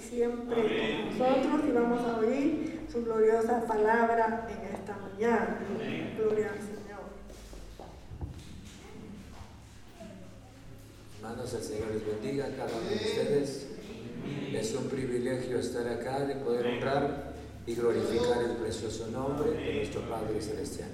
siempre 0.00 1.10
con 1.10 1.18
nosotros 1.18 1.60
y 1.68 1.72
vamos 1.72 2.00
a 2.00 2.18
oír 2.18 2.80
su 2.90 3.04
gloriosa 3.04 3.66
palabra 3.66 4.48
en 4.48 4.74
esta 4.74 4.96
mañana. 4.96 5.58
Gloria 6.16 6.50
al 6.52 6.58
Señor. 6.58 6.78
Hermanos, 11.16 11.54
el 11.54 11.62
Señor 11.62 11.88
les 11.92 12.06
bendiga 12.06 12.46
a 12.46 12.50
cada 12.50 12.76
uno 12.76 12.88
de 12.88 12.96
ustedes. 12.96 13.66
Es 14.52 14.74
un 14.74 14.88
privilegio 14.88 15.58
estar 15.58 15.86
acá, 15.86 16.24
de 16.24 16.36
poder 16.36 16.66
honrar 16.66 17.34
y 17.66 17.74
glorificar 17.74 18.42
el 18.42 18.56
precioso 18.56 19.08
nombre 19.08 19.50
de 19.50 19.74
nuestro 19.74 20.02
Padre 20.02 20.40
Celestial. 20.40 20.90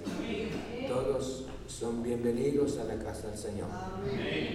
Todos 0.89 1.47
son 1.69 2.03
bienvenidos 2.03 2.79
a 2.79 2.85
la 2.85 2.97
casa 2.97 3.29
del 3.29 3.39
Señor. 3.39 3.69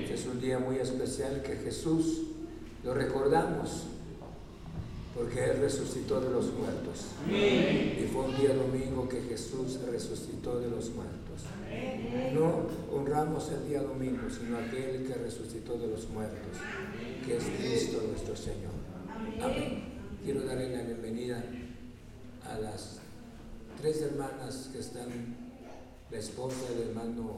es 0.09 0.25
un 0.25 0.39
día 0.39 0.59
muy 0.59 0.77
especial 0.77 1.41
que 1.41 1.55
Jesús 1.55 2.23
lo 2.83 2.93
recordamos 2.93 3.87
porque 5.15 5.43
Él 5.43 5.57
resucitó 5.61 6.21
de 6.21 6.29
los 6.29 6.53
muertos. 6.53 7.05
Y 7.27 8.05
fue 8.11 8.25
un 8.25 8.37
día 8.37 8.53
domingo 8.53 9.07
que 9.09 9.21
Jesús 9.21 9.79
resucitó 9.89 10.59
de 10.59 10.69
los 10.69 10.89
muertos. 10.91 11.19
No 12.33 12.67
honramos 12.91 13.51
el 13.51 13.67
día 13.67 13.81
domingo, 13.81 14.29
sino 14.29 14.57
aquel 14.57 15.05
que 15.05 15.13
resucitó 15.15 15.77
de 15.77 15.87
los 15.87 16.09
muertos, 16.09 16.57
que 17.25 17.37
es 17.37 17.43
Cristo 17.43 18.03
nuestro 18.07 18.35
Señor. 18.35 18.71
Amén. 19.41 19.83
Quiero 20.23 20.43
darle 20.43 20.69
la 20.75 20.83
bienvenida 20.83 21.43
a 22.43 22.59
las 22.59 22.99
tres 23.79 24.01
hermanas 24.01 24.69
que 24.71 24.79
están, 24.79 25.07
la 26.11 26.17
esposa 26.17 26.69
del 26.71 26.89
hermano 26.89 27.37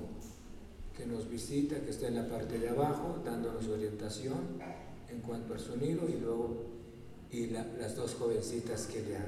que 0.98 1.06
nos 1.06 1.30
visita, 1.30 1.80
que 1.80 1.92
está 1.92 2.08
en 2.08 2.16
la 2.16 2.28
parte 2.28 2.60
de 2.60 2.70
abajo, 2.70 3.22
dándonos 3.24 3.68
orientación 3.68 4.60
en 5.10 5.22
cuanto 5.22 5.54
al 5.54 5.60
sonido 5.60 6.08
y 6.10 6.20
luego 6.20 6.71
y 7.32 7.48
las 7.48 7.96
dos 7.96 8.16
jovencitas 8.16 8.88
que 8.88 9.04
ya 9.10 9.26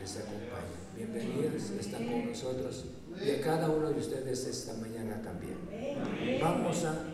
les 0.00 0.16
acompañan. 0.16 0.82
Bienvenidas, 0.96 1.70
están 1.78 2.06
con 2.06 2.28
nosotros 2.28 2.84
y 3.22 3.30
a 3.30 3.40
cada 3.42 3.68
uno 3.68 3.90
de 3.90 4.00
ustedes 4.00 4.46
esta 4.46 4.74
mañana 4.74 5.20
también. 5.22 5.58
Vamos 6.40 6.84
a 6.84 7.04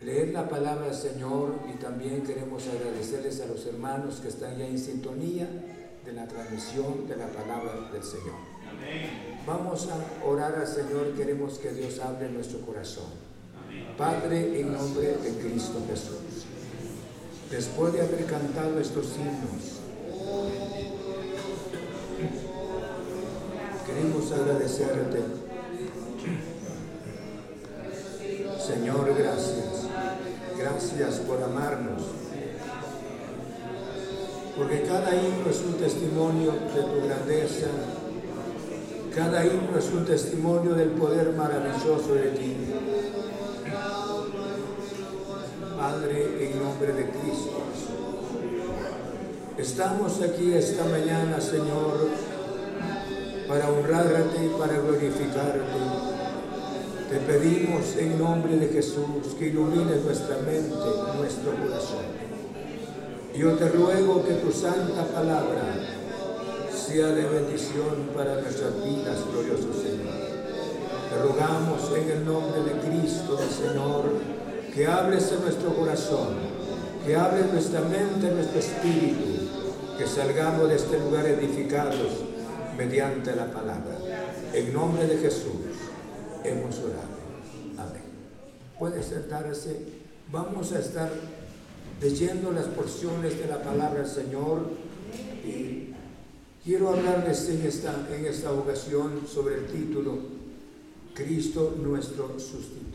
leer 0.00 0.30
la 0.30 0.48
palabra 0.48 0.86
del 0.86 0.94
Señor 0.94 1.60
y 1.72 1.78
también 1.78 2.22
queremos 2.22 2.66
agradecerles 2.66 3.40
a 3.42 3.46
los 3.46 3.64
hermanos 3.66 4.20
que 4.20 4.28
están 4.28 4.58
ya 4.58 4.66
en 4.66 4.78
sintonía 4.78 5.48
de 6.04 6.12
la 6.12 6.26
transmisión 6.26 7.06
de 7.06 7.16
la 7.16 7.28
palabra 7.28 7.90
del 7.92 8.02
Señor. 8.02 8.34
Vamos 9.46 9.88
a 9.88 10.26
orar 10.26 10.56
al 10.56 10.66
Señor, 10.66 11.14
queremos 11.16 11.58
que 11.58 11.72
Dios 11.72 12.00
hable 12.00 12.28
nuestro 12.30 12.60
corazón. 12.62 13.26
Padre, 13.96 14.60
en 14.60 14.72
nombre 14.72 15.16
de 15.16 15.30
Cristo 15.40 15.80
Jesús, 15.88 16.45
después 17.50 17.92
de 17.92 18.02
haber 18.02 18.24
cantado 18.26 18.80
estos 18.80 19.06
himnos, 19.16 19.80
queremos 23.86 24.32
agradecerte. 24.32 25.18
Señor, 28.58 29.14
gracias. 29.16 29.86
Gracias 30.58 31.14
por 31.20 31.42
amarnos 31.42 32.02
porque 34.56 34.82
cada 34.82 35.14
himno 35.14 35.50
es 35.50 35.60
un 35.60 35.74
testimonio 35.74 36.52
de 36.52 36.82
tu 36.82 37.06
grandeza, 37.06 37.66
cada 39.14 39.44
himno 39.44 39.78
es 39.78 39.90
un 39.92 40.04
testimonio 40.06 40.74
del 40.74 40.90
poder 40.90 41.32
maravilloso 41.34 42.14
de 42.14 42.30
ti. 42.30 42.56
Padre, 45.76 46.48
en 46.50 46.58
nombre 46.62 46.92
de 46.92 47.10
Cristo, 47.10 47.58
estamos 49.58 50.22
aquí 50.22 50.52
esta 50.52 50.84
mañana, 50.84 51.40
Señor, 51.40 52.08
para 53.48 53.70
honrarte 53.70 54.44
y 54.44 54.58
para 54.58 54.78
glorificarte. 54.78 55.60
Te 57.10 57.18
pedimos 57.18 57.96
en 57.96 58.18
nombre 58.18 58.56
de 58.56 58.68
Jesús 58.68 59.34
que 59.38 59.48
ilumines 59.48 60.04
nuestra 60.04 60.36
mente, 60.38 60.74
nuestro 61.18 61.52
corazón 61.52 62.26
yo 63.38 63.52
te 63.52 63.68
ruego 63.68 64.24
que 64.24 64.32
tu 64.34 64.50
santa 64.50 65.04
palabra 65.12 65.74
sea 66.74 67.08
de 67.08 67.28
bendición 67.28 68.08
para 68.16 68.40
nuestras 68.40 68.82
vidas, 68.82 69.18
glorioso 69.30 69.74
Señor. 69.74 70.16
Te 71.10 71.22
rogamos 71.22 71.92
en 71.94 72.10
el 72.10 72.24
nombre 72.24 72.62
de 72.62 72.80
Cristo, 72.80 73.38
Señor, 73.38 74.04
que 74.76 74.86
hables 74.86 75.32
nuestro 75.40 75.74
corazón, 75.74 76.34
que 77.06 77.16
hables 77.16 77.50
nuestra 77.50 77.80
mente, 77.80 78.28
en 78.28 78.34
nuestro 78.34 78.58
espíritu, 78.58 79.24
que 79.96 80.06
salgamos 80.06 80.68
de 80.68 80.76
este 80.76 80.98
lugar 81.00 81.24
edificados 81.24 81.96
mediante 82.76 83.34
la 83.34 83.50
palabra. 83.50 83.96
En 84.52 84.74
nombre 84.74 85.06
de 85.06 85.16
Jesús 85.16 85.50
hemos 86.44 86.78
orado. 86.80 87.16
Amén. 87.78 88.02
Puede 88.78 89.02
sentarse. 89.02 89.80
Vamos 90.30 90.70
a 90.72 90.80
estar 90.80 91.10
leyendo 92.02 92.52
las 92.52 92.66
porciones 92.66 93.38
de 93.38 93.46
la 93.46 93.62
palabra 93.62 94.02
del 94.02 94.10
Señor. 94.10 94.60
Y 95.42 95.94
quiero 96.62 96.90
hablarles 96.90 97.48
en 97.48 97.62
esta, 97.62 97.94
en 98.14 98.26
esta 98.26 98.52
ocasión 98.52 99.22
sobre 99.26 99.54
el 99.54 99.66
título 99.68 100.18
Cristo 101.14 101.74
nuestro 101.82 102.38
sustituto. 102.38 102.85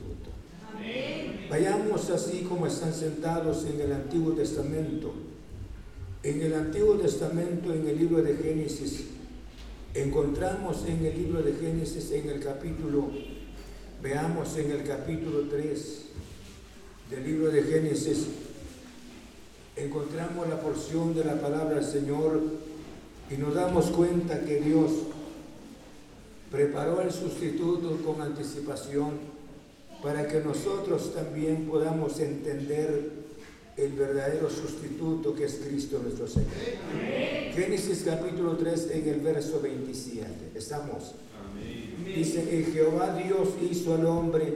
Vayamos 1.50 2.10
así 2.10 2.46
como 2.48 2.66
están 2.66 2.94
sentados 2.94 3.66
en 3.66 3.82
el 3.82 3.92
Antiguo 3.92 4.32
Testamento. 4.34 5.14
En 6.24 6.42
el 6.42 6.54
Antiguo 6.54 6.96
Testamento, 6.96 7.74
en 7.74 7.88
el 7.88 7.98
libro 7.98 8.22
de 8.22 8.36
Génesis, 8.36 9.06
encontramos 9.94 10.86
en 10.88 11.06
el 11.06 11.18
libro 11.18 11.42
de 11.42 11.54
Génesis, 11.54 12.12
en 12.12 12.30
el 12.30 12.40
capítulo, 12.40 13.10
veamos 14.02 14.56
en 14.58 14.72
el 14.72 14.84
capítulo 14.84 15.50
3 15.50 16.02
del 17.10 17.24
libro 17.26 17.52
de 17.52 17.64
Génesis, 17.64 18.28
encontramos 19.76 20.48
la 20.48 20.62
porción 20.62 21.14
de 21.14 21.26
la 21.26 21.42
palabra 21.42 21.76
del 21.76 21.86
Señor 21.86 22.40
y 23.30 23.36
nos 23.36 23.54
damos 23.54 23.88
cuenta 23.88 24.46
que 24.46 24.62
Dios 24.62 24.92
preparó 26.50 27.02
el 27.02 27.12
sustituto 27.12 27.98
con 28.06 28.22
anticipación 28.22 29.31
para 30.02 30.28
que 30.28 30.40
nosotros 30.40 31.14
también 31.14 31.68
podamos 31.68 32.20
entender 32.20 33.12
el 33.78 33.94
verdadero 33.94 34.50
sustituto 34.50 35.34
que 35.34 35.46
es 35.46 35.62
Cristo 35.66 36.00
nuestro 36.02 36.28
Señor. 36.28 36.50
Génesis 37.54 38.04
capítulo 38.06 38.58
3 38.58 38.90
en 38.92 39.10
el 39.10 39.20
verso 39.22 39.62
27. 39.62 40.52
Estamos. 40.56 41.14
Dice 42.06 42.44
que 42.44 42.64
Jehová 42.64 43.16
Dios 43.16 43.50
hizo 43.70 43.94
al 43.94 44.06
hombre 44.06 44.56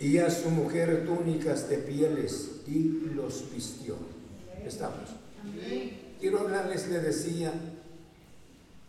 y 0.00 0.18
a 0.18 0.30
su 0.30 0.50
mujer 0.50 1.06
túnicas 1.06 1.68
de 1.68 1.78
pieles 1.78 2.50
y 2.66 3.12
los 3.14 3.44
vistió. 3.54 3.96
Estamos. 4.66 5.10
Quiero 6.20 6.40
hablarles, 6.40 6.88
le 6.88 7.00
decía, 7.00 7.52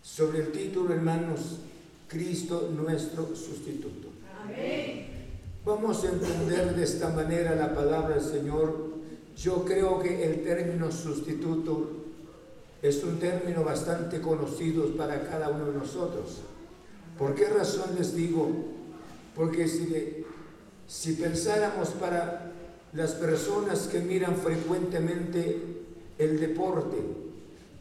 sobre 0.01 0.39
el 0.39 0.51
título, 0.51 0.94
hermanos, 0.94 1.60
Cristo 2.08 2.72
nuestro 2.75 3.36
sustituto. 3.36 4.10
Vamos 5.63 6.03
a 6.03 6.10
entender 6.10 6.75
de 6.75 6.84
esta 6.84 7.10
manera 7.10 7.53
la 7.53 7.75
palabra 7.75 8.15
del 8.15 8.24
Señor. 8.24 8.94
Yo 9.38 9.63
creo 9.63 10.00
que 10.00 10.25
el 10.25 10.44
término 10.44 10.91
sustituto 10.91 11.88
es 12.82 13.03
un 13.03 13.20
término 13.20 13.63
bastante 13.63 14.20
conocido 14.22 14.88
para 14.98 15.22
cada 15.30 15.50
uno 15.50 15.65
de 15.65 15.77
nosotros. 15.77 16.39
¿Por 17.15 17.36
qué 17.36 17.46
razón 17.46 17.91
les 17.96 18.15
digo? 18.15 18.50
Porque 19.36 19.68
si, 19.68 20.25
si 20.88 21.13
pensáramos 21.13 21.89
para 21.89 22.51
las 22.94 23.12
personas 23.12 23.82
que 23.82 24.00
miran 24.00 24.38
frecuentemente 24.38 25.62
el 26.18 26.39
deporte, 26.39 26.98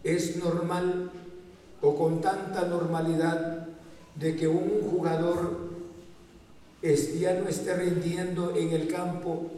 es 0.04 0.37
normal 0.37 1.10
o 1.80 1.96
con 1.96 2.20
tanta 2.20 2.66
normalidad 2.66 3.68
de 4.16 4.37
que 4.37 4.49
un 4.49 4.82
jugador 4.90 5.69
ya 6.82 7.34
no 7.34 7.49
esté 7.49 7.75
rindiendo 7.75 8.56
en 8.56 8.70
el 8.70 8.88
campo 8.88 9.50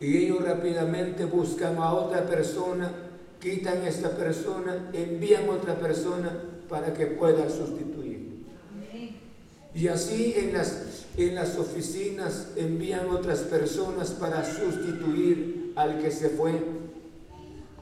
y 0.00 0.16
ellos 0.16 0.42
rápidamente 0.42 1.24
buscan 1.24 1.76
a 1.76 1.92
otra 1.92 2.26
persona, 2.26 2.90
quitan 3.40 3.82
a 3.82 3.88
esta 3.88 4.16
persona, 4.16 4.90
envían 4.92 5.48
a 5.48 5.52
otra 5.52 5.78
persona 5.78 6.32
para 6.68 6.94
que 6.94 7.06
pueda 7.06 7.48
sustituir. 7.50 8.28
Y 9.74 9.88
así 9.88 10.34
en 10.36 10.54
las, 10.54 11.04
en 11.16 11.34
las 11.34 11.56
oficinas 11.58 12.48
envían 12.56 13.10
otras 13.10 13.40
personas 13.40 14.10
para 14.12 14.44
sustituir 14.44 15.72
al 15.76 16.00
que 16.00 16.10
se 16.10 16.30
fue. 16.30 16.52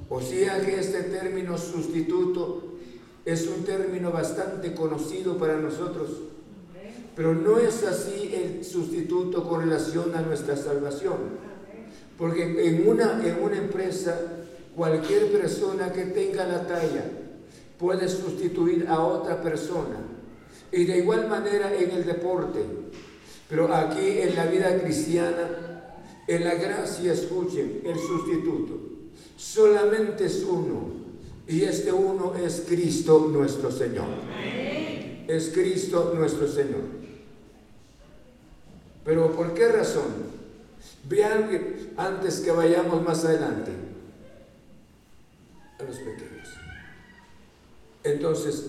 O 0.08 0.20
sea 0.20 0.60
que 0.60 0.78
este 0.78 1.02
término 1.04 1.56
sustituto 1.56 2.74
es 3.24 3.46
un 3.48 3.64
término 3.64 4.10
bastante 4.10 4.74
conocido 4.74 5.36
para 5.36 5.56
nosotros. 5.56 6.10
Pero 7.16 7.34
no 7.34 7.58
es 7.58 7.82
así 7.82 8.30
el 8.34 8.62
sustituto 8.62 9.42
con 9.48 9.62
relación 9.62 10.14
a 10.14 10.20
nuestra 10.20 10.54
salvación. 10.54 11.16
Porque 12.18 12.68
en 12.68 12.86
una, 12.86 13.26
en 13.26 13.42
una 13.42 13.56
empresa, 13.56 14.20
cualquier 14.76 15.32
persona 15.32 15.90
que 15.92 16.04
tenga 16.04 16.46
la 16.46 16.66
talla 16.66 17.04
puede 17.78 18.06
sustituir 18.06 18.86
a 18.88 19.00
otra 19.00 19.40
persona. 19.40 19.96
Y 20.70 20.84
de 20.84 20.98
igual 20.98 21.26
manera 21.26 21.74
en 21.74 21.90
el 21.90 22.04
deporte. 22.04 22.60
Pero 23.48 23.72
aquí 23.74 24.18
en 24.18 24.36
la 24.36 24.46
vida 24.46 24.78
cristiana, 24.82 25.94
en 26.28 26.44
la 26.44 26.54
gracia, 26.54 27.14
escuchen, 27.14 27.80
el 27.82 27.98
sustituto. 27.98 28.78
Solamente 29.38 30.26
es 30.26 30.44
uno. 30.44 31.06
Y 31.48 31.62
este 31.62 31.92
uno 31.92 32.34
es 32.34 32.64
Cristo 32.68 33.30
nuestro 33.32 33.70
Señor. 33.70 34.08
Es 35.28 35.50
Cristo 35.54 36.12
nuestro 36.14 36.46
Señor. 36.46 37.05
Pero 39.06 39.30
¿por 39.30 39.54
qué 39.54 39.68
razón? 39.68 40.34
Vean 41.08 41.48
antes 41.96 42.40
que 42.40 42.50
vayamos 42.50 43.02
más 43.02 43.24
adelante 43.24 43.70
a 45.78 45.84
los 45.84 45.96
pequeños. 45.96 46.48
Entonces, 48.02 48.66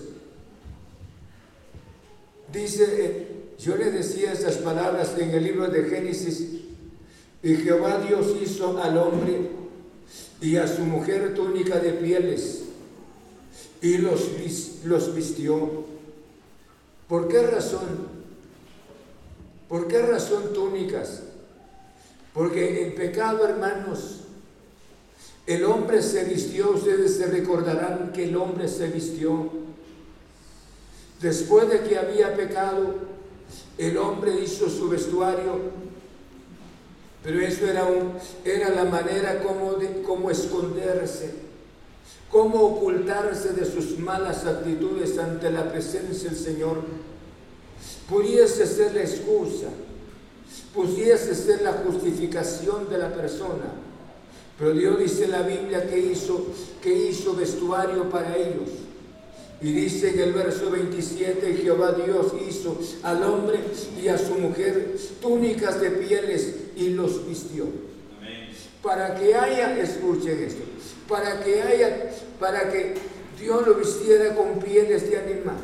dice, 2.52 2.84
eh, 3.04 3.28
yo 3.58 3.76
le 3.76 3.90
decía 3.90 4.32
estas 4.32 4.58
palabras 4.58 5.18
en 5.18 5.30
el 5.30 5.42
libro 5.42 5.66
de 5.68 5.84
Génesis, 5.84 6.58
y 7.42 7.56
Jehová 7.56 7.98
Dios 7.98 8.34
hizo 8.40 8.82
al 8.82 8.96
hombre 8.96 9.50
y 10.40 10.56
a 10.56 10.66
su 10.66 10.82
mujer 10.82 11.34
túnica 11.34 11.78
de 11.78 11.92
pieles 11.92 12.64
y 13.80 13.98
los, 13.98 14.28
los 14.84 15.14
vistió. 15.14 15.84
¿Por 17.08 17.28
qué 17.28 17.42
razón? 17.42 18.17
¿Por 19.68 19.86
qué 19.86 20.00
razón 20.00 20.52
túnicas? 20.54 21.22
Porque 22.32 22.86
en 22.86 22.94
pecado, 22.94 23.46
hermanos, 23.46 24.20
el 25.46 25.64
hombre 25.64 26.02
se 26.02 26.24
vistió, 26.24 26.70
ustedes 26.70 27.16
se 27.16 27.26
recordarán 27.26 28.12
que 28.12 28.24
el 28.24 28.36
hombre 28.36 28.68
se 28.68 28.88
vistió. 28.88 29.50
Después 31.20 31.68
de 31.68 31.80
que 31.80 31.98
había 31.98 32.36
pecado, 32.36 32.94
el 33.76 33.96
hombre 33.96 34.40
hizo 34.42 34.68
su 34.68 34.88
vestuario, 34.88 35.58
pero 37.22 37.40
eso 37.40 37.66
era, 37.66 37.88
era 38.44 38.70
la 38.70 38.84
manera 38.84 39.42
como, 39.42 39.74
de, 39.74 40.02
esconderse, 40.30 41.34
cómo 42.30 42.60
ocultarse 42.62 43.52
de 43.52 43.64
sus 43.64 43.98
malas 43.98 44.46
actitudes 44.46 45.18
ante 45.18 45.50
la 45.50 45.70
presencia 45.70 46.30
del 46.30 46.38
Señor 46.38 46.82
pudiese 48.08 48.66
ser 48.66 48.94
la 48.94 49.02
excusa, 49.02 49.68
pudiese 50.74 51.34
ser 51.34 51.62
la 51.62 51.72
justificación 51.72 52.88
de 52.88 52.98
la 52.98 53.12
persona. 53.12 53.66
Pero 54.58 54.72
Dios 54.72 54.98
dice 54.98 55.24
en 55.26 55.30
la 55.32 55.42
Biblia 55.42 55.88
que 55.88 55.98
hizo, 55.98 56.46
que 56.82 56.92
hizo 56.92 57.34
vestuario 57.34 58.08
para 58.10 58.36
ellos. 58.36 58.70
Y 59.60 59.72
dice 59.72 60.10
en 60.10 60.20
el 60.20 60.32
verso 60.32 60.70
27, 60.70 61.58
Jehová 61.62 61.92
Dios 61.92 62.32
hizo 62.48 62.78
al 63.02 63.22
hombre 63.24 63.58
y 64.00 64.08
a 64.08 64.16
su 64.16 64.34
mujer 64.34 64.96
túnicas 65.20 65.80
de 65.80 65.90
pieles 65.90 66.54
y 66.76 66.90
los 66.90 67.26
vistió. 67.28 67.66
Para 68.82 69.16
que 69.16 69.34
haya, 69.34 69.78
escuchen 69.80 70.42
esto, 70.44 70.62
para 71.08 71.42
que 71.42 71.60
haya, 71.60 72.10
para 72.38 72.70
que 72.70 72.94
Dios 73.38 73.66
lo 73.66 73.74
vistiera 73.74 74.34
con 74.34 74.60
pieles 74.60 75.10
de 75.10 75.18
animal, 75.18 75.56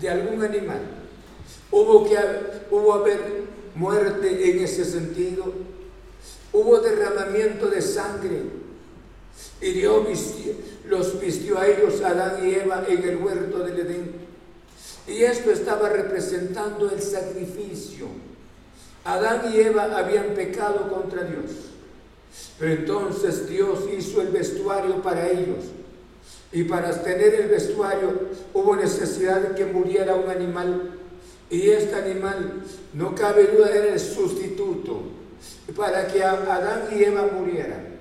de 0.00 0.08
algún 0.08 0.42
animal 0.42 0.80
Hubo 1.70 2.08
que 2.08 2.16
hubo 2.70 2.94
haber 2.94 3.20
muerte 3.74 4.50
en 4.50 4.62
ese 4.62 4.84
sentido. 4.84 5.52
Hubo 6.52 6.78
derramamiento 6.78 7.68
de 7.68 7.82
sangre. 7.82 8.42
Y 9.60 9.72
Dios 9.72 10.06
los 10.88 11.20
vistió 11.20 11.58
a 11.58 11.66
ellos, 11.66 12.00
Adán 12.02 12.46
y 12.46 12.54
Eva, 12.54 12.84
en 12.88 13.02
el 13.02 13.16
huerto 13.16 13.58
del 13.60 13.80
Edén. 13.80 14.12
Y 15.06 15.22
esto 15.22 15.50
estaba 15.50 15.88
representando 15.88 16.90
el 16.90 17.00
sacrificio. 17.00 18.06
Adán 19.04 19.52
y 19.52 19.60
Eva 19.60 19.96
habían 19.96 20.34
pecado 20.34 20.88
contra 20.88 21.22
Dios. 21.22 21.52
Pero 22.58 22.72
entonces 22.72 23.48
Dios 23.48 23.80
hizo 23.96 24.20
el 24.20 24.28
vestuario 24.28 25.02
para 25.02 25.28
ellos. 25.30 25.64
Y 26.52 26.64
para 26.64 26.90
tener 27.02 27.34
el 27.34 27.48
vestuario 27.48 28.28
hubo 28.54 28.76
necesidad 28.76 29.40
de 29.40 29.54
que 29.54 29.64
muriera 29.66 30.14
un 30.14 30.30
animal 30.30 30.95
y 31.48 31.70
este 31.70 31.94
animal, 31.94 32.62
no 32.92 33.14
cabe 33.14 33.46
duda, 33.46 33.70
era 33.70 33.92
el 33.92 34.00
sustituto 34.00 35.02
para 35.76 36.06
que 36.08 36.22
Adán 36.22 36.88
y 36.92 37.04
Eva 37.04 37.28
murieran. 37.32 37.96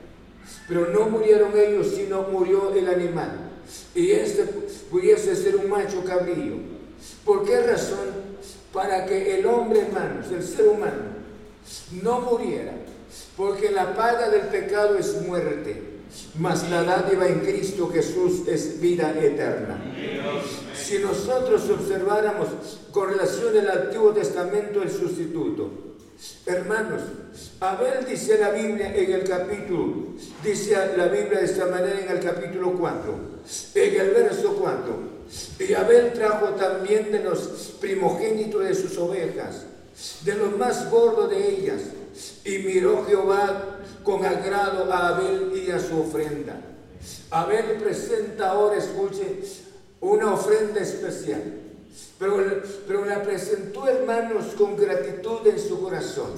Pero 0.68 0.88
no 0.88 1.10
murieron 1.10 1.52
ellos, 1.58 1.94
sino 1.96 2.24
murió 2.24 2.74
el 2.74 2.88
animal. 2.88 3.52
Y 3.94 4.12
este 4.12 4.44
pudiese 4.90 5.36
ser 5.36 5.56
un 5.58 5.70
macho 5.70 6.04
cabrillo. 6.04 6.56
¿Por 7.24 7.46
qué 7.46 7.62
razón? 7.62 8.26
Para 8.74 9.06
que 9.06 9.40
el 9.40 9.46
hombre, 9.46 9.82
hermanos, 9.82 10.28
el 10.32 10.44
ser 10.44 10.68
humano, 10.68 11.04
no 12.04 12.22
muriera. 12.22 12.74
Porque 13.38 13.72
la 13.72 13.96
paga 13.96 14.30
del 14.30 14.48
pecado 14.48 14.98
es 14.98 15.22
muerte 15.22 15.95
mas 16.40 16.70
la 16.70 16.84
dádiva 16.84 17.28
en 17.28 17.40
Cristo 17.40 17.90
Jesús 17.92 18.48
es 18.48 18.80
vida 18.80 19.14
eterna. 19.20 19.80
Si 20.76 21.00
nosotros 21.00 21.70
observáramos 21.70 22.50
con 22.92 23.10
relación 23.10 23.58
al 23.58 23.70
Antiguo 23.70 24.12
Testamento 24.12 24.82
el 24.82 24.90
sustituto, 24.90 25.70
hermanos, 26.46 27.02
Abel 27.60 28.06
dice 28.06 28.38
la 28.38 28.52
Biblia 28.52 28.96
en 28.96 29.12
el 29.12 29.24
capítulo, 29.24 30.14
dice 30.44 30.76
la 30.96 31.08
Biblia 31.08 31.40
de 31.40 31.46
esta 31.46 31.68
manera 31.68 32.00
en 32.00 32.10
el 32.10 32.20
capítulo 32.20 32.74
4, 32.74 33.20
en 33.76 34.02
el 34.02 34.10
verso 34.12 34.56
4, 34.56 35.16
y 35.60 35.74
Abel 35.74 36.14
trajo 36.14 36.50
también 36.50 37.12
de 37.12 37.24
los 37.24 37.76
primogénitos 37.80 38.64
de 38.64 38.76
sus 38.76 38.98
ovejas, 38.98 39.66
de 40.24 40.36
los 40.36 40.58
más 40.58 40.90
gordos 40.92 41.30
de 41.30 41.50
ellas, 41.50 41.82
y 42.46 42.60
miró 42.60 43.06
Jehová 43.06 43.75
con 44.06 44.24
agrado 44.24 44.94
a 44.94 45.10
Abel 45.10 45.52
y 45.56 45.72
a 45.72 45.80
su 45.80 46.00
ofrenda. 46.00 46.62
Abel 47.32 47.78
presenta 47.82 48.52
ahora, 48.52 48.78
escuche, 48.78 49.42
una 50.00 50.34
ofrenda 50.34 50.80
especial. 50.80 51.42
Pero, 52.20 52.62
pero 52.88 53.06
la 53.06 53.24
presentó, 53.24 53.88
hermanos, 53.88 54.54
con 54.58 54.78
gratitud 54.78 55.46
en 55.48 55.60
su 55.60 55.82
corazón. 55.82 56.32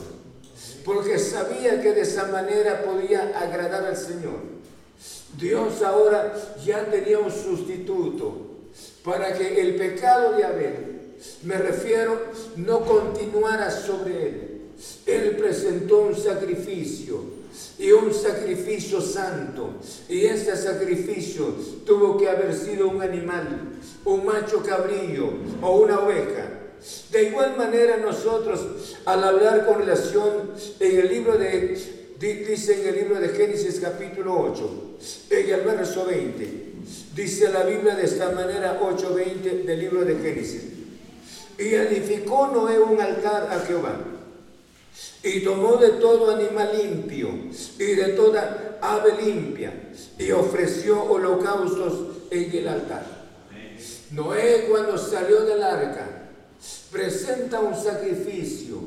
Porque 0.83 1.19
sabía 1.19 1.81
que 1.81 1.91
de 1.91 2.01
esa 2.01 2.27
manera 2.27 2.83
podía 2.83 3.37
agradar 3.37 3.85
al 3.85 3.97
Señor. 3.97 4.39
Dios 5.37 5.81
ahora 5.83 6.33
ya 6.65 6.85
tenía 6.85 7.19
un 7.19 7.31
sustituto 7.31 8.47
para 9.03 9.33
que 9.33 9.61
el 9.61 9.75
pecado 9.75 10.33
de 10.33 10.43
Abel, 10.45 11.01
me 11.43 11.57
refiero, 11.57 12.31
no 12.55 12.81
continuara 12.85 13.69
sobre 13.69 14.29
él. 14.29 14.61
Él 15.05 15.35
presentó 15.37 15.99
un 15.99 16.15
sacrificio 16.15 17.36
y 17.79 17.91
un 17.91 18.13
sacrificio 18.13 19.01
santo. 19.01 19.75
Y 20.09 20.25
ese 20.25 20.55
sacrificio 20.55 21.53
tuvo 21.85 22.17
que 22.17 22.29
haber 22.29 22.53
sido 22.53 22.89
un 22.89 23.01
animal, 23.01 23.79
un 24.05 24.25
macho 24.25 24.63
cabrillo 24.63 25.29
o 25.61 25.77
una 25.79 25.99
oveja. 25.99 26.49
De 27.11 27.23
igual 27.23 27.57
manera 27.57 27.97
nosotros 27.97 28.95
al 29.05 29.23
hablar 29.23 29.65
con 29.65 29.79
relación 29.79 30.51
en 30.79 30.99
el 30.99 31.09
libro 31.09 31.37
de, 31.37 31.77
dice 32.19 32.81
en 32.81 32.87
el 32.87 32.95
libro 32.95 33.19
de 33.19 33.29
Génesis 33.29 33.79
capítulo 33.79 34.39
8, 34.53 34.97
en 35.31 35.49
el 35.49 35.61
verso 35.61 36.05
20, 36.05 36.73
dice 37.15 37.49
la 37.49 37.63
Biblia 37.63 37.95
de 37.95 38.05
esta 38.05 38.31
manera 38.31 38.79
8.20 38.79 39.65
del 39.65 39.79
libro 39.79 40.05
de 40.05 40.15
Génesis. 40.15 40.63
Y 41.57 41.73
edificó 41.73 42.47
Noé 42.47 42.79
un 42.79 43.01
altar 43.01 43.49
a 43.51 43.59
Jehová 43.61 44.16
y 45.27 45.43
tomó 45.43 45.77
de 45.77 45.89
todo 45.91 46.31
animal 46.31 46.71
limpio 46.77 47.29
y 47.77 47.95
de 47.95 48.09
toda 48.09 48.77
ave 48.81 49.21
limpia 49.21 49.73
y 50.17 50.31
ofreció 50.31 51.03
holocaustos 51.03 52.27
en 52.31 52.51
el 52.51 52.67
altar. 52.67 53.05
Noé 54.11 54.67
cuando 54.69 54.97
salió 54.97 55.41
del 55.41 55.61
arca 55.61 56.29
presenta 56.91 57.59
un 57.59 57.75
sacrificio. 57.75 58.77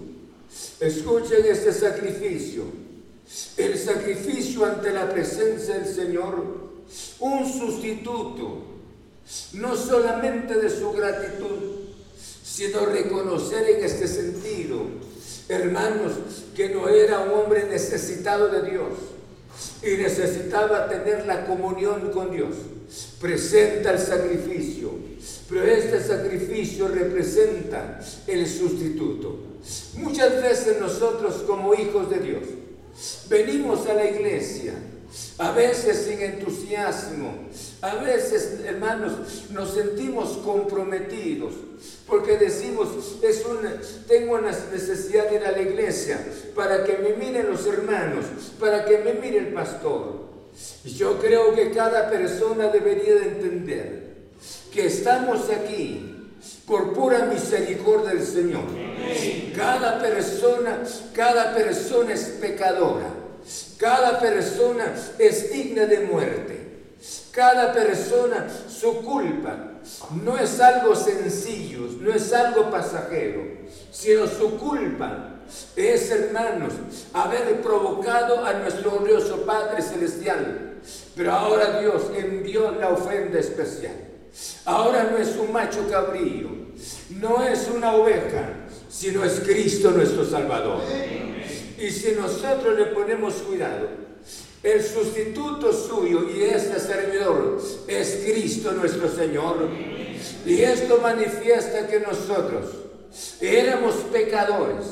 Escuchen 0.80 1.44
este 1.46 1.72
sacrificio. 1.72 2.64
El 3.56 3.78
sacrificio 3.78 4.64
ante 4.64 4.90
la 4.90 5.08
presencia 5.08 5.78
del 5.78 5.94
Señor, 5.94 6.70
un 7.20 7.46
sustituto, 7.46 8.64
no 9.52 9.76
solamente 9.76 10.54
de 10.54 10.68
su 10.68 10.90
gratitud, 10.90 11.80
sino 12.42 12.86
reconocer 12.86 13.70
en 13.70 13.84
este 13.84 14.08
sentido 14.08 15.09
hermanos, 15.50 16.12
que 16.54 16.70
no 16.70 16.88
era 16.88 17.20
un 17.20 17.30
hombre 17.38 17.64
necesitado 17.64 18.48
de 18.48 18.70
Dios 18.70 18.92
y 19.82 20.00
necesitaba 20.00 20.88
tener 20.88 21.26
la 21.26 21.46
comunión 21.46 22.10
con 22.12 22.30
Dios. 22.30 22.54
Presenta 23.20 23.92
el 23.92 23.98
sacrificio, 23.98 24.90
pero 25.48 25.64
este 25.64 26.02
sacrificio 26.02 26.88
representa 26.88 28.00
el 28.26 28.48
sustituto. 28.48 29.38
Muchas 29.98 30.42
veces 30.42 30.80
nosotros 30.80 31.44
como 31.46 31.74
hijos 31.74 32.08
de 32.08 32.18
Dios 32.18 32.44
Venimos 33.28 33.86
a 33.86 33.94
la 33.94 34.10
iglesia, 34.10 34.74
a 35.38 35.52
veces 35.52 36.06
sin 36.06 36.20
entusiasmo, 36.20 37.34
a 37.80 37.96
veces, 37.96 38.60
hermanos, 38.64 39.12
nos 39.50 39.74
sentimos 39.74 40.38
comprometidos 40.44 41.52
porque 42.06 42.36
decimos, 42.36 42.88
es 43.22 43.44
una, 43.46 43.80
tengo 44.08 44.34
una 44.34 44.50
necesidad 44.50 45.28
de 45.28 45.36
ir 45.36 45.44
a 45.44 45.52
la 45.52 45.62
iglesia 45.62 46.24
para 46.54 46.84
que 46.84 46.98
me 46.98 47.14
miren 47.14 47.50
los 47.50 47.66
hermanos, 47.66 48.24
para 48.58 48.84
que 48.84 48.98
me 48.98 49.14
mire 49.14 49.38
el 49.38 49.52
pastor. 49.52 50.28
Y 50.84 50.90
yo 50.90 51.18
creo 51.20 51.54
que 51.54 51.70
cada 51.70 52.10
persona 52.10 52.68
debería 52.68 53.14
de 53.14 53.28
entender 53.28 54.16
que 54.72 54.86
estamos 54.86 55.48
aquí 55.50 56.28
por 56.66 56.92
pura 56.92 57.26
misericordia 57.26 58.10
del 58.10 58.26
Señor. 58.26 58.64
Cada 59.56 60.00
persona, 60.00 60.82
cada 61.14 61.54
persona 61.54 62.12
es 62.12 62.24
pecadora. 62.40 63.19
Cada 63.80 64.20
persona 64.20 64.94
es 65.18 65.50
digna 65.50 65.86
de 65.86 66.00
muerte. 66.00 66.60
Cada 67.32 67.72
persona, 67.72 68.46
su 68.68 68.96
culpa 69.02 69.70
no 70.22 70.36
es 70.36 70.60
algo 70.60 70.94
sencillo, 70.94 71.86
no 71.98 72.12
es 72.12 72.30
algo 72.34 72.70
pasajero, 72.70 73.40
sino 73.90 74.26
su 74.26 74.58
culpa 74.58 75.36
es, 75.74 76.10
hermanos, 76.10 76.74
haber 77.14 77.62
provocado 77.62 78.44
a 78.44 78.52
nuestro 78.52 78.98
glorioso 78.98 79.46
Padre 79.46 79.80
Celestial. 79.80 80.74
Pero 81.16 81.32
ahora 81.32 81.80
Dios 81.80 82.02
envió 82.14 82.72
la 82.72 82.90
ofrenda 82.90 83.38
especial. 83.38 83.94
Ahora 84.66 85.08
no 85.10 85.16
es 85.16 85.36
un 85.36 85.52
macho 85.52 85.88
cabrillo, 85.90 86.50
no 87.18 87.42
es 87.42 87.66
una 87.74 87.94
oveja, 87.94 88.50
sino 88.90 89.24
es 89.24 89.40
Cristo 89.40 89.90
nuestro 89.90 90.26
Salvador. 90.26 90.82
Y 91.80 91.90
si 91.90 92.12
nosotros 92.12 92.78
le 92.78 92.86
ponemos 92.86 93.34
cuidado, 93.34 93.88
el 94.62 94.84
sustituto 94.84 95.72
suyo 95.72 96.28
y 96.28 96.42
este 96.42 96.78
servidor 96.78 97.58
es 97.88 98.20
Cristo 98.26 98.72
nuestro 98.72 99.08
Señor. 99.08 99.68
Y 100.44 100.60
esto 100.60 100.98
manifiesta 100.98 101.86
que 101.88 102.00
nosotros 102.00 102.66
éramos 103.40 103.94
pecadores 104.12 104.86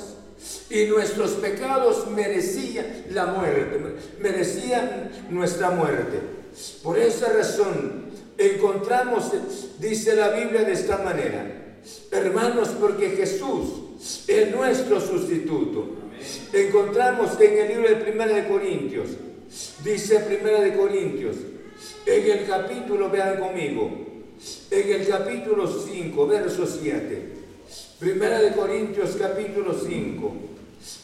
y 0.70 0.86
nuestros 0.86 1.32
pecados 1.32 2.10
merecían 2.10 3.04
la 3.10 3.26
muerte, 3.26 3.96
merecían 4.20 5.10
nuestra 5.28 5.70
muerte. 5.70 6.20
Por 6.82 6.98
esa 6.98 7.30
razón 7.34 8.06
encontramos, 8.38 9.32
dice 9.78 10.16
la 10.16 10.30
Biblia 10.30 10.62
de 10.62 10.72
esta 10.72 10.98
manera, 10.98 11.76
hermanos, 12.10 12.70
porque 12.80 13.10
Jesús 13.10 14.24
es 14.26 14.50
nuestro 14.50 15.00
sustituto. 15.00 16.07
Encontramos 16.52 17.40
en 17.40 17.58
el 17.58 17.68
libro 17.68 17.88
de 17.88 18.12
1 18.12 18.26
de 18.26 18.48
Corintios, 18.48 19.08
Dice 19.82 20.20
Primera 20.20 20.60
de 20.60 20.76
Corintios, 20.76 21.36
en 22.04 22.30
el 22.30 22.46
capítulo, 22.46 23.08
vean 23.08 23.38
conmigo, 23.38 23.90
en 24.70 24.92
el 24.92 25.08
capítulo 25.08 25.66
5, 25.66 26.26
verso 26.26 26.66
7. 26.66 27.32
Primera 27.98 28.40
de 28.42 28.52
Corintios 28.52 29.16
capítulo 29.18 29.74
5, 29.74 30.32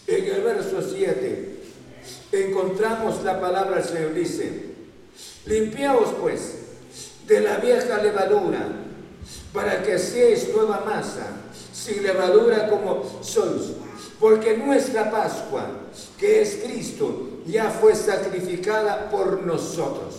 en 0.07 0.25
el 0.25 0.43
verso 0.43 0.83
7, 0.83 1.57
encontramos 2.33 3.25
la 3.25 3.41
palabra 3.41 3.77
del 3.77 3.85
Señor, 3.85 4.15
dice, 4.15 4.63
limpiaos 5.47 6.15
pues 6.21 6.59
de 7.27 7.41
la 7.41 7.57
vieja 7.57 8.03
levadura, 8.03 8.69
para 9.55 9.83
que 9.83 9.99
seáis 9.99 10.51
nueva 10.55 10.85
masa, 10.85 11.29
sin 11.73 12.03
levadura 12.03 12.69
como 12.69 13.21
sois, 13.23 13.73
porque 14.25 14.57
nuestra 14.57 15.11
Pascua, 15.11 15.67
que 16.19 16.41
es 16.41 16.61
Cristo, 16.65 17.43
ya 17.47 17.69
fue 17.69 17.95
sacrificada 17.95 19.11
por 19.11 19.43
nosotros. 19.43 20.15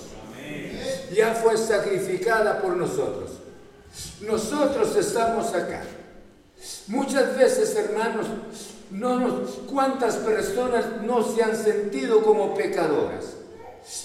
Ya 1.12 1.34
fue 1.34 1.58
sacrificada 1.58 2.62
por 2.62 2.78
nosotros. 2.78 3.32
Nosotros 4.22 4.96
estamos 4.96 5.52
acá. 5.56 5.82
Muchas 6.86 7.36
veces, 7.36 7.76
hermanos, 7.76 8.28
no 8.92 9.20
nos, 9.20 9.50
¿cuántas 9.68 10.18
personas 10.18 10.86
no 11.02 11.24
se 11.24 11.42
han 11.42 11.56
sentido 11.56 12.22
como 12.22 12.54
pecadoras? 12.54 13.26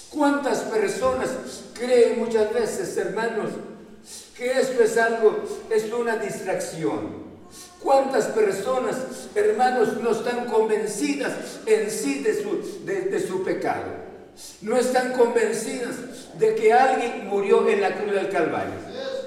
¿Cuántas 0.09 0.61
personas 0.61 1.29
creen 1.75 2.17
muchas 2.17 2.51
veces, 2.51 2.97
hermanos, 2.97 3.51
que 4.35 4.51
esto 4.51 4.81
es 4.81 4.97
algo, 4.97 5.43
es 5.69 5.93
una 5.93 6.15
distracción? 6.15 7.20
¿Cuántas 7.83 8.25
personas, 8.27 8.95
hermanos, 9.33 9.97
no 10.01 10.11
están 10.11 10.45
convencidas 10.45 11.33
en 11.65 11.89
sí 11.89 12.19
de 12.19 12.41
su, 12.41 12.85
de, 12.85 13.27
su 13.27 13.43
pecado? 13.43 13.85
No 14.61 14.77
están 14.77 15.13
convencidas 15.13 15.95
de 16.37 16.55
que 16.55 16.71
alguien 16.71 17.27
murió 17.27 17.67
en 17.67 17.81
la 17.81 17.95
cruz 17.95 18.13
del 18.13 18.29
Calvario. 18.29 18.73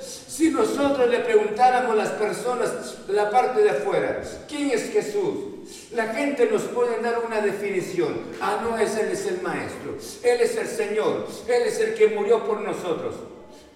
Si 0.00 0.50
nosotros 0.50 1.08
le 1.10 1.20
preguntáramos 1.20 1.92
a 1.92 1.96
las 1.96 2.10
personas 2.10 3.06
de 3.06 3.12
la 3.12 3.30
parte 3.30 3.62
de 3.62 3.70
afuera, 3.70 4.22
¿quién 4.48 4.70
es 4.70 4.90
Jesús? 4.90 5.90
La 5.92 6.08
gente 6.08 6.48
nos 6.50 6.62
puede 6.62 7.00
dar 7.00 7.22
una 7.24 7.40
definición. 7.40 8.20
Ah, 8.40 8.60
no, 8.62 8.78
es 8.78 8.96
Él 8.96 9.08
es 9.12 9.26
el 9.26 9.40
Maestro. 9.42 9.96
Él 10.22 10.40
es 10.40 10.56
el 10.56 10.66
Señor. 10.66 11.26
Él 11.48 11.62
es 11.66 11.80
el 11.80 11.94
que 11.94 12.08
murió 12.08 12.44
por 12.44 12.60
nosotros. 12.60 13.14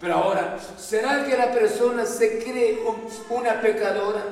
Pero 0.00 0.14
ahora, 0.14 0.58
¿será 0.78 1.24
que 1.24 1.36
la 1.36 1.52
persona 1.52 2.06
se 2.06 2.38
cree 2.38 2.78
una 3.30 3.60
pecadora? 3.60 4.24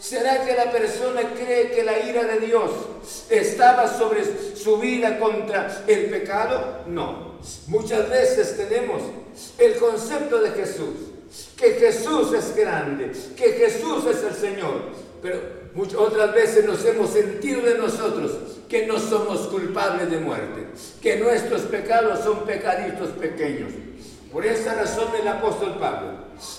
¿Será 0.00 0.44
que 0.44 0.54
la 0.54 0.70
persona 0.70 1.22
cree 1.34 1.70
que 1.70 1.84
la 1.84 1.98
ira 2.00 2.24
de 2.24 2.40
Dios 2.40 2.70
estaba 3.30 3.86
sobre 3.86 4.24
su 4.56 4.78
vida 4.78 5.18
contra 5.18 5.84
el 5.86 6.06
pecado? 6.06 6.82
No. 6.86 7.38
Muchas 7.68 8.08
veces 8.10 8.56
tenemos 8.56 9.02
el 9.56 9.76
concepto 9.76 10.40
de 10.40 10.50
Jesús, 10.50 10.94
que 11.56 11.74
Jesús 11.74 12.32
es 12.32 12.56
grande, 12.56 13.12
que 13.36 13.52
Jesús 13.52 14.04
es 14.06 14.24
el 14.24 14.34
Señor, 14.34 14.82
pero 15.22 15.40
muchas 15.74 15.96
otras 15.96 16.34
veces 16.34 16.64
nos 16.64 16.84
hemos 16.84 17.10
sentido 17.10 17.62
de 17.62 17.78
nosotros 17.78 18.32
que 18.68 18.86
no 18.86 18.98
somos 18.98 19.46
culpables 19.46 20.10
de 20.10 20.18
muerte, 20.18 20.66
que 21.00 21.16
nuestros 21.16 21.62
pecados 21.62 22.20
son 22.24 22.44
pecaditos 22.44 23.10
pequeños. 23.10 23.72
Por 24.32 24.44
esa 24.44 24.74
razón 24.74 25.08
el 25.18 25.26
apóstol 25.26 25.76
Pablo, 25.78 26.10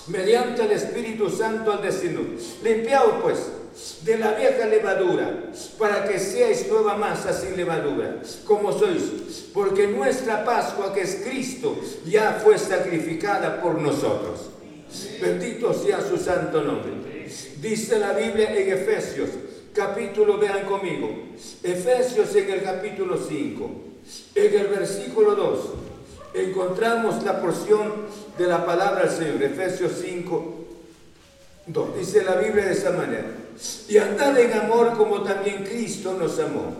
mediante 0.08 0.62
el 0.62 0.72
Espíritu 0.72 1.30
Santo 1.30 1.72
al 1.72 1.82
decirnos, 1.82 2.58
limpiaos 2.64 3.14
pues 3.22 3.38
de 4.02 4.18
la 4.18 4.32
vieja 4.32 4.66
levadura, 4.66 5.52
para 5.78 6.04
que 6.04 6.18
seáis 6.18 6.66
nueva 6.68 6.96
masa 6.96 7.32
sin 7.32 7.56
levadura, 7.56 8.22
como 8.44 8.72
sois, 8.76 9.02
porque 9.54 9.86
nuestra 9.86 10.44
Pascua, 10.44 10.92
que 10.92 11.02
es 11.02 11.22
Cristo, 11.24 11.78
ya 12.06 12.40
fue 12.42 12.58
sacrificada 12.58 13.62
por 13.62 13.80
nosotros. 13.80 14.50
Bendito 15.20 15.72
sea 15.72 16.00
su 16.00 16.16
santo 16.16 16.62
nombre. 16.62 17.28
Dice 17.60 18.00
la 18.00 18.12
Biblia 18.14 18.52
en 18.52 18.72
Efesios, 18.72 19.30
capítulo, 19.72 20.38
vean 20.38 20.66
conmigo, 20.66 21.08
Efesios 21.62 22.34
en 22.34 22.50
el 22.50 22.62
capítulo 22.64 23.16
5, 23.16 23.70
en 24.34 24.58
el 24.58 24.66
versículo 24.66 25.36
2 25.36 25.89
encontramos 26.34 27.22
la 27.24 27.40
porción 27.40 27.92
de 28.38 28.46
la 28.46 28.64
palabra 28.64 29.04
del 29.04 29.10
Señor, 29.10 29.42
Efesios 29.42 29.92
5, 30.00 30.54
2. 31.66 31.98
Dice 31.98 32.24
la 32.24 32.36
Biblia 32.36 32.66
de 32.66 32.72
esa 32.72 32.90
manera. 32.92 33.30
Y 33.88 33.98
andad 33.98 34.38
en 34.38 34.52
amor 34.52 34.96
como 34.96 35.22
también 35.22 35.64
Cristo 35.64 36.14
nos 36.14 36.38
amó. 36.38 36.72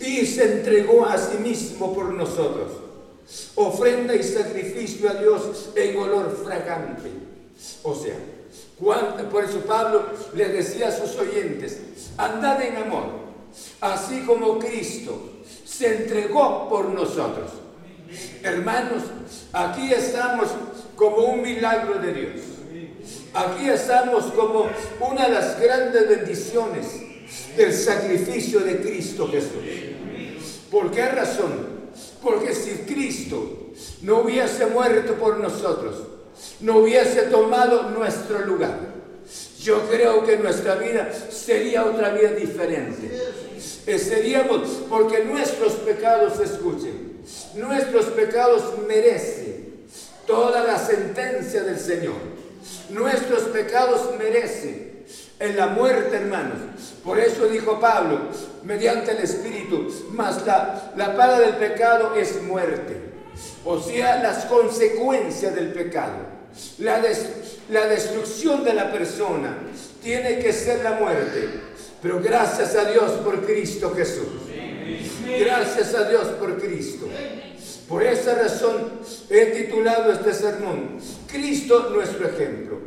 Y 0.00 0.26
se 0.26 0.58
entregó 0.58 1.06
a 1.06 1.18
sí 1.18 1.38
mismo 1.38 1.94
por 1.94 2.12
nosotros. 2.12 2.72
Ofrenda 3.54 4.14
y 4.14 4.22
sacrificio 4.22 5.10
a 5.10 5.14
Dios 5.14 5.70
en 5.74 5.96
olor 5.96 6.36
fragante. 6.44 7.10
O 7.82 7.94
sea, 7.94 8.16
por 9.30 9.44
eso 9.44 9.60
Pablo 9.60 10.06
le 10.34 10.48
decía 10.48 10.88
a 10.88 10.92
sus 10.92 11.16
oyentes, 11.16 11.78
andad 12.16 12.60
en 12.62 12.76
amor, 12.76 13.04
así 13.80 14.22
como 14.26 14.58
Cristo 14.58 15.30
se 15.64 16.02
entregó 16.02 16.68
por 16.68 16.86
nosotros. 16.86 17.61
Hermanos, 18.42 19.02
aquí 19.52 19.92
estamos 19.92 20.48
como 20.96 21.18
un 21.26 21.42
milagro 21.42 21.94
de 21.98 22.12
Dios. 22.12 22.40
Aquí 23.34 23.68
estamos 23.68 24.24
como 24.32 24.68
una 25.00 25.26
de 25.26 25.32
las 25.32 25.60
grandes 25.60 26.08
bendiciones 26.08 26.86
del 27.56 27.72
sacrificio 27.72 28.60
de 28.60 28.80
Cristo 28.80 29.28
Jesús. 29.28 29.62
¿Por 30.70 30.90
qué 30.90 31.08
razón? 31.08 31.72
Porque 32.22 32.54
si 32.54 32.70
Cristo 32.92 33.70
no 34.02 34.20
hubiese 34.20 34.66
muerto 34.66 35.14
por 35.14 35.38
nosotros, 35.38 35.96
no 36.60 36.78
hubiese 36.78 37.22
tomado 37.22 37.90
nuestro 37.90 38.40
lugar, 38.40 38.78
yo 39.62 39.88
creo 39.88 40.24
que 40.24 40.36
nuestra 40.36 40.74
vida 40.74 41.10
sería 41.30 41.84
otra 41.84 42.10
vida 42.10 42.32
diferente. 42.32 43.10
Seríamos, 43.98 44.68
porque 44.88 45.24
nuestros 45.24 45.72
pecados, 45.74 46.40
escuchen, 46.40 47.11
Nuestros 47.54 48.06
pecados 48.06 48.62
merecen 48.86 49.86
toda 50.26 50.64
la 50.64 50.78
sentencia 50.78 51.62
del 51.62 51.78
Señor. 51.78 52.16
Nuestros 52.90 53.42
pecados 53.44 54.16
merecen, 54.18 54.92
en 55.38 55.56
la 55.56 55.66
muerte, 55.68 56.16
hermanos. 56.16 56.58
Por 57.04 57.18
eso 57.18 57.46
dijo 57.46 57.80
Pablo, 57.80 58.28
mediante 58.62 59.10
el 59.10 59.18
Espíritu, 59.18 59.88
mas 60.12 60.46
la, 60.46 60.92
la 60.96 61.16
paga 61.16 61.40
del 61.40 61.56
pecado 61.56 62.14
es 62.14 62.40
muerte. 62.42 62.96
O 63.64 63.80
sea, 63.80 64.22
las 64.22 64.44
consecuencias 64.44 65.54
del 65.54 65.72
pecado. 65.72 66.32
La, 66.78 67.02
la 67.70 67.86
destrucción 67.86 68.62
de 68.62 68.74
la 68.74 68.92
persona 68.92 69.58
tiene 70.02 70.38
que 70.38 70.52
ser 70.52 70.84
la 70.84 70.92
muerte. 70.92 71.48
Pero 72.00 72.20
gracias 72.20 72.76
a 72.76 72.84
Dios 72.84 73.12
por 73.24 73.44
Cristo 73.44 73.92
Jesús. 73.94 74.26
Gracias 75.38 75.94
a 75.94 76.08
Dios 76.08 76.26
por 76.38 76.60
Cristo. 76.60 77.06
Por 77.88 78.02
esa 78.02 78.34
razón 78.34 78.92
he 79.28 79.46
titulado 79.46 80.12
este 80.12 80.32
sermón, 80.32 80.98
Cristo 81.30 81.90
nuestro 81.92 82.26
ejemplo. 82.28 82.80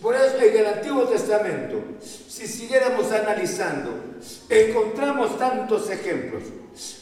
Por 0.00 0.14
eso 0.14 0.40
en 0.40 0.56
el 0.56 0.66
Antiguo 0.66 1.04
Testamento, 1.04 1.82
si 2.00 2.46
siguiéramos 2.46 3.12
analizando, 3.12 3.90
encontramos 4.48 5.38
tantos 5.38 5.90
ejemplos. 5.90 6.42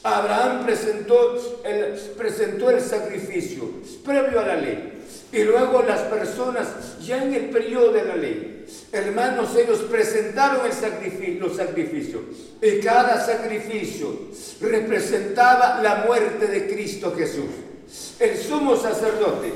Abraham 0.02 0.64
presentó 0.64 1.62
el, 1.64 1.94
presentó 2.16 2.70
el 2.70 2.80
sacrificio 2.80 3.70
previo 4.04 4.40
a 4.40 4.46
la 4.46 4.56
ley. 4.56 4.92
Y 5.32 5.42
luego 5.42 5.82
las 5.82 6.00
personas, 6.02 6.98
ya 7.04 7.22
en 7.22 7.34
el 7.34 7.50
periodo 7.50 7.92
de 7.92 8.04
la 8.04 8.16
ley, 8.16 8.55
hermanos, 8.92 9.56
ellos 9.56 9.80
presentaron 9.90 10.60
los 11.40 11.56
sacrificios. 11.56 12.22
Y 12.60 12.80
cada 12.80 13.24
sacrificio 13.24 14.28
representaba 14.60 15.80
la 15.82 16.04
muerte 16.06 16.46
de 16.46 16.66
Cristo 16.66 17.14
Jesús. 17.16 17.50
El 18.18 18.36
sumo 18.36 18.76
sacerdote 18.76 19.52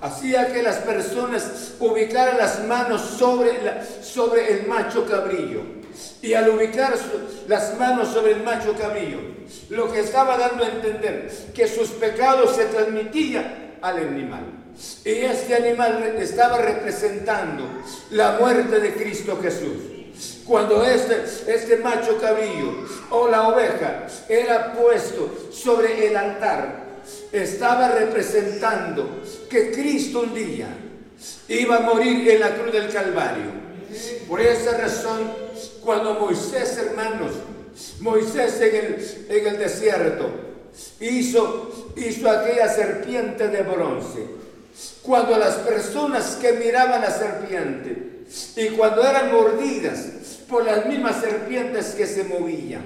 hacía 0.00 0.52
que 0.52 0.62
las 0.62 0.76
personas 0.76 1.74
ubicaran 1.80 2.38
las 2.38 2.64
manos 2.66 3.02
sobre 3.02 4.52
el 4.52 4.66
macho 4.66 5.06
cabrillo. 5.06 5.62
Y 6.22 6.34
al 6.34 6.48
ubicar 6.48 6.94
las 7.48 7.78
manos 7.78 8.08
sobre 8.08 8.32
el 8.32 8.42
macho 8.42 8.74
cabrillo, 8.76 9.18
lo 9.70 9.92
que 9.92 10.00
estaba 10.00 10.36
dando 10.36 10.64
a 10.64 10.68
entender 10.68 11.30
que 11.54 11.68
sus 11.68 11.90
pecados 11.90 12.56
se 12.56 12.64
transmitían 12.66 13.63
al 13.84 13.98
animal. 13.98 14.44
Y 15.04 15.10
este 15.10 15.54
animal 15.54 16.16
estaba 16.18 16.56
representando 16.58 17.68
la 18.10 18.38
muerte 18.40 18.80
de 18.80 18.94
Cristo 18.94 19.38
Jesús. 19.40 19.92
Cuando 20.46 20.82
este, 20.84 21.22
este 21.46 21.76
macho 21.76 22.18
cabrillo 22.18 22.86
o 23.10 23.28
la 23.28 23.48
oveja 23.48 24.06
era 24.28 24.72
puesto 24.72 25.50
sobre 25.52 26.08
el 26.08 26.16
altar, 26.16 26.84
estaba 27.30 27.88
representando 27.88 29.22
que 29.50 29.70
Cristo 29.70 30.20
un 30.20 30.34
día 30.34 30.68
iba 31.48 31.76
a 31.76 31.80
morir 31.80 32.28
en 32.30 32.40
la 32.40 32.54
cruz 32.54 32.72
del 32.72 32.90
Calvario. 32.90 33.64
Por 34.26 34.40
esa 34.40 34.78
razón, 34.78 35.30
cuando 35.84 36.14
Moisés, 36.14 36.78
hermanos, 36.78 37.32
Moisés 38.00 38.60
en 38.62 38.76
el, 38.76 39.26
en 39.28 39.46
el 39.46 39.58
desierto 39.58 40.53
hizo, 41.00 41.92
hizo 41.96 42.30
aquella 42.30 42.68
serpiente 42.68 43.48
de 43.48 43.62
bronce, 43.62 44.26
cuando 45.02 45.38
las 45.38 45.54
personas 45.56 46.36
que 46.40 46.52
miraban 46.52 47.00
la 47.00 47.10
serpiente 47.10 48.24
y 48.56 48.68
cuando 48.68 49.02
eran 49.02 49.32
mordidas 49.32 50.06
por 50.48 50.64
las 50.64 50.86
mismas 50.86 51.20
serpientes 51.20 51.94
que 51.94 52.06
se 52.06 52.24
movían, 52.24 52.82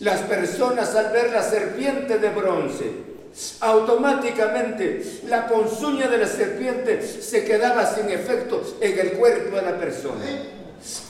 las 0.00 0.20
personas 0.22 0.94
al 0.94 1.12
ver 1.12 1.30
la 1.32 1.42
serpiente 1.42 2.18
de 2.18 2.28
bronce, 2.30 3.14
automáticamente 3.60 5.20
la 5.26 5.48
ponzoña 5.48 6.08
de 6.08 6.18
la 6.18 6.28
serpiente 6.28 7.02
se 7.02 7.44
quedaba 7.44 7.92
sin 7.94 8.08
efecto 8.10 8.62
en 8.80 8.98
el 8.98 9.12
cuerpo 9.12 9.56
de 9.56 9.62
la 9.62 9.78
persona. 9.78 10.24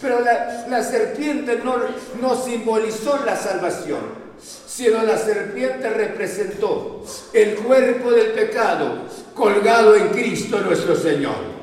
Pero 0.01 0.21
la, 0.21 0.83
serpiente 0.85 1.61
no, 1.65 1.77
no 2.21 2.37
simbolizó 2.37 3.19
la 3.25 3.37
salvación, 3.37 4.24
sino 4.67 5.03
la 5.03 5.17
serpiente 5.17 5.89
representó 5.91 7.05
el 7.33 7.55
cuerpo 7.57 8.11
del 8.11 8.33
pecado 8.33 9.03
colgado 9.35 9.95
en 9.95 10.09
Cristo 10.09 10.61
nuestro 10.61 10.97
Señor. 10.97 11.55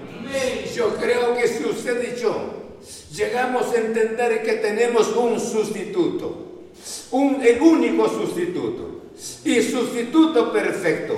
Yo 0.74 0.96
creo 0.96 1.36
que 1.36 1.48
si 1.48 1.66
usted 1.66 2.16
y 2.16 2.20
yo 2.20 2.62
llegamos 3.14 3.74
a 3.74 3.80
entender 3.80 4.44
que 4.44 4.54
tenemos 4.54 5.16
un 5.16 5.40
sustituto, 5.40 6.48
un, 7.12 7.42
el 7.42 7.62
único 7.62 8.08
sustituto, 8.08 8.92
y 9.44 9.62
sustituto 9.62 10.52
perfecto. 10.52 11.16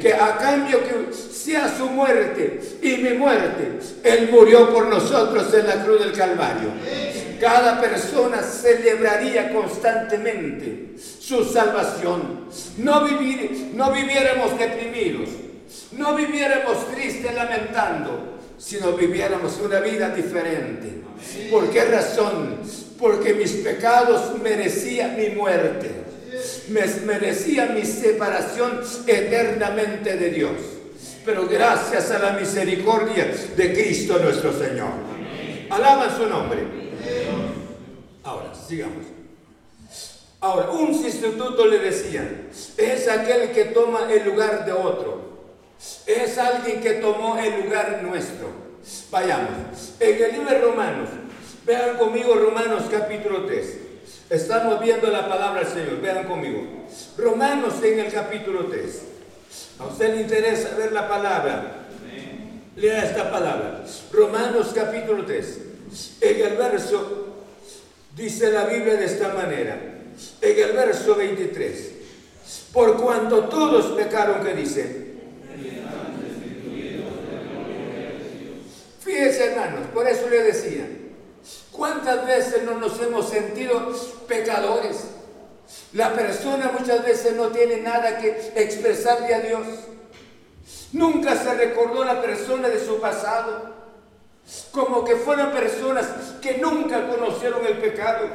Que 0.00 0.12
a 0.12 0.36
cambio 0.36 0.80
que 0.82 1.12
sea 1.42 1.74
su 1.76 1.86
muerte 1.86 2.60
y 2.82 2.96
mi 2.98 3.14
muerte, 3.14 3.78
Él 4.02 4.28
murió 4.30 4.72
por 4.72 4.86
nosotros 4.86 5.52
en 5.54 5.66
la 5.66 5.84
cruz 5.84 6.00
del 6.00 6.12
Calvario. 6.12 6.68
Cada 7.40 7.80
persona 7.80 8.40
celebraría 8.42 9.52
constantemente 9.52 10.94
su 10.96 11.44
salvación. 11.44 12.46
No, 12.78 13.04
vivir, 13.04 13.72
no 13.74 13.90
viviéramos 13.92 14.56
deprimidos, 14.58 15.28
no 15.92 16.14
viviéramos 16.14 16.92
tristes 16.92 17.34
lamentando, 17.34 18.38
sino 18.58 18.92
viviéramos 18.92 19.58
una 19.58 19.80
vida 19.80 20.10
diferente. 20.10 21.02
¿Por 21.50 21.70
qué 21.70 21.84
razón? 21.84 22.58
Porque 22.98 23.34
mis 23.34 23.50
pecados 23.52 24.38
merecían 24.40 25.16
mi 25.16 25.30
muerte 25.30 26.02
me 26.68 26.86
merecía 27.06 27.66
mi 27.66 27.84
separación 27.84 28.80
eternamente 29.06 30.16
de 30.16 30.30
Dios. 30.30 30.52
Pero 31.24 31.46
gracias 31.46 32.10
a 32.10 32.18
la 32.18 32.32
misericordia 32.32 33.32
de 33.56 33.72
Cristo 33.72 34.18
nuestro 34.18 34.52
Señor. 34.52 34.90
Alaban 35.70 36.16
su 36.16 36.26
nombre. 36.26 36.60
Ahora, 38.24 38.52
sigamos. 38.54 39.04
Ahora, 40.40 40.70
un 40.70 40.92
sustituto 40.92 41.66
le 41.66 41.78
decía, 41.78 42.48
es 42.76 43.08
aquel 43.08 43.52
que 43.52 43.66
toma 43.66 44.12
el 44.12 44.24
lugar 44.24 44.64
de 44.64 44.72
otro. 44.72 45.32
Es 46.06 46.36
alguien 46.38 46.80
que 46.80 46.94
tomó 46.94 47.38
el 47.38 47.62
lugar 47.62 48.02
nuestro. 48.02 48.48
Vayamos. 49.10 49.94
En 50.00 50.22
el 50.22 50.32
libro 50.32 50.50
de 50.50 50.58
Romanos, 50.58 51.08
vean 51.64 51.96
conmigo 51.96 52.34
Romanos 52.34 52.84
capítulo 52.90 53.46
3. 53.46 53.78
Estamos 54.30 54.80
viendo 54.80 55.08
la 55.08 55.28
palabra 55.28 55.62
del 55.62 55.72
Señor. 55.72 56.00
Vean 56.00 56.26
conmigo. 56.26 56.86
Romanos 57.16 57.74
en 57.82 58.00
el 58.00 58.12
capítulo 58.12 58.66
3. 58.66 59.11
A 59.78 59.86
usted 59.86 60.14
le 60.14 60.22
interesa 60.22 60.74
ver 60.76 60.92
la 60.92 61.08
palabra. 61.08 61.86
Lea 62.76 63.04
esta 63.04 63.30
palabra. 63.30 63.84
Romanos 64.12 64.72
capítulo 64.74 65.24
3. 65.24 65.58
En 66.20 66.40
el 66.40 66.56
verso, 66.56 67.34
dice 68.16 68.50
la 68.50 68.64
Biblia 68.64 68.94
de 68.94 69.04
esta 69.04 69.34
manera. 69.34 69.78
En 70.40 70.58
el 70.58 70.72
verso 70.72 71.14
23. 71.14 71.92
Por 72.72 72.96
cuanto 73.02 73.44
todos 73.44 73.96
pecaron, 73.96 74.44
que 74.44 74.54
dice. 74.54 75.12
Fíjense 79.00 79.44
hermanos, 79.50 79.88
por 79.92 80.08
eso 80.08 80.28
le 80.30 80.42
decía. 80.42 80.88
¿Cuántas 81.72 82.26
veces 82.26 82.62
no 82.64 82.78
nos 82.78 83.00
hemos 83.00 83.28
sentido 83.28 83.92
pecadores? 84.28 85.06
La 85.92 86.12
persona 86.14 86.72
muchas 86.78 87.04
veces 87.04 87.34
no 87.34 87.48
tiene 87.48 87.78
nada 87.78 88.18
que 88.18 88.52
expresarle 88.54 89.34
a 89.34 89.40
Dios. 89.40 89.66
Nunca 90.92 91.36
se 91.36 91.54
recordó 91.54 92.04
la 92.04 92.20
persona 92.20 92.68
de 92.68 92.84
su 92.84 93.00
pasado. 93.00 93.72
Como 94.70 95.04
que 95.04 95.16
fueran 95.16 95.52
personas 95.52 96.06
que 96.40 96.58
nunca 96.58 97.08
conocieron 97.08 97.64
el 97.66 97.78
pecado. 97.78 98.26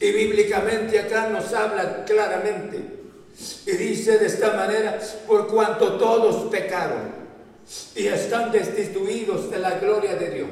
Y 0.00 0.12
bíblicamente 0.12 0.98
acá 1.00 1.28
nos 1.28 1.52
habla 1.52 2.04
claramente. 2.04 3.02
Y 3.66 3.72
dice 3.72 4.18
de 4.18 4.26
esta 4.26 4.52
manera, 4.52 4.98
por 5.26 5.48
cuanto 5.48 5.96
todos 5.96 6.50
pecaron 6.50 7.22
y 7.94 8.06
están 8.06 8.50
destituidos 8.52 9.50
de 9.50 9.58
la 9.58 9.78
gloria 9.78 10.16
de 10.16 10.30
Dios. 10.30 10.50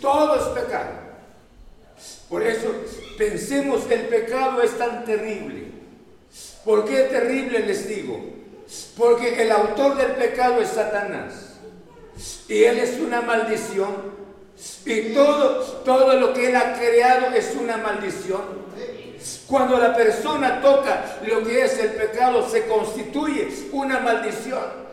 Todo 0.00 0.34
es 0.36 0.60
pecado. 0.60 1.07
Por 2.28 2.42
eso 2.42 2.68
pensemos 3.16 3.84
que 3.84 3.94
el 3.94 4.02
pecado 4.02 4.62
es 4.62 4.76
tan 4.76 5.04
terrible. 5.04 5.68
¿Por 6.64 6.84
qué 6.84 7.04
terrible 7.04 7.60
les 7.60 7.88
digo? 7.88 8.20
Porque 8.96 9.42
el 9.42 9.50
autor 9.50 9.96
del 9.96 10.12
pecado 10.12 10.60
es 10.60 10.68
Satanás. 10.68 11.54
Y 12.48 12.64
él 12.64 12.78
es 12.78 13.00
una 13.00 13.22
maldición. 13.22 14.18
Y 14.84 15.14
todo, 15.14 15.62
todo 15.84 16.14
lo 16.14 16.32
que 16.32 16.48
él 16.48 16.56
ha 16.56 16.74
creado 16.74 17.34
es 17.34 17.54
una 17.58 17.78
maldición. 17.78 18.42
Cuando 19.46 19.78
la 19.78 19.96
persona 19.96 20.60
toca 20.60 21.18
lo 21.26 21.42
que 21.42 21.64
es 21.64 21.78
el 21.78 21.92
pecado, 21.92 22.48
se 22.48 22.66
constituye 22.66 23.48
una 23.72 24.00
maldición. 24.00 24.88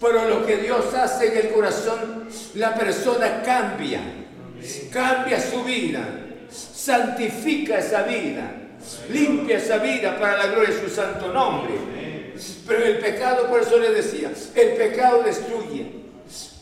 Pero 0.00 0.28
lo 0.28 0.46
que 0.46 0.56
Dios 0.56 0.92
hace 0.94 1.26
en 1.28 1.46
el 1.46 1.52
corazón, 1.52 2.28
la 2.54 2.74
persona 2.74 3.42
cambia, 3.42 4.00
cambia 4.92 5.40
su 5.40 5.62
vida, 5.64 6.06
santifica 6.50 7.78
esa 7.78 8.02
vida, 8.02 8.52
limpia 9.10 9.58
esa 9.58 9.78
vida 9.78 10.18
para 10.18 10.38
la 10.38 10.46
gloria 10.48 10.74
de 10.74 10.80
su 10.80 10.94
santo 10.94 11.32
nombre. 11.32 11.74
Pero 12.66 12.84
el 12.84 12.98
pecado, 12.98 13.48
por 13.48 13.60
eso 13.60 13.78
le 13.78 13.90
decía, 13.90 14.32
el 14.54 14.70
pecado 14.76 15.22
destruye. 15.22 16.04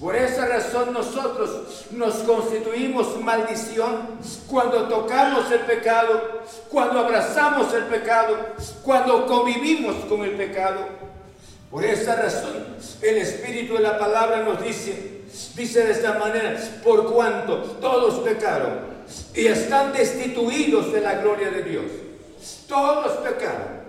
Por 0.01 0.17
esa 0.17 0.47
razón 0.47 0.93
nosotros 0.93 1.87
nos 1.93 2.15
constituimos 2.17 3.21
maldición 3.21 4.19
cuando 4.49 4.89
tocamos 4.89 5.51
el 5.53 5.61
pecado, 5.61 6.43
cuando 6.69 6.99
abrazamos 6.99 7.73
el 7.73 7.85
pecado, 7.85 8.37
cuando 8.83 9.27
convivimos 9.27 9.95
con 10.07 10.23
el 10.23 10.33
pecado. 10.33 10.81
Por 11.71 11.85
esa 11.85 12.17
razón 12.17 12.67
el 13.01 13.17
Espíritu 13.19 13.75
de 13.75 13.81
la 13.81 13.99
palabra 13.99 14.43
nos 14.43 14.63
dice, 14.63 15.22
dice 15.55 15.85
de 15.85 15.93
esta 15.93 16.19
manera, 16.19 16.57
por 16.83 17.13
cuanto 17.13 17.59
todos 17.81 18.21
pecaron 18.21 18.93
y 19.35 19.47
están 19.47 19.93
destituidos 19.93 20.93
de 20.93 21.01
la 21.01 21.15
gloria 21.15 21.51
de 21.51 21.63
Dios. 21.63 21.85
Todos 22.67 23.19
pecaron. 23.19 23.83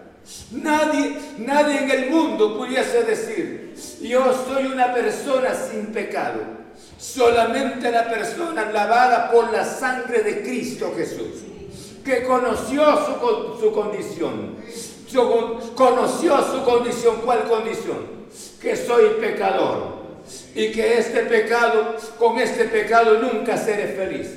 Nadie, 0.52 1.18
nadie 1.40 1.84
en 1.84 1.92
el 1.92 2.10
mundo 2.10 2.58
pudiese 2.58 3.04
decir, 3.04 3.76
yo 4.02 4.34
soy 4.48 4.66
una 4.68 4.94
persona 4.94 5.54
sin 5.54 5.88
pecado. 5.88 6.40
Solamente 6.98 7.92
la 7.92 8.10
persona 8.10 8.72
lavada 8.72 9.30
por 9.32 9.52
la 9.52 9.66
sangre 9.66 10.24
de 10.24 10.42
Cristo 10.42 10.94
Jesús, 10.96 11.44
que 12.04 12.24
conoció 12.24 12.86
su, 13.06 13.60
su 13.60 13.72
condición. 13.74 14.56
conoció 15.76 16.38
su 16.52 16.64
condición. 16.64 17.18
¿Cuál 17.26 17.44
condición? 17.44 18.28
Que 18.62 18.76
soy 18.78 19.10
pecador. 19.20 20.03
Y 20.56 20.72
que 20.72 20.98
este 20.98 21.22
pecado, 21.22 21.96
con 22.18 22.40
este 22.40 22.66
pecado 22.66 23.20
nunca 23.20 23.58
seré 23.58 23.88
feliz. 23.88 24.30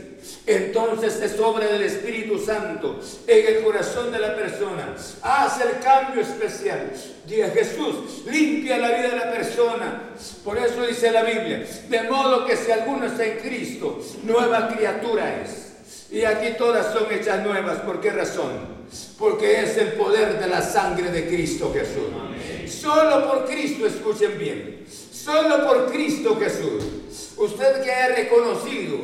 Entonces 0.46 1.20
es 1.20 1.38
obra 1.40 1.66
del 1.66 1.82
Espíritu 1.82 2.38
Santo 2.38 3.00
en 3.26 3.56
el 3.56 3.62
corazón 3.62 4.12
de 4.12 4.18
la 4.18 4.34
persona. 4.34 4.94
Hace 5.22 5.64
el 5.64 5.78
cambio 5.80 6.22
especial. 6.22 6.92
Diga 7.26 7.48
Jesús, 7.50 8.24
limpia 8.26 8.78
la 8.78 8.88
vida 8.88 9.08
de 9.08 9.16
la 9.16 9.32
persona. 9.32 10.02
Por 10.44 10.58
eso 10.58 10.86
dice 10.86 11.10
la 11.10 11.22
Biblia, 11.22 11.66
de 11.88 12.02
modo 12.04 12.46
que 12.46 12.56
si 12.56 12.70
alguno 12.70 13.06
está 13.06 13.24
en 13.24 13.38
Cristo, 13.38 14.00
nueva 14.22 14.68
criatura 14.68 15.42
es. 15.42 15.66
Y 16.10 16.24
aquí 16.24 16.54
todas 16.56 16.92
son 16.92 17.12
hechas 17.12 17.44
nuevas. 17.44 17.80
¿Por 17.80 18.00
qué 18.00 18.10
razón? 18.10 18.76
Porque 19.18 19.60
es 19.62 19.76
el 19.76 19.94
poder 19.94 20.38
de 20.38 20.46
la 20.46 20.62
sangre 20.62 21.10
de 21.10 21.26
Cristo 21.26 21.72
Jesús. 21.74 22.72
Solo 22.72 23.28
por 23.28 23.46
Cristo, 23.46 23.86
escuchen 23.86 24.38
bien. 24.38 24.86
Solo 25.26 25.66
por 25.66 25.90
Cristo 25.90 26.38
Jesús. 26.38 27.34
Usted 27.36 27.82
que 27.82 27.90
ha 27.90 28.14
reconocido 28.14 28.96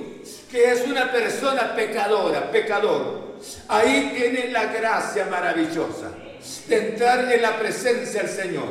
que 0.48 0.70
es 0.70 0.86
una 0.86 1.10
persona 1.10 1.74
pecadora, 1.74 2.48
pecador, 2.48 3.38
ahí 3.66 4.12
tiene 4.14 4.52
la 4.52 4.66
gracia 4.66 5.26
maravillosa 5.26 6.12
de 6.68 6.90
entrar 6.90 7.32
en 7.32 7.42
la 7.42 7.58
presencia 7.58 8.22
del 8.22 8.30
Señor. 8.30 8.68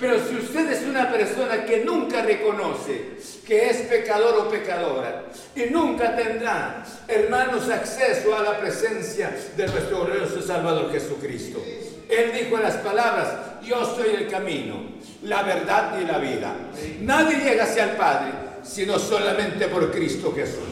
Pero 0.00 0.18
si 0.28 0.34
usted 0.38 0.72
es 0.72 0.82
una 0.88 1.08
persona 1.08 1.64
que 1.64 1.84
nunca 1.84 2.22
reconoce 2.22 3.16
que 3.46 3.70
es 3.70 3.76
pecador 3.82 4.46
o 4.46 4.50
pecadora 4.50 5.26
y 5.54 5.70
nunca 5.70 6.16
tendrá, 6.16 6.84
hermanos, 7.06 7.68
acceso 7.70 8.36
a 8.36 8.42
la 8.42 8.58
presencia 8.58 9.38
de 9.56 9.66
nuestro 9.68 10.04
glorioso 10.04 10.42
Salvador 10.42 10.90
Jesucristo. 10.90 11.62
Él 12.08 12.32
dijo 12.32 12.56
las 12.56 12.74
palabras, 12.78 13.62
yo 13.62 13.84
soy 13.84 14.14
el 14.16 14.28
camino, 14.28 14.97
la 15.22 15.42
verdad 15.42 15.98
y 16.00 16.04
la 16.04 16.18
vida. 16.18 16.54
Nadie 17.00 17.38
llega 17.38 17.64
hacia 17.64 17.84
el 17.84 17.96
Padre 17.96 18.48
sino 18.68 18.98
solamente 18.98 19.68
por 19.68 19.90
Cristo 19.90 20.32
Jesús. 20.34 20.64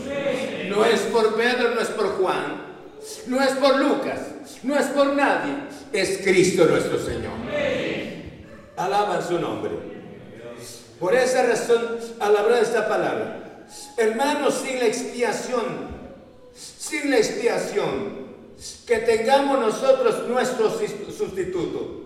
No 0.69 0.85
es 0.85 1.01
por 1.03 1.35
Pedro, 1.35 1.75
no 1.75 1.81
es 1.81 1.89
por 1.89 2.19
Juan, 2.19 2.63
no 3.27 3.43
es 3.43 3.53
por 3.53 3.79
Lucas, 3.79 4.21
no 4.63 4.77
es 4.79 4.87
por 4.87 5.15
nadie, 5.15 5.55
es 5.93 6.19
Cristo 6.19 6.67
nuestro 6.67 6.99
Señor. 6.99 7.33
Alaban 8.77 9.27
su 9.27 9.39
nombre. 9.39 9.73
Por 11.01 11.15
esa 11.15 11.43
razón, 11.45 11.99
de 11.99 12.61
esta 12.61 12.89
palabra, 12.89 13.65
hermanos, 13.97 14.63
sin 14.65 14.79
la 14.79 14.87
expiación, 14.87 15.65
sin 16.55 17.11
la 17.11 17.19
expiación, 17.19 18.27
que 18.87 18.99
tengamos 18.99 19.61
nosotros 19.61 20.27
nuestro 20.29 20.71
sustituto, 20.71 22.06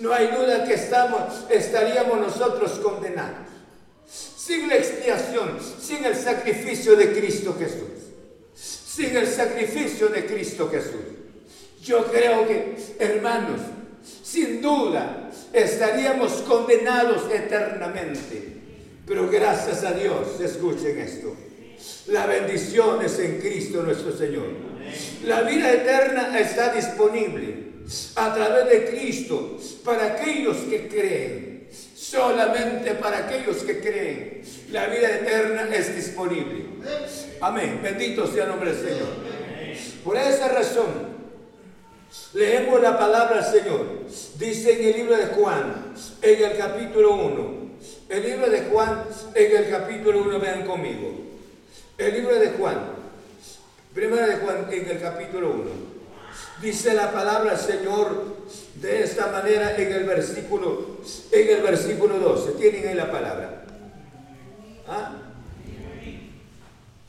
no 0.00 0.12
hay 0.12 0.28
duda 0.28 0.64
que 0.64 0.74
estaríamos 0.74 2.20
nosotros 2.20 2.72
condenados 2.80 3.54
sin 4.44 4.68
la 4.68 4.76
expiación, 4.76 5.58
sin 5.80 6.04
el 6.04 6.14
sacrificio 6.14 6.96
de 6.96 7.12
Cristo 7.12 7.56
Jesús. 7.58 8.12
Sin 8.54 9.16
el 9.16 9.26
sacrificio 9.26 10.08
de 10.08 10.26
Cristo 10.26 10.68
Jesús. 10.70 11.00
Yo 11.82 12.04
creo 12.06 12.46
que, 12.46 12.76
hermanos, 12.98 13.60
sin 14.22 14.60
duda 14.60 15.30
estaríamos 15.52 16.32
condenados 16.42 17.32
eternamente. 17.32 18.52
Pero 19.06 19.30
gracias 19.30 19.82
a 19.82 19.92
Dios, 19.92 20.40
escuchen 20.40 20.98
esto. 20.98 21.34
La 22.08 22.26
bendición 22.26 23.02
es 23.04 23.18
en 23.18 23.40
Cristo 23.40 23.82
nuestro 23.82 24.16
Señor. 24.16 24.46
La 25.24 25.40
vida 25.42 25.72
eterna 25.72 26.38
está 26.38 26.72
disponible 26.72 27.73
a 28.16 28.34
través 28.34 28.68
de 28.70 28.84
Cristo 28.86 29.58
para 29.84 30.06
aquellos 30.14 30.56
que 30.68 30.88
creen 30.88 31.54
solamente 32.14 32.94
para 32.94 33.18
aquellos 33.18 33.58
que 33.58 33.80
creen. 33.80 34.42
La 34.70 34.86
vida 34.86 35.16
eterna 35.16 35.68
es 35.74 35.94
disponible. 35.94 36.64
Amén. 37.40 37.80
Bendito 37.82 38.26
sea 38.26 38.44
el 38.44 38.50
nombre 38.50 38.72
del 38.72 38.88
Señor. 38.88 39.08
Por 40.04 40.16
esa 40.16 40.48
razón, 40.48 41.14
leemos 42.34 42.80
la 42.80 42.98
palabra 42.98 43.42
del 43.42 43.60
Señor. 43.60 43.86
Dice 44.38 44.80
en 44.80 44.88
el 44.88 44.96
libro 44.96 45.16
de 45.16 45.26
Juan, 45.26 45.94
en 46.22 46.44
el 46.44 46.56
capítulo 46.56 47.14
1. 47.14 47.64
El 48.08 48.22
libro 48.22 48.50
de 48.50 48.60
Juan, 48.62 49.04
en 49.34 49.56
el 49.56 49.70
capítulo 49.70 50.22
1, 50.22 50.38
vean 50.38 50.66
conmigo. 50.66 51.10
El 51.96 52.14
libro 52.14 52.38
de 52.38 52.50
Juan, 52.50 52.78
primera 53.92 54.26
de 54.26 54.36
Juan, 54.36 54.66
en 54.70 54.90
el 54.90 55.00
capítulo 55.00 55.50
1. 55.50 55.93
Dice 56.64 56.94
la 56.94 57.12
palabra 57.12 57.58
Señor 57.58 58.24
de 58.76 59.02
esta 59.02 59.26
manera 59.26 59.76
en 59.76 59.92
el 59.92 60.04
versículo, 60.04 61.00
en 61.30 61.56
el 61.56 61.62
versículo 61.62 62.18
12. 62.18 62.52
Tienen 62.52 62.88
ahí 62.88 62.94
la 62.94 63.12
palabra. 63.12 63.64
¿Ah? 64.88 65.12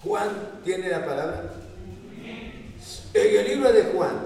Juan 0.03 0.59
tiene 0.65 0.89
la 0.89 1.05
palabra. 1.05 1.53
En 3.13 3.37
el 3.37 3.47
libro 3.47 3.71
de 3.71 3.83
Juan 3.83 4.25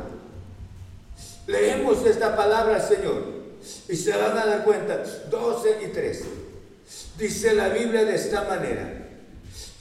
leemos 1.45 2.03
esta 2.07 2.35
palabra 2.35 2.77
al 2.77 2.81
Señor 2.81 3.23
y 3.87 3.95
se 3.95 4.17
van 4.17 4.35
a 4.35 4.45
dar 4.47 4.63
cuenta, 4.63 5.03
12 5.29 5.77
y 5.85 5.87
13. 5.89 6.25
Dice 7.19 7.53
la 7.53 7.69
Biblia 7.69 8.03
de 8.03 8.15
esta 8.15 8.45
manera. 8.45 9.09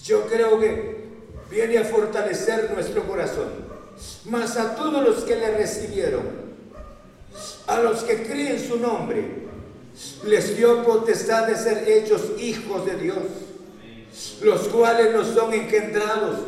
Yo 0.05 0.27
creo 0.27 0.61
que 0.61 1.09
viene 1.51 1.79
a 1.79 1.85
fortalecer 1.85 2.71
nuestro 2.71 3.07
corazón 3.07 3.68
mas 4.25 4.57
a 4.57 4.75
todos 4.75 5.03
los 5.03 5.25
que 5.25 5.37
le 5.37 5.57
recibieron, 5.57 6.23
a 7.67 7.81
los 7.81 8.03
que 8.03 8.23
creen 8.25 8.59
su 8.59 8.79
nombre, 8.79 9.49
les 10.25 10.57
dio 10.57 10.85
potestad 10.85 11.47
de 11.47 11.57
ser 11.57 11.89
hechos 11.89 12.23
hijos 12.39 12.87
de 12.87 12.97
Dios, 12.97 13.19
los 14.43 14.69
cuales 14.69 15.13
no 15.13 15.25
son 15.25 15.53
engendrados 15.55 16.39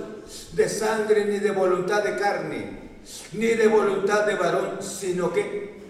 de 0.52 0.68
sangre 0.68 1.24
ni 1.24 1.38
de 1.38 1.50
voluntad 1.50 2.02
de 2.02 2.16
carne, 2.16 2.78
ni 3.32 3.46
de 3.46 3.66
voluntad 3.66 4.26
de 4.26 4.34
varón, 4.34 4.78
sino 4.80 5.32
que 5.32 5.80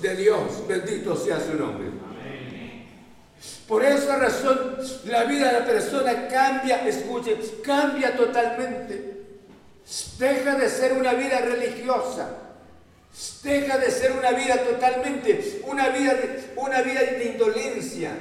de 0.00 0.16
Dios. 0.16 0.66
Bendito 0.68 1.16
sea 1.16 1.40
su 1.40 1.54
nombre. 1.54 1.90
Por 3.68 3.84
esa 3.84 4.16
razón 4.16 4.76
la 5.06 5.24
vida 5.24 5.52
de 5.52 5.60
la 5.60 5.66
persona 5.66 6.28
cambia, 6.28 6.86
escuche, 6.86 7.36
cambia 7.64 8.16
totalmente. 8.16 9.15
Deja 10.18 10.56
de 10.56 10.68
ser 10.68 10.94
una 10.94 11.12
vida 11.14 11.38
religiosa. 11.40 12.28
Deja 13.42 13.78
de 13.78 13.90
ser 13.90 14.12
una 14.12 14.32
vida 14.32 14.58
totalmente, 14.64 15.62
una 15.64 15.88
vida 15.90 16.14
de, 16.14 16.52
una 16.56 16.82
vida 16.82 17.00
de 17.00 17.24
indolencia. 17.24 18.12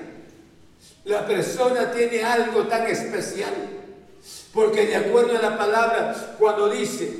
La 1.05 1.25
persona 1.25 1.91
tiene 1.91 2.23
algo 2.23 2.67
tan 2.67 2.87
especial. 2.87 3.53
Porque 4.53 4.85
de 4.85 4.95
acuerdo 4.95 5.37
a 5.37 5.41
la 5.41 5.57
palabra, 5.57 6.35
cuando 6.39 6.69
dice, 6.69 7.11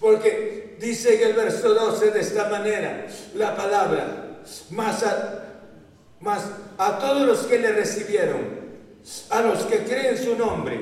porque 0.00 0.76
dice 0.80 1.22
en 1.22 1.28
el 1.28 1.34
verso 1.34 1.74
12 1.74 2.10
de 2.10 2.20
esta 2.20 2.48
manera, 2.48 3.06
la 3.34 3.56
palabra, 3.56 4.40
más 4.70 5.02
a, 5.04 5.44
más 6.20 6.42
a 6.76 6.98
todos 6.98 7.22
los 7.22 7.38
que 7.40 7.58
le 7.58 7.72
recibieron, 7.72 8.58
a 9.28 9.42
los 9.42 9.60
que 9.64 9.84
creen 9.84 10.18
su 10.18 10.34
nombre, 10.36 10.80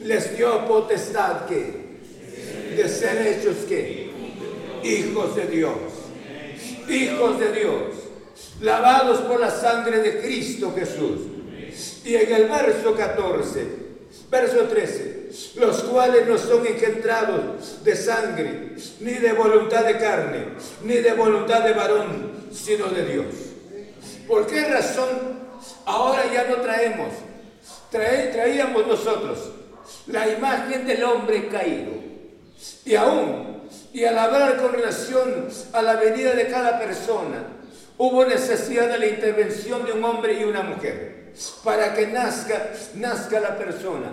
les 0.00 0.36
dio 0.36 0.66
potestad 0.68 1.46
que 1.46 1.81
de 2.76 2.88
ser 2.88 3.26
hechos 3.26 3.56
que 3.68 4.10
hijos 4.82 5.36
de 5.36 5.46
Dios, 5.46 5.72
hijos 6.88 7.38
de 7.38 7.52
Dios, 7.52 7.82
lavados 8.60 9.20
por 9.20 9.40
la 9.40 9.50
sangre 9.50 9.98
de 9.98 10.20
Cristo 10.20 10.72
Jesús. 10.76 11.20
Y 12.04 12.16
en 12.16 12.32
el 12.32 12.48
verso 12.48 12.94
14, 12.94 13.66
verso 14.30 14.60
13, 14.64 15.30
los 15.56 15.82
cuales 15.84 16.26
no 16.26 16.36
son 16.36 16.66
engendrados 16.66 17.84
de 17.84 17.96
sangre, 17.96 18.76
ni 19.00 19.12
de 19.12 19.32
voluntad 19.32 19.84
de 19.84 19.98
carne, 19.98 20.44
ni 20.84 20.96
de 20.96 21.12
voluntad 21.12 21.62
de 21.62 21.72
varón, 21.72 22.32
sino 22.52 22.86
de 22.86 23.04
Dios. 23.06 23.26
¿Por 24.26 24.46
qué 24.46 24.64
razón 24.64 25.08
ahora 25.86 26.24
ya 26.32 26.44
no 26.44 26.56
traemos 26.56 27.08
traíamos 27.92 28.86
nosotros 28.86 29.38
la 30.06 30.28
imagen 30.28 30.86
del 30.86 31.04
hombre 31.04 31.48
caído. 31.48 32.01
Y 32.84 32.94
aún, 32.94 33.62
y 33.92 34.04
al 34.04 34.18
hablar 34.18 34.60
con 34.60 34.72
relación 34.72 35.48
a 35.72 35.82
la 35.82 35.96
venida 35.96 36.34
de 36.34 36.48
cada 36.48 36.78
persona, 36.78 37.44
hubo 37.98 38.24
necesidad 38.24 38.88
de 38.88 38.98
la 38.98 39.06
intervención 39.06 39.84
de 39.84 39.92
un 39.92 40.04
hombre 40.04 40.40
y 40.40 40.44
una 40.44 40.62
mujer 40.62 41.22
para 41.64 41.94
que 41.94 42.08
nazca, 42.08 42.72
nazca 42.94 43.40
la 43.40 43.56
persona. 43.56 44.12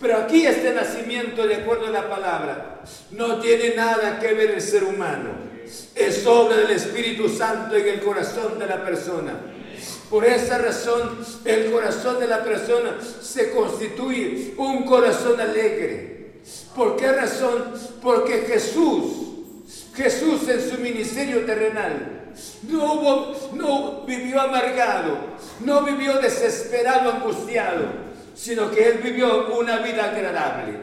Pero 0.00 0.16
aquí 0.16 0.46
este 0.46 0.72
nacimiento, 0.72 1.46
de 1.46 1.56
acuerdo 1.56 1.86
a 1.86 1.90
la 1.90 2.08
palabra, 2.08 2.80
no 3.10 3.38
tiene 3.40 3.74
nada 3.74 4.18
que 4.18 4.32
ver 4.34 4.52
el 4.52 4.62
ser 4.62 4.84
humano. 4.84 5.30
Es 5.94 6.26
obra 6.26 6.56
del 6.56 6.70
Espíritu 6.70 7.28
Santo 7.28 7.76
en 7.76 7.86
el 7.86 8.00
corazón 8.00 8.58
de 8.58 8.66
la 8.66 8.82
persona. 8.82 9.34
Por 10.08 10.24
esa 10.24 10.58
razón, 10.58 11.18
el 11.44 11.70
corazón 11.70 12.18
de 12.18 12.26
la 12.26 12.42
persona 12.42 12.96
se 13.20 13.50
constituye 13.50 14.54
un 14.56 14.84
corazón 14.84 15.38
alegre. 15.40 16.17
¿Por 16.74 16.96
qué 16.96 17.12
razón? 17.12 17.72
Porque 18.00 18.44
Jesús, 18.46 19.02
Jesús 19.94 20.48
en 20.48 20.70
su 20.70 20.78
ministerio 20.78 21.44
terrenal, 21.44 22.18
no, 22.62 24.04
vivió 24.06 24.40
amargado, 24.40 25.18
no 25.64 25.82
vivió 25.82 26.18
desesperado, 26.20 27.12
angustiado, 27.12 27.86
sino 28.34 28.70
que 28.70 28.88
él 28.88 28.98
vivió 29.02 29.58
una 29.58 29.78
vida 29.78 30.04
agradable. 30.04 30.78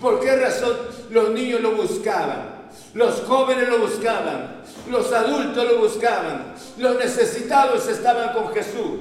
¿Por 0.00 0.20
qué 0.20 0.36
razón 0.36 0.76
los 1.10 1.30
niños 1.30 1.60
lo 1.60 1.72
buscaban? 1.72 2.56
Los 2.94 3.20
jóvenes 3.22 3.68
lo 3.68 3.78
buscaban, 3.80 4.62
los 4.90 5.12
adultos 5.12 5.64
lo 5.64 5.78
buscaban, 5.78 6.54
los 6.78 6.98
necesitados 6.98 7.86
estaban 7.88 8.32
con 8.32 8.52
Jesús. 8.52 9.00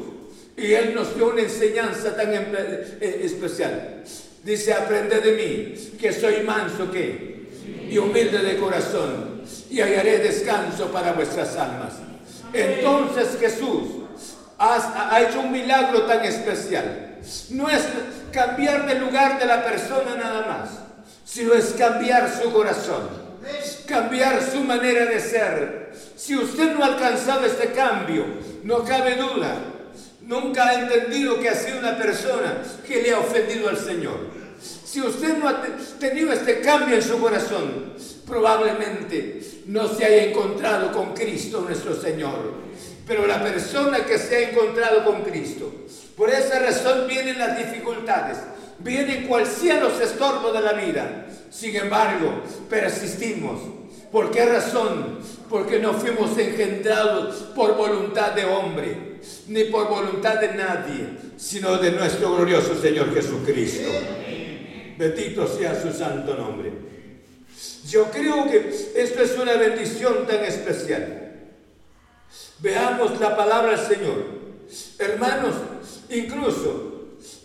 Y 0.58 0.74
Él 0.74 0.96
nos 0.96 1.14
dio 1.16 1.30
una 1.30 1.42
enseñanza 1.42 2.16
tan 2.16 2.34
eh, 2.34 3.22
especial. 3.24 4.04
Dice, 4.46 4.74
aprende 4.74 5.20
de 5.20 5.32
mí, 5.34 5.98
que 6.00 6.14
soy 6.14 6.44
manso 6.44 6.90
que 6.92 7.50
y 7.90 7.98
humilde 7.98 8.38
de 8.38 8.58
corazón, 8.58 9.42
y 9.70 9.82
hallaré 9.82 10.20
descanso 10.20 10.92
para 10.92 11.14
vuestras 11.14 11.58
almas. 11.58 11.96
Entonces 12.54 13.38
Jesús 13.40 14.06
ha, 14.58 15.22
hecho 15.22 15.42
un 15.42 15.52
milagro 15.52 16.04
tan 16.04 16.24
especial. 16.24 17.18
No 17.50 17.68
es 17.70 17.82
cambiar 18.32 18.88
de 18.88 19.00
lugar 19.00 19.40
de 19.40 19.46
la 19.46 19.66
persona 19.66 20.16
nada 20.16 20.46
más, 20.46 20.70
sino 21.26 21.54
es 21.56 21.74
cambiar 21.78 22.32
su 22.42 22.54
corazón 22.54 23.26
cambiar 23.86 24.42
su 24.42 24.62
manera 24.62 25.06
de 25.06 25.20
ser. 25.20 25.92
Si 26.16 26.36
usted 26.36 26.74
no 26.74 26.84
ha 26.84 26.88
alcanzado 26.88 27.46
este 27.46 27.72
cambio, 27.72 28.26
no 28.64 28.84
cabe 28.84 29.16
duda, 29.16 29.56
nunca 30.26 30.68
ha 30.68 30.82
entendido 30.82 31.40
que 31.40 31.50
ha 31.50 31.56
sido 31.56 31.80
una 31.80 31.98
persona 31.98 32.62
que 32.86 33.02
le 33.02 33.14
ha 33.14 33.20
ofendido 33.20 33.70
al 33.70 33.78
Señor. 33.78 34.36
Si 34.60 35.02
usted 35.02 35.38
no 35.38 35.50
ha 35.50 35.62
tenido 36.00 36.32
este 36.32 36.62
cambio 36.62 36.96
en 36.96 37.02
su 37.04 37.20
corazón, 37.20 37.94
probablemente 38.26 39.42
no 39.68 39.88
se 39.88 40.06
haya 40.06 40.26
encontrado 40.26 40.92
con 40.92 41.14
Cristo 41.14 41.62
nuestro 41.62 41.96
Señor. 42.00 42.66
Pero 43.06 43.28
la 43.28 43.44
persona 43.44 44.06
que 44.06 44.18
se 44.18 44.36
ha 44.36 44.50
encontrado 44.50 45.06
con 45.06 45.22
Cristo, 45.22 45.72
por 46.16 46.30
esa 46.30 46.60
razón 46.60 47.08
vienen 47.08 47.38
las 47.38 47.58
dificultades, 47.58 48.38
vienen 48.80 49.28
cual 49.28 49.46
sean 49.46 49.82
los 49.82 50.00
estorbos 50.02 50.54
de 50.54 50.62
la 50.62 50.74
vida. 50.74 51.28
Sin 51.52 51.76
embargo, 51.76 52.42
persistimos. 52.70 53.62
¿Por 54.16 54.32
qué 54.32 54.46
razón? 54.46 55.20
Porque 55.50 55.80
no 55.80 55.92
fuimos 55.92 56.38
engendrados 56.38 57.36
por 57.54 57.76
voluntad 57.76 58.32
de 58.32 58.46
hombre, 58.46 59.18
ni 59.50 59.66
por 59.66 59.90
voluntad 59.90 60.40
de 60.40 60.54
nadie, 60.54 61.10
sino 61.36 61.76
de 61.80 61.92
nuestro 61.92 62.34
glorioso 62.34 62.80
Señor 62.82 63.14
Jesucristo. 63.14 63.90
Bendito 64.98 65.46
sea 65.46 65.78
su 65.82 65.92
santo 65.92 66.34
nombre. 66.34 66.72
Yo 67.90 68.10
creo 68.10 68.50
que 68.50 68.70
esto 68.96 69.22
es 69.22 69.38
una 69.38 69.56
bendición 69.56 70.26
tan 70.26 70.46
especial. 70.46 71.52
Veamos 72.60 73.20
la 73.20 73.36
palabra 73.36 73.72
del 73.72 73.86
Señor. 73.86 74.24
Hermanos, 74.98 75.56
incluso 76.10 76.94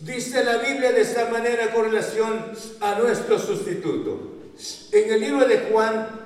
Dice 0.00 0.44
la 0.44 0.56
Biblia 0.59 0.92
de 0.92 1.02
esta 1.02 1.28
manera 1.28 1.72
con 1.72 1.85
relación 1.85 2.52
a 2.80 2.94
nuestro 2.98 3.38
sustituto. 3.38 4.38
En 4.92 5.12
el 5.12 5.20
libro 5.20 5.46
de 5.46 5.59
Juan, 5.70 6.19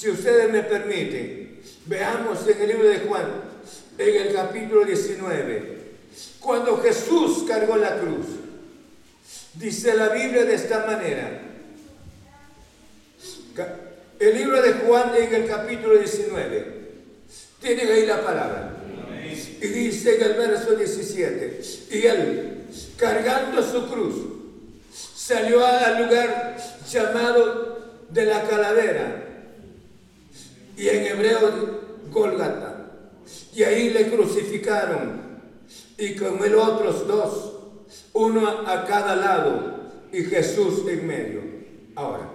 si 0.00 0.08
ustedes 0.08 0.50
me 0.50 0.62
permiten, 0.62 1.60
veamos 1.84 2.48
en 2.48 2.62
el 2.62 2.68
libro 2.68 2.88
de 2.88 3.00
Juan, 3.00 3.26
en 3.98 4.16
el 4.28 4.34
capítulo 4.34 4.86
19, 4.86 5.78
cuando 6.40 6.78
Jesús 6.78 7.44
cargó 7.46 7.76
la 7.76 7.98
cruz. 7.98 8.24
Dice 9.52 9.94
la 9.94 10.08
Biblia 10.08 10.46
de 10.46 10.54
esta 10.54 10.86
manera. 10.86 11.42
El 14.18 14.38
libro 14.38 14.62
de 14.62 14.72
Juan 14.72 15.12
en 15.18 15.34
el 15.34 15.46
capítulo 15.46 15.98
19. 15.98 16.80
Tienen 17.60 17.92
ahí 17.92 18.06
la 18.06 18.24
palabra. 18.24 18.76
Y 19.60 19.66
dice 19.66 20.16
en 20.16 20.22
el 20.22 20.32
verso 20.32 20.76
17. 20.76 21.60
Y 21.90 22.06
él 22.06 22.64
cargando 22.96 23.62
su 23.62 23.86
cruz, 23.86 24.14
salió 25.14 25.62
al 25.62 26.04
lugar 26.04 26.56
llamado 26.88 27.80
de 28.08 28.24
la 28.24 28.48
calavera, 28.48 29.26
y 30.80 30.88
en 30.88 31.06
hebreo 31.06 31.80
Golgata, 32.10 32.86
y 33.54 33.62
ahí 33.62 33.90
le 33.90 34.10
crucificaron, 34.10 35.20
y 35.98 36.14
con 36.16 36.42
él 36.42 36.54
otros 36.54 37.06
dos, 37.06 37.52
uno 38.14 38.48
a 38.66 38.86
cada 38.86 39.14
lado, 39.14 39.78
y 40.10 40.24
Jesús 40.24 40.88
en 40.88 41.06
medio. 41.06 41.42
Ahora, 41.94 42.30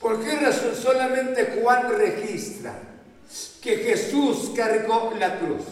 ¿por 0.00 0.20
qué 0.20 0.34
razón 0.34 0.74
solamente 0.74 1.60
Juan 1.62 1.96
registra 1.96 2.76
que 3.62 3.76
Jesús 3.76 4.50
cargó 4.56 5.12
la 5.16 5.38
cruz? 5.38 5.62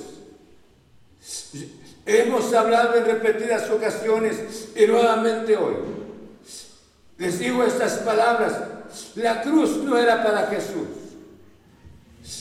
Hemos 2.07 2.55
hablado 2.55 2.95
en 2.95 3.07
repetidas 3.07 3.69
ocasiones 3.71 4.69
y 4.77 4.87
nuevamente 4.87 5.57
hoy. 5.57 5.75
Les 7.19 7.41
digo 7.41 7.65
estas 7.65 7.95
palabras. 7.95 8.57
La 9.17 9.43
cruz 9.43 9.79
no 9.79 9.99
era 9.99 10.23
para 10.23 10.47
Jesús. 10.47 11.02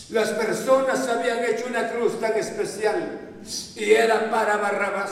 Las 0.09 0.29
personas 0.29 1.07
habían 1.07 1.43
hecho 1.43 1.65
una 1.67 1.89
cruz 1.91 2.19
tan 2.19 2.33
especial 2.33 3.19
y 3.75 3.91
era 3.91 4.29
para 4.29 4.57
Barrabás. 4.57 5.11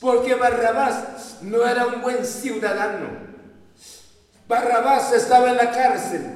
Porque 0.00 0.34
Barrabás 0.34 1.38
no 1.42 1.66
era 1.66 1.86
un 1.86 2.02
buen 2.02 2.24
ciudadano. 2.24 3.08
Barrabás 4.46 5.12
estaba 5.12 5.50
en 5.50 5.56
la 5.56 5.70
cárcel. 5.70 6.26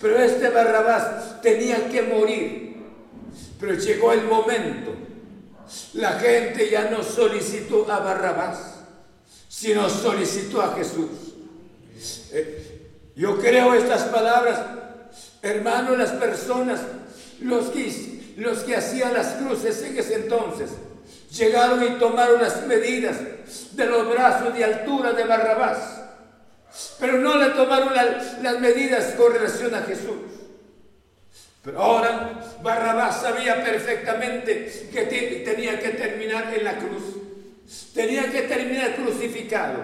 Pero 0.00 0.18
este 0.18 0.50
Barrabás 0.50 1.40
tenía 1.42 1.88
que 1.88 2.02
morir. 2.02 2.76
Pero 3.60 3.74
llegó 3.74 4.12
el 4.12 4.24
momento 4.24 5.04
la 5.94 6.12
gente 6.18 6.70
ya 6.70 6.90
no 6.90 7.02
solicitó 7.02 7.90
a 7.90 8.00
Barrabás, 8.00 8.74
sino 9.48 9.88
solicitó 9.88 10.62
a 10.62 10.74
Jesús. 10.74 11.08
Eh, 12.32 12.90
yo 13.16 13.38
creo 13.38 13.74
estas 13.74 14.04
palabras, 14.04 14.60
hermano, 15.44 15.94
las 15.94 16.10
personas, 16.12 16.80
los 17.40 17.66
que, 17.66 18.34
los 18.38 18.60
que 18.60 18.76
hacían 18.76 19.12
las 19.14 19.34
cruces 19.34 19.82
en 19.82 19.98
ese 19.98 20.14
entonces, 20.14 20.70
llegaron 21.30 21.82
y 21.82 21.98
tomaron 21.98 22.40
las 22.40 22.66
medidas 22.66 23.16
de 23.72 23.86
los 23.86 24.10
brazos 24.10 24.54
de 24.54 24.64
altura 24.64 25.12
de 25.12 25.24
Barrabás, 25.24 26.00
pero 26.98 27.18
no 27.18 27.36
le 27.36 27.50
tomaron 27.50 27.94
las 27.94 28.60
medidas 28.60 29.14
con 29.16 29.32
relación 29.32 29.74
a 29.74 29.82
Jesús. 29.82 30.34
Pero 31.62 31.80
ahora 31.80 32.40
Barrabás 32.62 33.22
sabía 33.22 33.62
perfectamente 33.64 34.88
que 34.92 35.02
tenía 35.44 35.78
que 35.78 35.90
terminar 35.90 36.52
en 36.54 36.64
la 36.64 36.76
cruz. 36.76 37.02
Tenía 37.94 38.30
que 38.30 38.42
terminar 38.42 38.96
crucificado. 38.96 39.78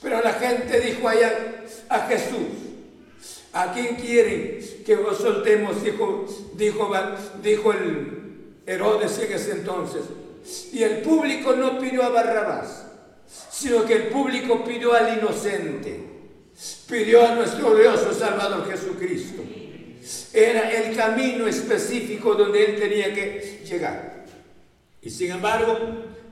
Pero 0.00 0.22
la 0.22 0.32
gente 0.32 0.80
dijo 0.80 1.06
allá 1.06 1.30
a 1.90 2.00
Jesús, 2.06 2.48
¿a 3.58 3.72
quién 3.72 3.96
quieren 3.96 4.60
que 4.86 4.94
os 4.94 5.18
soltemos? 5.18 5.82
Dijo, 5.82 6.26
dijo, 6.54 6.92
dijo 7.42 7.72
el 7.72 8.18
Herodes 8.64 9.18
en 9.18 9.32
ese 9.32 9.52
entonces. 9.52 10.02
Y 10.72 10.82
el 10.82 10.98
público 10.98 11.54
no 11.54 11.78
pidió 11.78 12.04
a 12.04 12.10
Barrabás, 12.10 12.86
sino 13.50 13.84
que 13.84 13.94
el 13.94 14.02
público 14.04 14.64
pidió 14.64 14.92
al 14.94 15.18
inocente. 15.18 16.04
Pidió 16.88 17.26
a 17.26 17.34
nuestro 17.34 17.70
glorioso 17.70 18.12
Salvador 18.12 18.68
Jesucristo. 18.70 19.42
Era 20.32 20.70
el 20.70 20.96
camino 20.96 21.46
específico 21.46 22.34
donde 22.34 22.64
él 22.64 22.80
tenía 22.80 23.12
que 23.12 23.62
llegar. 23.68 24.24
Y 25.02 25.10
sin 25.10 25.32
embargo, 25.32 25.76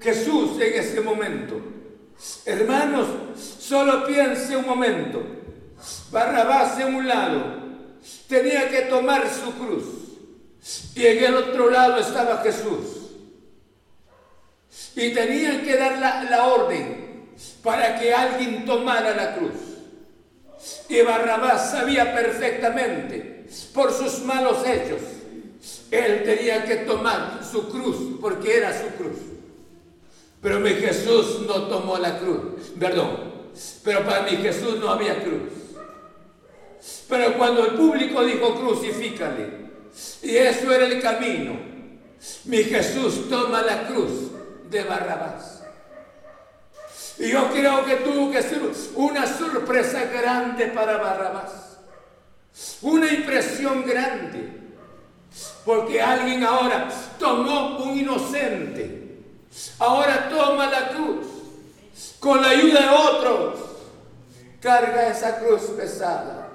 Jesús 0.00 0.60
en 0.60 0.74
ese 0.74 1.00
momento, 1.00 1.60
hermanos, 2.44 3.06
solo 3.58 4.06
piense 4.06 4.56
un 4.56 4.66
momento, 4.66 5.22
Barrabás 6.10 6.78
en 6.80 6.94
un 6.94 7.06
lado, 7.06 7.42
tenía 8.28 8.68
que 8.68 8.82
tomar 8.82 9.28
su 9.28 9.52
cruz 9.52 9.84
y 10.94 11.06
en 11.06 11.24
el 11.24 11.34
otro 11.36 11.70
lado 11.70 11.98
estaba 11.98 12.38
Jesús. 12.38 12.96
Y 14.94 15.12
tenían 15.12 15.62
que 15.62 15.76
dar 15.76 15.98
la, 15.98 16.24
la 16.24 16.46
orden 16.46 17.26
para 17.62 17.98
que 17.98 18.14
alguien 18.14 18.64
tomara 18.64 19.14
la 19.14 19.36
cruz. 19.36 19.52
Y 20.88 21.02
Barrabás 21.02 21.70
sabía 21.70 22.14
perfectamente 22.14 23.46
por 23.74 23.92
sus 23.92 24.20
malos 24.20 24.66
hechos. 24.66 25.00
Él 25.90 26.22
tenía 26.24 26.64
que 26.64 26.76
tomar 26.76 27.40
su 27.48 27.68
cruz 27.68 28.18
porque 28.20 28.56
era 28.56 28.72
su 28.72 28.88
cruz. 28.96 29.18
Pero 30.40 30.60
mi 30.60 30.70
Jesús 30.70 31.40
no 31.46 31.66
tomó 31.68 31.98
la 31.98 32.18
cruz. 32.18 32.70
Perdón. 32.78 33.36
Pero 33.84 34.04
para 34.04 34.22
mi 34.22 34.36
Jesús 34.36 34.78
no 34.78 34.90
había 34.90 35.22
cruz. 35.22 35.65
Pero 37.08 37.36
cuando 37.36 37.66
el 37.66 37.74
público 37.74 38.24
dijo 38.24 38.54
crucifícale, 38.54 39.66
y 40.22 40.36
eso 40.36 40.72
era 40.72 40.86
el 40.86 41.00
camino, 41.00 41.58
mi 42.44 42.64
Jesús 42.64 43.28
toma 43.28 43.62
la 43.62 43.86
cruz 43.86 44.30
de 44.68 44.84
Barrabás. 44.84 45.62
Y 47.18 47.30
yo 47.30 47.50
creo 47.50 47.84
que 47.84 47.96
tuvo 47.96 48.30
que 48.30 48.42
ser 48.42 48.60
una 48.94 49.26
sorpresa 49.26 50.04
grande 50.04 50.66
para 50.66 50.98
Barrabás. 50.98 51.78
Una 52.82 53.10
impresión 53.10 53.84
grande. 53.86 54.52
Porque 55.64 56.00
alguien 56.00 56.44
ahora 56.44 56.88
tomó 57.18 57.78
un 57.78 57.98
inocente. 57.98 59.22
Ahora 59.78 60.28
toma 60.28 60.66
la 60.66 60.88
cruz. 60.88 61.26
Con 62.20 62.42
la 62.42 62.50
ayuda 62.50 62.80
de 62.80 62.88
otros. 62.88 63.60
Carga 64.60 65.08
esa 65.08 65.38
cruz 65.38 65.62
pesada. 65.76 66.45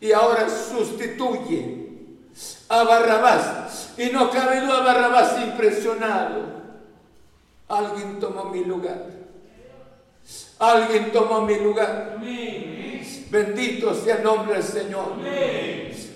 Y 0.00 0.12
ahora 0.12 0.46
sustituye 0.48 1.84
a 2.68 2.84
Barrabás. 2.84 3.94
Y 3.96 4.10
no 4.10 4.30
cabe 4.30 4.60
duda 4.60 4.80
Barrabás 4.80 5.40
impresionado. 5.40 6.54
Alguien 7.68 8.18
tomó 8.20 8.44
mi 8.44 8.64
lugar. 8.64 9.06
Alguien 10.58 11.12
tomó 11.12 11.42
mi 11.42 11.58
lugar. 11.58 12.18
Bendito 13.30 13.94
sea 13.94 14.16
el 14.16 14.22
nombre 14.22 14.54
del 14.54 14.62
Señor. 14.62 15.14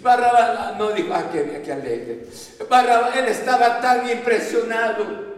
Barrabás 0.03 0.77
no 0.77 0.91
dijo, 0.91 1.13
ah, 1.13 1.29
qué, 1.33 1.63
qué 1.65 1.73
alegre. 1.73 2.27
Barrabás, 2.69 3.17
él 3.17 3.27
estaba 3.27 3.81
tan 3.81 4.09
impresionado. 4.09 5.29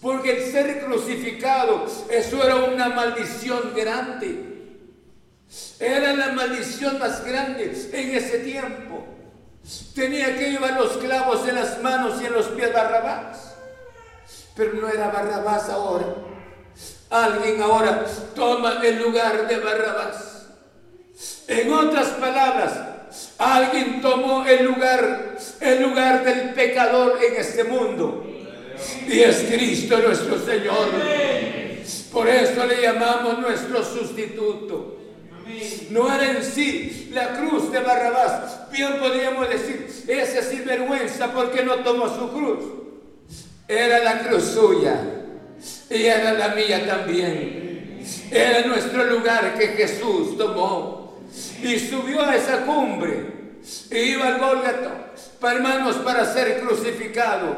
Porque 0.00 0.30
el 0.30 0.52
ser 0.52 0.84
crucificado, 0.84 1.86
eso 2.08 2.44
era 2.44 2.56
una 2.56 2.88
maldición 2.88 3.72
grande. 3.74 4.57
Era 5.80 6.12
la 6.12 6.32
maldición 6.32 6.98
más 6.98 7.24
grande 7.24 7.72
en 7.92 8.14
ese 8.14 8.40
tiempo. 8.40 9.06
Tenía 9.94 10.36
que 10.36 10.50
llevar 10.50 10.74
los 10.74 10.96
clavos 10.96 11.46
en 11.48 11.54
las 11.54 11.80
manos 11.82 12.20
y 12.20 12.26
en 12.26 12.32
los 12.32 12.46
pies 12.48 12.72
Barrabás. 12.72 13.54
Pero 14.54 14.74
no 14.74 14.88
era 14.88 15.08
Barrabás 15.08 15.68
ahora. 15.68 16.06
Alguien 17.10 17.62
ahora 17.62 18.04
toma 18.34 18.80
el 18.82 18.98
lugar 18.98 19.48
de 19.48 19.58
Barrabás. 19.58 20.46
En 21.46 21.72
otras 21.72 22.08
palabras, 22.08 22.72
alguien 23.38 24.02
tomó 24.02 24.44
el 24.46 24.64
lugar, 24.64 25.38
el 25.60 25.82
lugar 25.82 26.24
del 26.24 26.50
pecador 26.50 27.18
en 27.22 27.36
este 27.36 27.64
mundo. 27.64 28.24
Y 29.06 29.20
es 29.20 29.44
Cristo 29.50 29.98
nuestro 29.98 30.38
Señor. 30.38 30.88
Por 32.12 32.28
eso 32.28 32.66
le 32.66 32.82
llamamos 32.82 33.38
nuestro 33.38 33.82
sustituto. 33.82 34.97
No 35.90 36.12
era 36.12 36.30
en 36.30 36.44
sí 36.44 37.10
la 37.12 37.38
cruz 37.38 37.72
de 37.72 37.80
Barrabás. 37.80 38.70
Bien 38.70 38.98
podríamos 38.98 39.48
decir, 39.48 39.86
ese 40.06 40.42
sinvergüenza 40.42 41.32
porque 41.32 41.62
no 41.64 41.76
tomó 41.76 42.08
su 42.08 42.30
cruz. 42.30 42.64
Era 43.66 43.98
la 43.98 44.20
cruz 44.20 44.44
suya 44.44 45.00
y 45.90 46.04
era 46.04 46.32
la 46.32 46.48
mía 46.54 46.86
también. 46.86 48.00
Era 48.30 48.66
nuestro 48.66 49.04
lugar 49.04 49.58
que 49.58 49.68
Jesús 49.68 50.36
tomó 50.36 51.18
y 51.62 51.78
subió 51.78 52.22
a 52.22 52.36
esa 52.36 52.64
cumbre 52.64 53.38
e 53.90 54.02
iba 54.02 54.28
al 54.28 54.38
Gólgata, 54.38 55.12
hermanos, 55.42 55.96
para 55.96 56.24
ser 56.24 56.60
crucificado. 56.60 57.56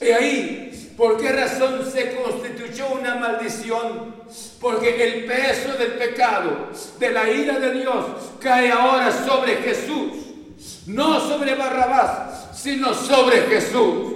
Y 0.00 0.10
ahí 0.10 0.71
¿Por 0.96 1.20
qué 1.20 1.32
razón 1.32 1.90
se 1.90 2.14
constituyó 2.14 2.88
una 2.92 3.14
maldición? 3.14 4.14
Porque 4.60 5.02
el 5.02 5.24
peso 5.24 5.72
del 5.78 5.92
pecado, 5.92 6.68
de 6.98 7.10
la 7.10 7.30
ira 7.30 7.58
de 7.58 7.72
Dios, 7.74 8.06
cae 8.40 8.70
ahora 8.70 9.10
sobre 9.10 9.56
Jesús. 9.56 10.12
No 10.86 11.20
sobre 11.20 11.54
Barrabás, 11.54 12.58
sino 12.60 12.92
sobre 12.94 13.42
Jesús. 13.42 14.14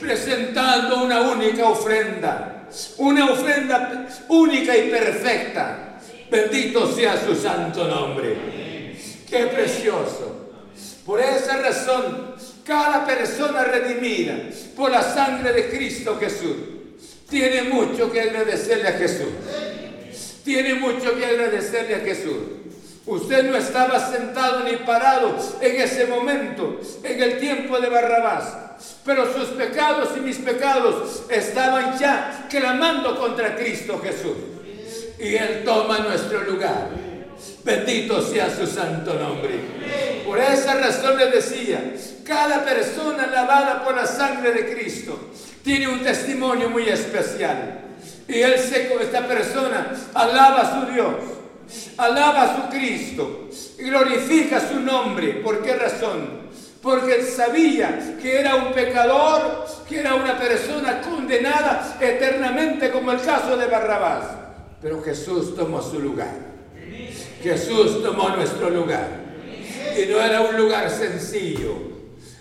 Presentando 0.00 1.04
una 1.04 1.20
única 1.22 1.68
ofrenda. 1.68 2.66
Una 2.98 3.30
ofrenda 3.30 4.06
única 4.28 4.76
y 4.76 4.90
perfecta. 4.90 5.98
Bendito 6.30 6.92
sea 6.92 7.22
su 7.24 7.34
santo 7.34 7.86
nombre. 7.86 8.96
Qué 9.28 9.46
precioso. 9.46 10.50
Por 11.04 11.20
esa 11.20 11.58
razón 11.58 12.25
cada 12.66 13.06
persona 13.06 13.64
redimida 13.64 14.34
por 14.74 14.90
la 14.90 15.02
sangre 15.02 15.52
de 15.52 15.68
Cristo 15.70 16.18
Jesús 16.18 16.56
tiene 17.28 17.64
mucho 17.64 18.10
que 18.10 18.20
agradecerle 18.20 18.88
a 18.88 18.92
Jesús. 18.92 19.28
Tiene 20.44 20.74
mucho 20.74 21.16
que 21.16 21.26
agradecerle 21.26 21.96
a 21.96 22.00
Jesús. 22.00 22.36
Usted 23.04 23.50
no 23.50 23.56
estaba 23.56 24.10
sentado 24.10 24.64
ni 24.64 24.76
parado 24.78 25.36
en 25.60 25.80
ese 25.80 26.06
momento, 26.06 26.80
en 27.02 27.22
el 27.22 27.38
tiempo 27.38 27.80
de 27.80 27.88
Barrabás. 27.88 28.56
Pero 29.04 29.32
sus 29.32 29.48
pecados 29.50 30.10
y 30.16 30.20
mis 30.20 30.36
pecados 30.38 31.22
estaban 31.28 31.98
ya 31.98 32.46
clamando 32.48 33.18
contra 33.18 33.56
Cristo 33.56 34.00
Jesús. 34.02 34.36
Y 35.18 35.34
Él 35.34 35.62
toma 35.64 35.98
nuestro 36.00 36.42
lugar. 36.42 36.90
Bendito 37.64 38.22
sea 38.22 38.54
su 38.54 38.66
santo 38.66 39.14
nombre. 39.14 39.60
Por 40.24 40.38
esa 40.38 40.74
razón 40.74 41.16
le 41.16 41.30
decía, 41.30 41.92
cada 42.26 42.64
persona 42.64 43.26
lavada 43.26 43.84
por 43.84 43.94
la 43.94 44.06
sangre 44.06 44.52
de 44.52 44.74
Cristo 44.74 45.18
tiene 45.62 45.88
un 45.88 46.02
testimonio 46.02 46.68
muy 46.68 46.88
especial. 46.88 47.80
Y 48.28 48.40
él 48.40 48.58
se, 48.58 48.92
esta 49.00 49.26
persona 49.26 49.92
alaba 50.14 50.60
a 50.62 50.80
su 50.80 50.92
Dios, 50.92 51.14
alaba 51.96 52.42
a 52.42 52.56
su 52.56 52.68
Cristo, 52.70 53.48
glorifica 53.78 54.60
su 54.60 54.80
nombre. 54.80 55.34
¿Por 55.34 55.62
qué 55.62 55.76
razón? 55.76 56.46
Porque 56.82 57.16
él 57.16 57.24
sabía 57.24 58.16
que 58.20 58.40
era 58.40 58.56
un 58.56 58.72
pecador, 58.72 59.64
que 59.88 60.00
era 60.00 60.14
una 60.14 60.38
persona 60.38 61.00
condenada 61.00 61.96
eternamente 62.00 62.90
como 62.90 63.12
el 63.12 63.20
caso 63.20 63.56
de 63.56 63.66
Barrabás. 63.66 64.24
Pero 64.82 65.02
Jesús 65.02 65.54
tomó 65.56 65.80
su 65.82 66.00
lugar. 66.00 66.34
Jesús 67.42 68.02
tomó 68.02 68.30
nuestro 68.30 68.70
lugar. 68.70 69.08
Y 69.96 70.10
no 70.10 70.20
era 70.20 70.42
un 70.42 70.56
lugar 70.56 70.90
sencillo. 70.90 71.95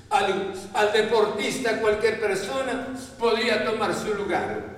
Al, 0.09 0.93
deportista, 0.93 1.79
cualquier 1.79 2.19
persona 2.19 2.87
podía 3.19 3.65
tomar 3.65 3.93
su 3.93 4.13
lugar. 4.13 4.75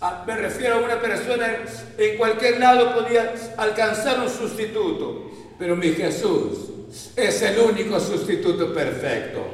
Ah, 0.00 0.24
me 0.26 0.36
refiero 0.36 0.76
a 0.76 0.78
una 0.78 1.00
persona 1.00 1.58
en 1.98 2.16
cualquier 2.16 2.58
lado 2.58 2.94
podía 2.94 3.34
alcanzar 3.56 4.20
un 4.20 4.30
sustituto. 4.30 5.30
Pero 5.58 5.76
mi 5.76 5.88
Jesús 5.90 6.70
es 7.16 7.42
el 7.42 7.58
único 7.58 7.98
sustituto 8.00 8.72
perfecto. 8.72 9.46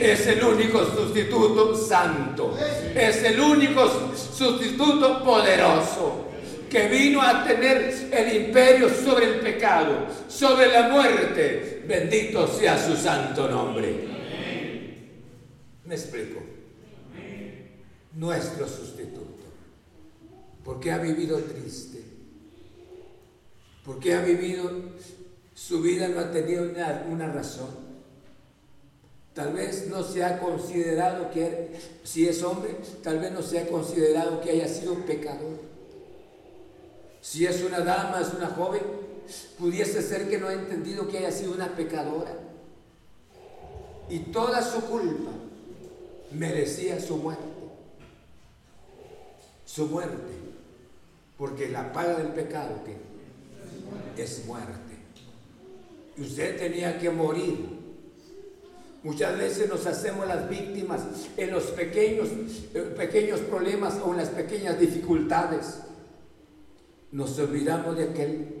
Es 0.00 0.26
el 0.26 0.42
único 0.42 0.84
sustituto 0.84 1.76
santo. 1.76 2.56
Es 2.94 3.22
el 3.22 3.38
único 3.38 3.88
sustituto 4.32 5.22
poderoso 5.22 6.26
que 6.68 6.88
vino 6.88 7.22
a 7.22 7.44
tener 7.44 8.08
el 8.10 8.46
imperio 8.46 8.88
sobre 8.88 9.26
el 9.26 9.34
pecado, 9.40 10.06
sobre 10.28 10.68
la 10.68 10.88
muerte. 10.88 11.82
Bendito 11.86 12.48
sea 12.48 12.76
su 12.78 12.96
santo 12.96 13.48
nombre. 13.48 14.05
Me 15.86 15.94
explico. 15.94 16.40
Nuestro 18.14 18.68
sustituto. 18.68 19.44
Porque 20.64 20.90
ha 20.90 20.98
vivido 20.98 21.38
triste. 21.38 22.02
Porque 23.84 24.14
ha 24.14 24.22
vivido, 24.22 24.68
su 25.54 25.80
vida 25.80 26.08
no 26.08 26.18
ha 26.18 26.32
tenido 26.32 26.64
una, 26.64 27.32
razón. 27.32 27.86
Tal 29.32 29.52
vez 29.52 29.86
no 29.86 30.02
se 30.02 30.24
ha 30.24 30.40
considerado 30.40 31.30
que, 31.30 31.78
si 32.02 32.26
es 32.26 32.42
hombre, 32.42 32.76
tal 33.02 33.20
vez 33.20 33.30
no 33.30 33.42
se 33.42 33.60
ha 33.60 33.68
considerado 33.68 34.40
que 34.40 34.50
haya 34.50 34.66
sido 34.66 34.94
pecador. 35.06 35.60
Si 37.20 37.46
es 37.46 37.62
una 37.62 37.80
dama, 37.80 38.20
es 38.20 38.32
una 38.34 38.48
joven, 38.48 38.82
pudiese 39.56 40.02
ser 40.02 40.28
que 40.28 40.38
no 40.38 40.48
ha 40.48 40.54
entendido 40.54 41.06
que 41.06 41.18
haya 41.18 41.30
sido 41.30 41.52
una 41.52 41.76
pecadora. 41.76 42.32
Y 44.08 44.18
toda 44.18 44.62
su 44.62 44.80
culpa 44.80 45.30
merecía 46.32 47.00
su 47.00 47.16
muerte. 47.16 47.44
Su 49.64 49.86
muerte. 49.86 50.32
Porque 51.36 51.68
la 51.68 51.92
paga 51.92 52.18
del 52.18 52.28
pecado 52.28 52.80
¿qué? 52.84 54.22
es 54.22 54.44
muerte. 54.46 54.96
Y 56.16 56.22
usted 56.22 56.58
tenía 56.58 56.98
que 56.98 57.10
morir. 57.10 57.76
Muchas 59.02 59.38
veces 59.38 59.68
nos 59.68 59.86
hacemos 59.86 60.26
las 60.26 60.48
víctimas 60.48 61.02
en 61.36 61.50
los 61.52 61.64
pequeños, 61.66 62.28
eh, 62.74 62.94
pequeños 62.96 63.40
problemas 63.40 64.00
o 64.04 64.12
en 64.12 64.16
las 64.16 64.30
pequeñas 64.30 64.80
dificultades. 64.80 65.80
Nos 67.12 67.38
olvidamos 67.38 67.96
de 67.96 68.04
aquel 68.04 68.56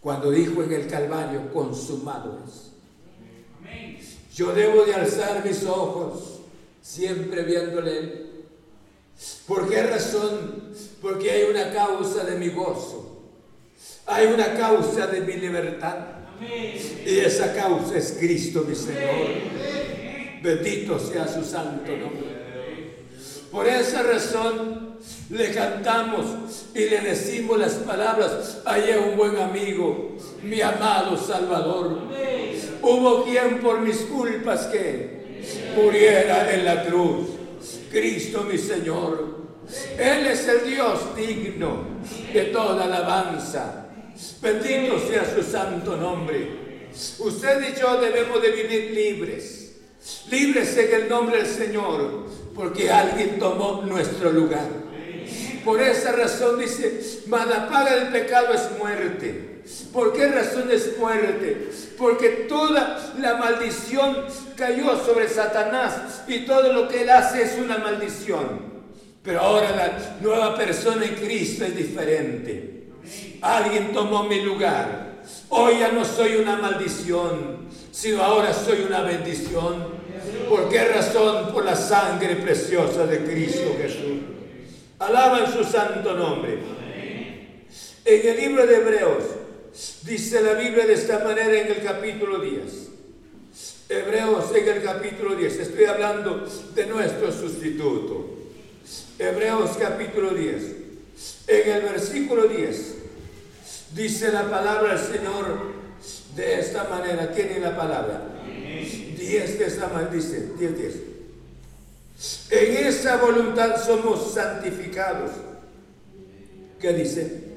cuando 0.00 0.30
dijo 0.30 0.62
en 0.62 0.72
el 0.72 0.86
Calvario, 0.88 1.52
consumado 1.52 2.42
es. 2.46 2.70
Yo 4.34 4.52
debo 4.52 4.84
de 4.84 4.94
alzar 4.94 5.44
mis 5.44 5.64
ojos 5.64 6.40
siempre 6.82 7.42
viéndole 7.42 8.30
¿Por 9.46 9.68
qué 9.68 9.82
razón? 9.82 10.72
Porque 11.02 11.30
hay 11.30 11.42
una 11.50 11.72
causa 11.72 12.24
de 12.24 12.36
mi 12.36 12.48
gozo. 12.48 13.22
Hay 14.06 14.26
una 14.26 14.54
causa 14.54 15.06
de 15.06 15.20
mi 15.20 15.34
libertad. 15.34 15.98
Y 17.04 17.18
esa 17.18 17.54
causa 17.54 17.98
es 17.98 18.16
Cristo 18.18 18.64
mi 18.66 18.74
Señor. 18.74 19.28
Bendito 20.42 20.98
sea 20.98 21.28
su 21.28 21.44
santo 21.44 21.96
nombre. 21.96 22.40
Por 23.50 23.66
esa 23.66 24.02
razón 24.02 24.89
le 25.30 25.52
cantamos 25.52 26.26
y 26.74 26.88
le 26.88 27.00
decimos 27.00 27.58
las 27.58 27.74
palabras, 27.74 28.58
hay 28.64 28.90
un 28.92 29.16
buen 29.16 29.36
amigo, 29.36 30.16
mi 30.42 30.60
amado 30.60 31.16
Salvador. 31.16 31.98
Hubo 32.82 33.24
quien 33.24 33.60
por 33.60 33.80
mis 33.80 33.98
culpas 33.98 34.66
que 34.66 35.42
muriera 35.76 36.52
en 36.52 36.64
la 36.64 36.84
cruz. 36.84 37.28
Cristo 37.90 38.44
mi 38.44 38.58
Señor. 38.58 39.40
Él 39.98 40.26
es 40.26 40.48
el 40.48 40.68
Dios 40.68 41.16
digno 41.16 41.84
de 42.32 42.44
toda 42.44 42.84
alabanza. 42.84 43.86
Bendito 44.42 44.98
sea 44.98 45.24
su 45.34 45.42
santo 45.42 45.96
nombre. 45.96 46.88
Usted 47.18 47.74
y 47.74 47.80
yo 47.80 48.00
debemos 48.00 48.42
de 48.42 48.50
vivir 48.50 48.90
libres. 48.92 49.76
Libres 50.30 50.76
en 50.76 51.02
el 51.02 51.08
nombre 51.08 51.38
del 51.38 51.46
Señor, 51.46 52.26
porque 52.54 52.90
alguien 52.90 53.38
tomó 53.38 53.82
nuestro 53.82 54.32
lugar. 54.32 54.89
Por 55.64 55.80
esa 55.80 56.12
razón 56.12 56.58
dice, 56.58 57.22
la 57.28 57.68
paga 57.68 57.96
del 57.96 58.08
pecado 58.08 58.54
es 58.54 58.68
muerte. 58.78 59.62
¿Por 59.92 60.12
qué 60.12 60.28
razón 60.28 60.70
es 60.70 60.96
muerte? 60.98 61.70
Porque 61.98 62.46
toda 62.48 63.12
la 63.18 63.36
maldición 63.36 64.24
cayó 64.56 64.96
sobre 65.04 65.28
Satanás 65.28 66.22
y 66.26 66.46
todo 66.46 66.72
lo 66.72 66.88
que 66.88 67.02
él 67.02 67.10
hace 67.10 67.42
es 67.42 67.58
una 67.58 67.78
maldición. 67.78 68.70
Pero 69.22 69.40
ahora 69.40 69.76
la 69.76 69.98
nueva 70.22 70.56
persona 70.56 71.04
en 71.04 71.14
Cristo 71.14 71.64
es 71.64 71.76
diferente. 71.76 72.88
Alguien 73.42 73.92
tomó 73.92 74.24
mi 74.24 74.40
lugar. 74.42 75.10
Hoy 75.50 75.80
ya 75.80 75.92
no 75.92 76.04
soy 76.04 76.36
una 76.36 76.56
maldición, 76.56 77.68
sino 77.92 78.22
ahora 78.22 78.54
soy 78.54 78.82
una 78.86 79.02
bendición. 79.02 80.00
¿Por 80.48 80.68
qué 80.68 80.84
razón? 80.86 81.52
Por 81.52 81.64
la 81.64 81.76
sangre 81.76 82.36
preciosa 82.36 83.06
de 83.06 83.24
Cristo 83.24 83.76
Jesús. 83.80 84.39
Alaban 85.00 85.50
su 85.50 85.64
santo 85.64 86.14
nombre. 86.14 86.58
En 88.04 88.28
el 88.28 88.36
libro 88.36 88.66
de 88.66 88.76
Hebreos 88.76 89.24
dice 90.02 90.42
la 90.42 90.52
Biblia 90.52 90.86
de 90.86 90.92
esta 90.92 91.20
manera 91.20 91.58
en 91.58 91.68
el 91.68 91.82
capítulo 91.82 92.38
10. 92.38 92.62
Hebreos 93.88 94.54
en 94.54 94.68
el 94.68 94.82
capítulo 94.82 95.34
10. 95.36 95.58
Estoy 95.58 95.86
hablando 95.86 96.46
de 96.74 96.86
nuestro 96.86 97.32
sustituto. 97.32 98.28
Hebreos 99.18 99.70
capítulo 99.80 100.32
10. 100.32 100.62
En 101.46 101.72
el 101.72 101.82
versículo 101.82 102.46
10 102.46 102.94
dice 103.94 104.30
la 104.32 104.50
palabra 104.50 104.96
del 104.96 105.16
Señor 105.16 105.72
de 106.36 106.60
esta 106.60 106.84
manera. 106.84 107.32
Tiene 107.32 107.58
la 107.58 107.74
palabra. 107.74 108.22
10 108.44 109.58
de 109.58 109.64
esta 109.64 109.88
manera. 109.88 110.10
Dice 110.12 110.50
10, 110.58 110.78
10. 110.78 111.09
En 112.50 112.86
esa 112.86 113.16
voluntad 113.16 113.82
somos 113.82 114.34
santificados. 114.34 115.30
¿Qué 116.78 116.92
dice? 116.92 117.50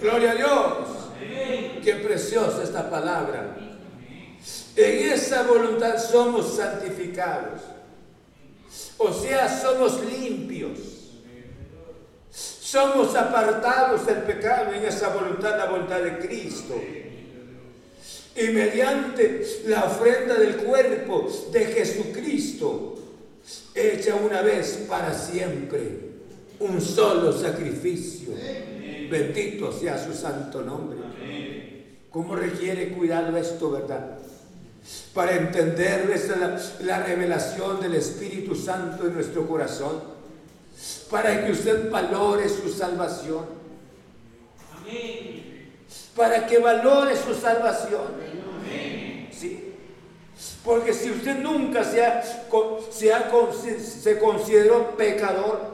Gloria 0.00 0.32
a 0.32 0.34
Dios. 0.34 0.88
Qué 1.84 1.94
preciosa 1.94 2.64
esta 2.64 2.90
palabra. 2.90 3.56
En 4.74 5.12
esa 5.12 5.44
voluntad 5.44 5.96
somos 5.98 6.56
santificados. 6.56 7.60
O 8.98 9.12
sea, 9.12 9.48
somos 9.48 10.04
limpios. 10.04 10.78
Somos 12.30 13.14
apartados 13.14 14.06
del 14.06 14.22
pecado 14.22 14.72
en 14.72 14.84
esa 14.84 15.10
voluntad, 15.10 15.56
la 15.56 15.66
voluntad 15.66 16.00
de 16.00 16.18
Cristo. 16.18 16.74
Y 18.34 18.48
mediante 18.48 19.46
la 19.66 19.84
ofrenda 19.84 20.34
del 20.34 20.56
cuerpo 20.56 21.28
de 21.52 21.64
Jesucristo, 21.66 22.98
hecha 23.74 24.14
una 24.14 24.40
vez 24.42 24.84
para 24.88 25.12
siempre, 25.12 26.12
un 26.60 26.80
solo 26.80 27.32
sacrificio. 27.32 28.30
Bendito 29.10 29.72
sea 29.72 30.02
su 30.02 30.14
santo 30.14 30.62
nombre. 30.62 30.98
¿Cómo 32.10 32.34
requiere 32.34 32.88
cuidado 32.92 33.36
esto, 33.36 33.70
verdad? 33.70 34.18
para 35.14 35.36
entender 35.36 36.10
la, 36.80 37.02
revelación 37.02 37.80
del 37.80 37.94
Espíritu 37.94 38.54
Santo 38.54 39.06
en 39.06 39.14
nuestro 39.14 39.46
corazón, 39.46 40.00
para 41.10 41.44
que 41.44 41.52
usted 41.52 41.90
valore 41.90 42.48
su 42.48 42.68
salvación. 42.68 43.62
Para 46.16 46.46
que 46.46 46.58
valore 46.58 47.16
su 47.16 47.34
salvación. 47.34 48.08
Sí. 49.32 49.74
Porque 50.64 50.92
si 50.92 51.10
usted 51.10 51.38
nunca 51.38 51.84
se, 51.84 52.02
se, 52.90 53.80
se 53.80 54.18
consideró 54.18 54.96
pecador, 54.96 55.72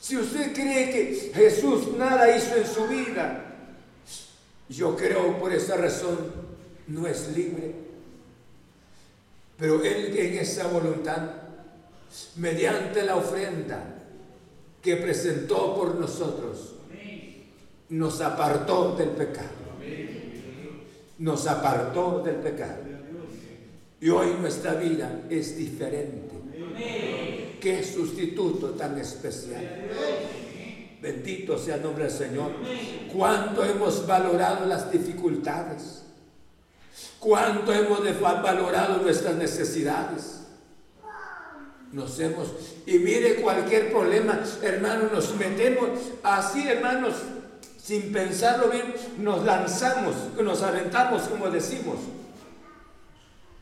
si 0.00 0.16
usted 0.16 0.52
cree 0.54 0.90
que 0.90 1.32
Jesús 1.34 1.96
nada 1.96 2.34
hizo 2.34 2.56
en 2.56 2.66
su 2.66 2.86
vida, 2.86 3.44
yo 4.68 4.96
creo 4.96 5.38
por 5.38 5.52
esa 5.52 5.76
razón 5.76 6.32
no 6.86 7.06
es 7.06 7.28
libre. 7.36 7.74
Pero 9.58 9.82
Él 9.82 10.16
en 10.16 10.38
esa 10.38 10.68
voluntad, 10.68 11.30
mediante 12.36 13.02
la 13.02 13.16
ofrenda 13.16 13.96
que 14.82 14.96
presentó 14.96 15.74
por 15.74 15.96
nosotros, 15.96 16.74
nos 17.90 18.20
apartó 18.20 18.94
del 18.96 19.10
pecado. 19.10 19.48
Nos 21.18 21.46
apartó 21.46 22.22
del 22.24 22.36
pecado. 22.36 22.82
Y 24.00 24.10
hoy 24.10 24.34
nuestra 24.40 24.74
vida 24.74 25.22
es 25.28 25.56
diferente. 25.56 26.36
Qué 27.60 27.82
sustituto 27.82 28.70
tan 28.70 28.98
especial. 28.98 29.64
Bendito 31.02 31.58
sea 31.58 31.76
el 31.76 31.82
nombre 31.82 32.04
del 32.04 32.12
Señor. 32.12 32.52
Cuánto 33.12 33.64
hemos 33.64 34.06
valorado 34.06 34.66
las 34.66 34.90
dificultades 34.92 36.02
cuánto 37.18 37.72
hemos 37.72 38.00
valorado 38.20 38.98
nuestras 39.02 39.34
necesidades. 39.36 40.34
Nos 41.92 42.20
hemos, 42.20 42.48
y 42.86 42.98
mire 42.98 43.36
cualquier 43.36 43.90
problema, 43.90 44.40
hermanos, 44.62 45.10
nos 45.10 45.36
metemos 45.36 45.88
así, 46.22 46.68
hermanos, 46.68 47.14
sin 47.88 48.12
pensarlo 48.12 48.68
bien, 48.68 48.92
nos 49.16 49.46
lanzamos, 49.46 50.14
nos 50.38 50.60
aventamos, 50.60 51.22
como 51.22 51.48
decimos. 51.48 51.96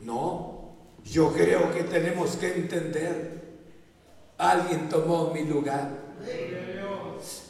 No, 0.01 0.73
yo 1.05 1.31
creo 1.31 1.73
que 1.73 1.83
tenemos 1.83 2.35
que 2.35 2.53
entender, 2.55 3.41
alguien 4.37 4.89
tomó 4.89 5.31
mi 5.33 5.45
lugar. 5.45 5.91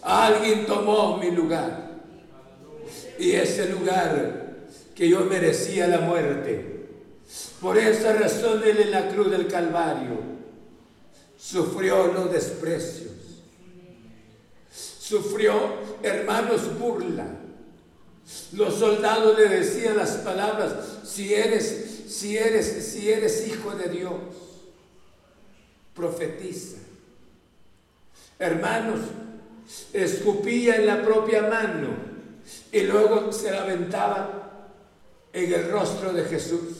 Alguien 0.03 0.67
tomó 0.67 1.17
mi 1.17 1.31
lugar. 1.31 1.93
Y 3.17 3.31
ese 3.31 3.69
lugar 3.69 4.57
que 4.93 5.09
yo 5.09 5.21
merecía 5.21 5.87
la 5.87 6.01
muerte. 6.01 6.89
Por 7.59 7.79
esa 7.79 8.13
razón 8.13 8.61
Él 8.63 8.81
en 8.81 8.91
la 8.91 9.09
cruz 9.09 9.31
del 9.31 9.47
Calvario 9.47 10.19
sufrió 11.39 12.13
los 12.13 12.31
desprecios. 12.31 13.16
Sufrió, 15.07 15.53
hermanos, 16.03 16.77
burla. 16.77 17.27
Los 18.51 18.73
soldados 18.75 19.39
le 19.39 19.47
decían 19.47 19.95
las 19.95 20.17
palabras, 20.17 20.73
si 21.05 21.33
eres, 21.33 22.03
si 22.09 22.37
eres, 22.37 22.91
si 22.91 23.09
eres 23.09 23.47
hijo 23.47 23.71
de 23.71 23.87
Dios, 23.87 24.11
profetiza. 25.95 26.79
Hermanos, 28.37 28.99
escupía 29.93 30.75
en 30.75 30.87
la 30.87 31.01
propia 31.01 31.43
mano 31.43 31.87
y 32.73 32.81
luego 32.81 33.31
se 33.31 33.51
la 33.51 33.61
aventaba 33.61 34.73
en 35.31 35.53
el 35.53 35.71
rostro 35.71 36.11
de 36.11 36.25
Jesús. 36.25 36.73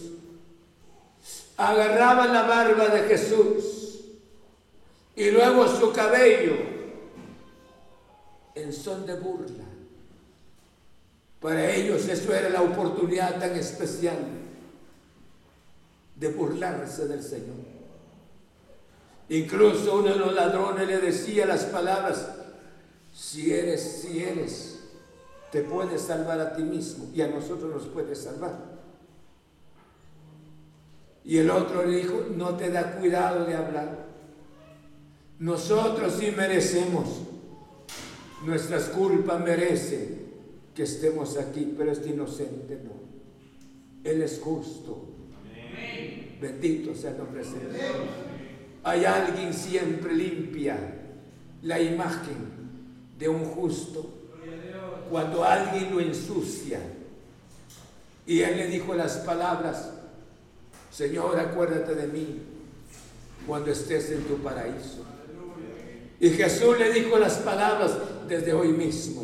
Agarraba 1.56 2.28
la 2.28 2.42
barba 2.42 2.90
de 2.90 3.08
Jesús 3.08 4.02
y 5.16 5.32
luego 5.32 5.66
su 5.68 5.94
cabello 5.94 6.77
en 8.64 8.74
son 8.74 9.06
de 9.06 9.16
burla. 9.16 9.64
Para 11.42 11.72
ellos 11.74 12.08
eso 12.08 12.34
era 12.34 12.50
la 12.50 12.62
oportunidad 12.62 13.40
tan 13.40 13.56
especial 13.56 14.18
de 16.16 16.28
burlarse 16.30 17.08
del 17.08 17.22
Señor. 17.22 17.78
Incluso 19.30 20.00
uno 20.00 20.10
de 20.10 20.16
los 20.16 20.34
ladrones 20.34 20.88
le 20.88 21.00
decía 21.00 21.46
las 21.46 21.66
palabras, 21.66 22.28
si 23.14 23.54
eres, 23.54 24.02
si 24.02 24.24
eres, 24.24 24.80
te 25.52 25.62
puedes 25.62 26.02
salvar 26.02 26.40
a 26.40 26.56
ti 26.56 26.64
mismo 26.64 27.10
y 27.14 27.22
a 27.22 27.28
nosotros 27.28 27.74
nos 27.74 27.88
puedes 27.88 28.20
salvar. 28.20 28.78
Y 31.24 31.38
el 31.38 31.50
otro 31.50 31.86
le 31.86 31.98
dijo, 31.98 32.26
no 32.36 32.56
te 32.56 32.72
da 32.72 32.94
cuidado 32.98 33.46
de 33.46 33.56
hablar. 33.56 34.06
Nosotros 35.40 36.14
sí 36.20 36.32
merecemos. 36.36 37.27
Nuestras 38.46 38.90
culpas 38.90 39.44
merecen 39.44 40.28
que 40.76 40.84
estemos 40.84 41.38
aquí, 41.38 41.74
pero 41.78 41.92
este 41.92 42.10
inocente 42.10 42.80
no. 42.84 42.92
Él 44.04 44.22
es 44.22 44.40
justo. 44.40 45.06
Bendito 46.40 46.94
sea 46.94 47.12
el 47.12 47.18
nombre 47.18 47.44
del 47.44 47.52
Señor. 47.52 47.72
Hay 48.84 49.06
alguien 49.06 49.54
siempre 49.54 50.14
limpia 50.14 50.78
la 51.64 51.82
imagen 51.82 52.38
de 53.18 53.28
un 53.28 53.44
justo. 53.46 54.14
Cuando 55.10 55.44
alguien 55.44 55.92
lo 55.92 56.00
ensucia. 56.00 56.80
Y 58.28 58.42
él 58.42 58.58
le 58.58 58.68
dijo 58.68 58.94
las 58.94 59.18
palabras, 59.18 59.90
Señor, 60.92 61.40
acuérdate 61.40 61.96
de 61.96 62.08
mí 62.08 62.42
cuando 63.48 63.72
estés 63.72 64.12
en 64.12 64.24
tu 64.26 64.38
paraíso. 64.38 65.06
Y 66.20 66.30
Jesús 66.32 66.78
le 66.78 66.92
dijo 66.92 67.18
las 67.18 67.38
palabras 67.38 67.92
desde 68.28 68.54
hoy 68.54 68.70
mismo. 68.70 69.24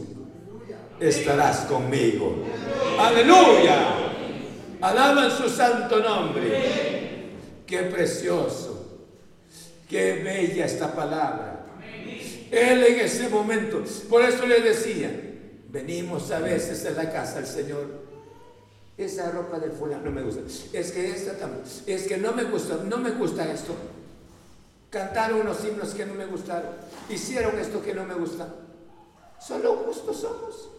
Estarás 1.00 1.62
conmigo. 1.62 2.44
Aleluya. 3.00 4.12
Alaban 4.82 5.32
su 5.32 5.50
santo 5.50 6.00
nombre. 6.00 7.32
Qué 7.66 7.80
precioso. 7.84 9.02
Qué 9.90 10.22
bella 10.24 10.66
esta 10.66 10.94
palabra. 10.94 11.66
Él 12.52 12.84
en 12.84 13.00
ese 13.00 13.30
momento, 13.30 13.84
por 14.10 14.24
eso 14.24 14.46
le 14.46 14.62
decía, 14.62 15.10
venimos 15.70 16.30
a 16.32 16.40
veces 16.40 16.86
a 16.86 16.92
la 16.92 17.12
casa 17.12 17.36
del 17.38 17.48
Señor 17.48 18.04
esa 18.98 19.32
ropa 19.32 19.60
del 19.60 19.72
fulano 19.72 20.04
no 20.04 20.12
me 20.12 20.22
gusta. 20.22 20.42
Es 20.74 20.92
que 20.92 21.12
esta 21.12 21.34
también. 21.34 21.64
Es 21.88 22.04
que 22.04 22.18
no 22.18 22.32
me 22.34 22.44
gusta, 22.44 22.78
no 22.84 22.98
me 22.98 23.12
gusta 23.12 23.52
esto. 23.52 23.76
Cantaron 24.90 25.42
unos 25.42 25.66
himnos 25.66 25.94
que 25.96 26.06
no 26.06 26.14
me 26.14 26.26
gustaron. 26.26 26.70
Hicieron 27.10 27.58
esto 27.58 27.82
que 27.82 27.94
no 27.94 28.06
me 28.06 28.14
gusta. 28.14 28.48
Solo 29.46 29.76
justos 29.78 30.22
somos. 30.22 30.70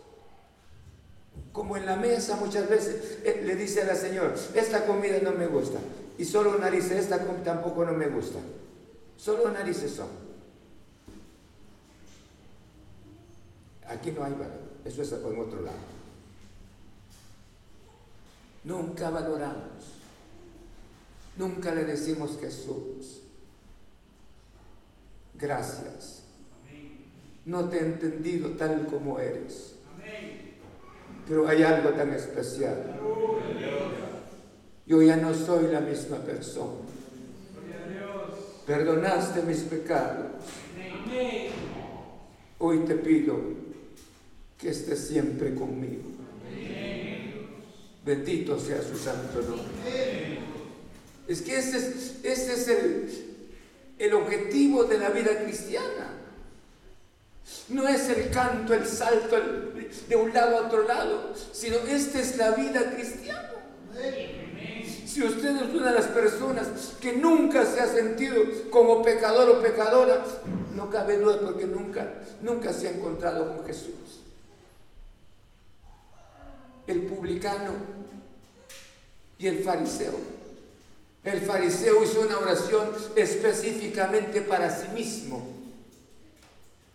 Como 1.53 1.77
en 1.77 1.85
la 1.87 1.97
mesa 1.97 2.37
muchas 2.37 2.69
veces 2.69 3.19
eh, 3.25 3.43
le 3.45 3.57
dice 3.57 3.83
a 3.83 3.87
la 3.87 3.95
señora, 3.95 4.35
esta 4.55 4.87
comida 4.87 5.19
no 5.23 5.33
me 5.33 5.47
gusta. 5.47 5.79
Y 6.17 6.25
solo 6.25 6.59
narices, 6.59 6.93
esta 6.93 7.19
tampoco 7.43 7.85
no 7.85 7.93
me 7.93 8.09
gusta. 8.09 8.39
Solo 9.17 9.51
narices 9.51 9.93
son. 9.93 10.09
Aquí 13.87 14.13
no 14.13 14.25
hay, 14.25 14.35
eso 14.85 15.03
es 15.03 15.13
en 15.13 15.39
otro 15.39 15.61
lado. 15.61 15.77
Nunca 18.65 19.11
valoramos. 19.11 19.85
Nunca 21.37 21.75
le 21.75 21.85
decimos 21.85 22.39
Jesús. 22.41 23.21
Gracias. 25.35 26.24
No 27.47 27.69
te 27.69 27.79
he 27.79 27.81
entendido 27.81 28.51
tal 28.51 28.87
como 28.87 29.19
eres. 29.19 29.75
Pero 31.29 31.49
hay 31.49 31.63
algo 31.63 31.91
tan 31.91 32.13
especial. 32.13 33.01
Yo 34.87 35.03
ya 35.03 35.17
no 35.17 35.35
soy 35.35 35.73
la 35.73 35.81
misma 35.81 36.19
persona. 36.19 36.81
Perdonaste 38.67 39.43
mis 39.43 39.61
pecados. 39.61 40.27
Hoy 42.59 42.79
te 42.81 42.95
pido 42.95 43.39
que 44.59 44.71
estés 44.71 45.01
siempre 45.09 45.55
conmigo. 45.55 46.03
Bendito 48.05 48.59
sea 48.59 48.83
su 48.83 48.97
santo 48.97 49.41
nombre. 49.41 50.39
Es 51.27 51.41
que 51.41 51.59
ese 51.59 51.79
es, 51.79 52.23
es 52.23 52.69
el, 52.69 53.09
el 53.99 54.15
objetivo 54.15 54.85
de 54.85 54.99
la 54.99 55.09
vida 55.09 55.43
cristiana. 55.43 56.24
No 57.69 57.87
es 57.89 58.09
el 58.09 58.31
canto, 58.31 58.75
el 58.75 58.87
salto 58.87 59.37
de 60.09 60.17
un 60.17 60.33
lado 60.33 60.59
a 60.59 60.67
otro 60.67 60.87
lado, 60.87 61.33
sino 61.53 61.77
esta 61.77 62.21
es 62.21 62.37
la 62.37 62.53
vida 62.53 62.91
cristiana. 62.95 63.51
Si 65.07 65.23
usted 65.23 65.57
es 65.57 65.75
una 65.75 65.91
de 65.91 65.95
las 65.95 66.07
personas 66.07 66.67
que 67.01 67.13
nunca 67.13 67.65
se 67.65 67.81
ha 67.81 67.87
sentido 67.87 68.43
como 68.71 69.03
pecador 69.03 69.49
o 69.51 69.63
pecadora, 69.63 70.25
no 70.75 70.91
cabe 70.91 71.19
duda 71.19 71.39
porque 71.41 71.67
nunca, 71.67 72.15
nunca 72.43 72.73
se 72.73 72.89
ha 72.89 72.91
encontrado 72.91 73.57
con 73.57 73.67
Jesús 73.67 74.25
el 76.87 77.03
publicano 77.03 77.73
y 79.39 79.47
el 79.47 79.63
fariseo. 79.63 80.15
El 81.23 81.41
fariseo 81.41 82.03
hizo 82.05 82.21
una 82.21 82.39
oración 82.39 82.91
específicamente 83.17 84.43
para 84.43 84.71
sí 84.71 84.89
mismo, 84.95 85.54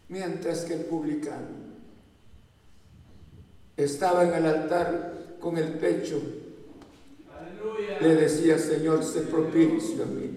mientras 0.09 0.65
que 0.65 0.73
el 0.73 0.81
publicano 0.81 1.69
estaba 3.77 4.23
en 4.25 4.33
el 4.33 4.45
altar 4.45 5.13
con 5.39 5.57
el 5.57 5.73
pecho. 5.73 6.21
Le 8.01 8.15
decía, 8.15 8.57
Señor, 8.57 9.03
sé 9.03 9.21
propicio 9.21 10.03
a 10.03 10.07
mí. 10.07 10.29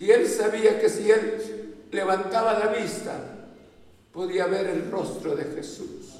Y 0.00 0.10
él 0.10 0.26
sabía 0.26 0.80
que 0.80 0.88
si 0.88 1.10
él 1.10 1.76
levantaba 1.92 2.58
la 2.58 2.72
vista, 2.72 3.20
podía 4.12 4.46
ver 4.46 4.66
el 4.66 4.90
rostro 4.90 5.36
de 5.36 5.44
Jesús 5.44 6.18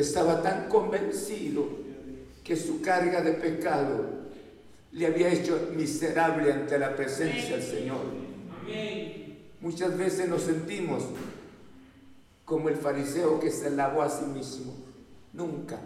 estaba 0.00 0.42
tan 0.42 0.68
convencido 0.68 1.68
que 2.44 2.56
su 2.56 2.80
carga 2.80 3.20
de 3.20 3.32
pecado 3.32 4.06
le 4.92 5.06
había 5.06 5.28
hecho 5.28 5.70
miserable 5.74 6.52
ante 6.52 6.78
la 6.78 6.94
presencia 6.96 7.56
del 7.56 7.62
Señor. 7.62 8.00
Muchas 9.60 9.96
veces 9.96 10.28
nos 10.28 10.42
sentimos 10.42 11.02
como 12.44 12.68
el 12.68 12.76
fariseo 12.76 13.40
que 13.40 13.50
se 13.50 13.70
lavó 13.70 14.02
a 14.02 14.08
sí 14.08 14.24
mismo. 14.24 14.74
Nunca. 15.32 15.78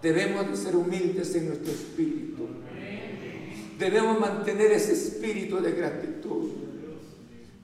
Debemos 0.00 0.50
de 0.50 0.56
ser 0.56 0.76
humildes 0.76 1.34
en 1.34 1.48
nuestro 1.48 1.72
espíritu. 1.72 2.48
Debemos 3.78 4.18
mantener 4.18 4.72
ese 4.72 4.92
espíritu 4.92 5.60
de 5.60 5.72
gratitud. 5.72 6.50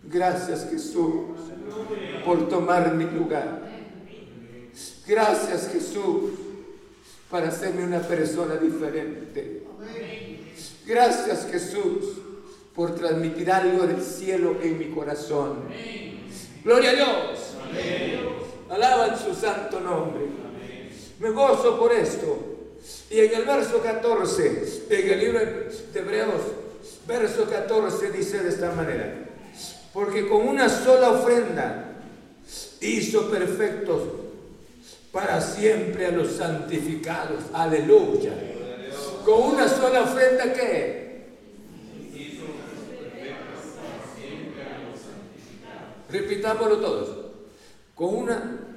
Gracias 0.04 0.68
Jesús 0.70 1.22
por 2.24 2.48
tomar 2.48 2.94
mi 2.94 3.04
lugar. 3.04 3.68
Gracias 5.06 5.70
Jesús 5.72 6.32
para 7.30 7.48
hacerme 7.48 7.84
una 7.84 8.00
persona 8.00 8.56
diferente. 8.56 9.62
Gracias 10.86 11.46
Jesús 11.50 12.18
por 12.78 12.94
transmitir 12.94 13.50
algo 13.50 13.88
del 13.88 14.00
cielo 14.00 14.54
en 14.62 14.78
mi 14.78 14.84
corazón. 14.90 15.64
Gloria 16.62 16.90
a 16.90 16.94
Dios. 16.94 17.08
Alaban 18.70 19.18
su 19.18 19.34
santo 19.34 19.80
nombre. 19.80 20.26
Me 21.18 21.30
gozo 21.30 21.76
por 21.76 21.92
esto. 21.92 22.38
Y 23.10 23.18
en 23.18 23.34
el 23.34 23.44
verso 23.44 23.82
14, 23.82 24.84
en 24.90 25.10
el 25.10 25.18
libro 25.18 25.40
de 25.40 25.98
Hebreos, 25.98 26.40
verso 27.04 27.50
14 27.50 28.12
dice 28.12 28.44
de 28.44 28.48
esta 28.50 28.70
manera, 28.70 29.26
porque 29.92 30.28
con 30.28 30.46
una 30.46 30.68
sola 30.68 31.10
ofrenda 31.10 31.96
hizo 32.80 33.28
perfectos 33.28 34.02
para 35.10 35.40
siempre 35.40 36.06
a 36.06 36.12
los 36.12 36.30
santificados. 36.30 37.42
Aleluya. 37.52 38.34
Con 39.24 39.54
una 39.54 39.68
sola 39.68 40.02
ofrenda 40.02 40.52
que 40.52 41.07
Repitámoslo 46.11 46.78
todos. 46.78 47.09
Con 47.94 48.14
una 48.14 48.68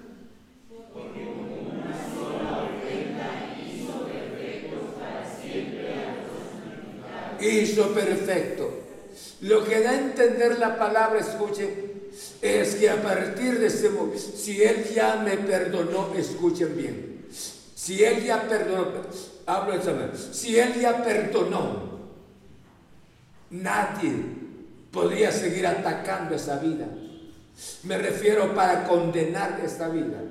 hizo 7.49 7.93
perfecto. 7.93 8.69
Lo 9.41 9.63
que 9.65 9.81
da 9.81 9.91
a 9.91 9.99
entender 9.99 10.59
la 10.59 10.77
palabra, 10.77 11.19
escuche, 11.19 11.91
es 12.41 12.75
que 12.75 12.89
a 12.89 13.01
partir 13.01 13.59
de 13.59 13.67
ese 13.67 13.89
momento, 13.89 14.19
si 14.19 14.61
Él 14.61 14.85
ya 14.93 15.15
me 15.17 15.37
perdonó, 15.37 16.13
escuchen 16.15 16.77
bien, 16.77 17.25
si 17.75 18.03
Él 18.03 18.23
ya 18.23 18.47
perdonó, 18.47 19.01
hablo 19.45 19.77
de 19.77 20.17
si 20.17 20.59
Él 20.59 20.79
ya 20.79 21.03
perdonó, 21.03 21.89
nadie 23.49 24.13
podría 24.91 25.31
seguir 25.31 25.65
atacando 25.65 26.35
esa 26.35 26.57
vida. 26.59 26.87
Me 27.83 27.97
refiero 27.97 28.53
para 28.53 28.87
condenar 28.87 29.61
esta 29.63 29.89
vida. 29.89 30.21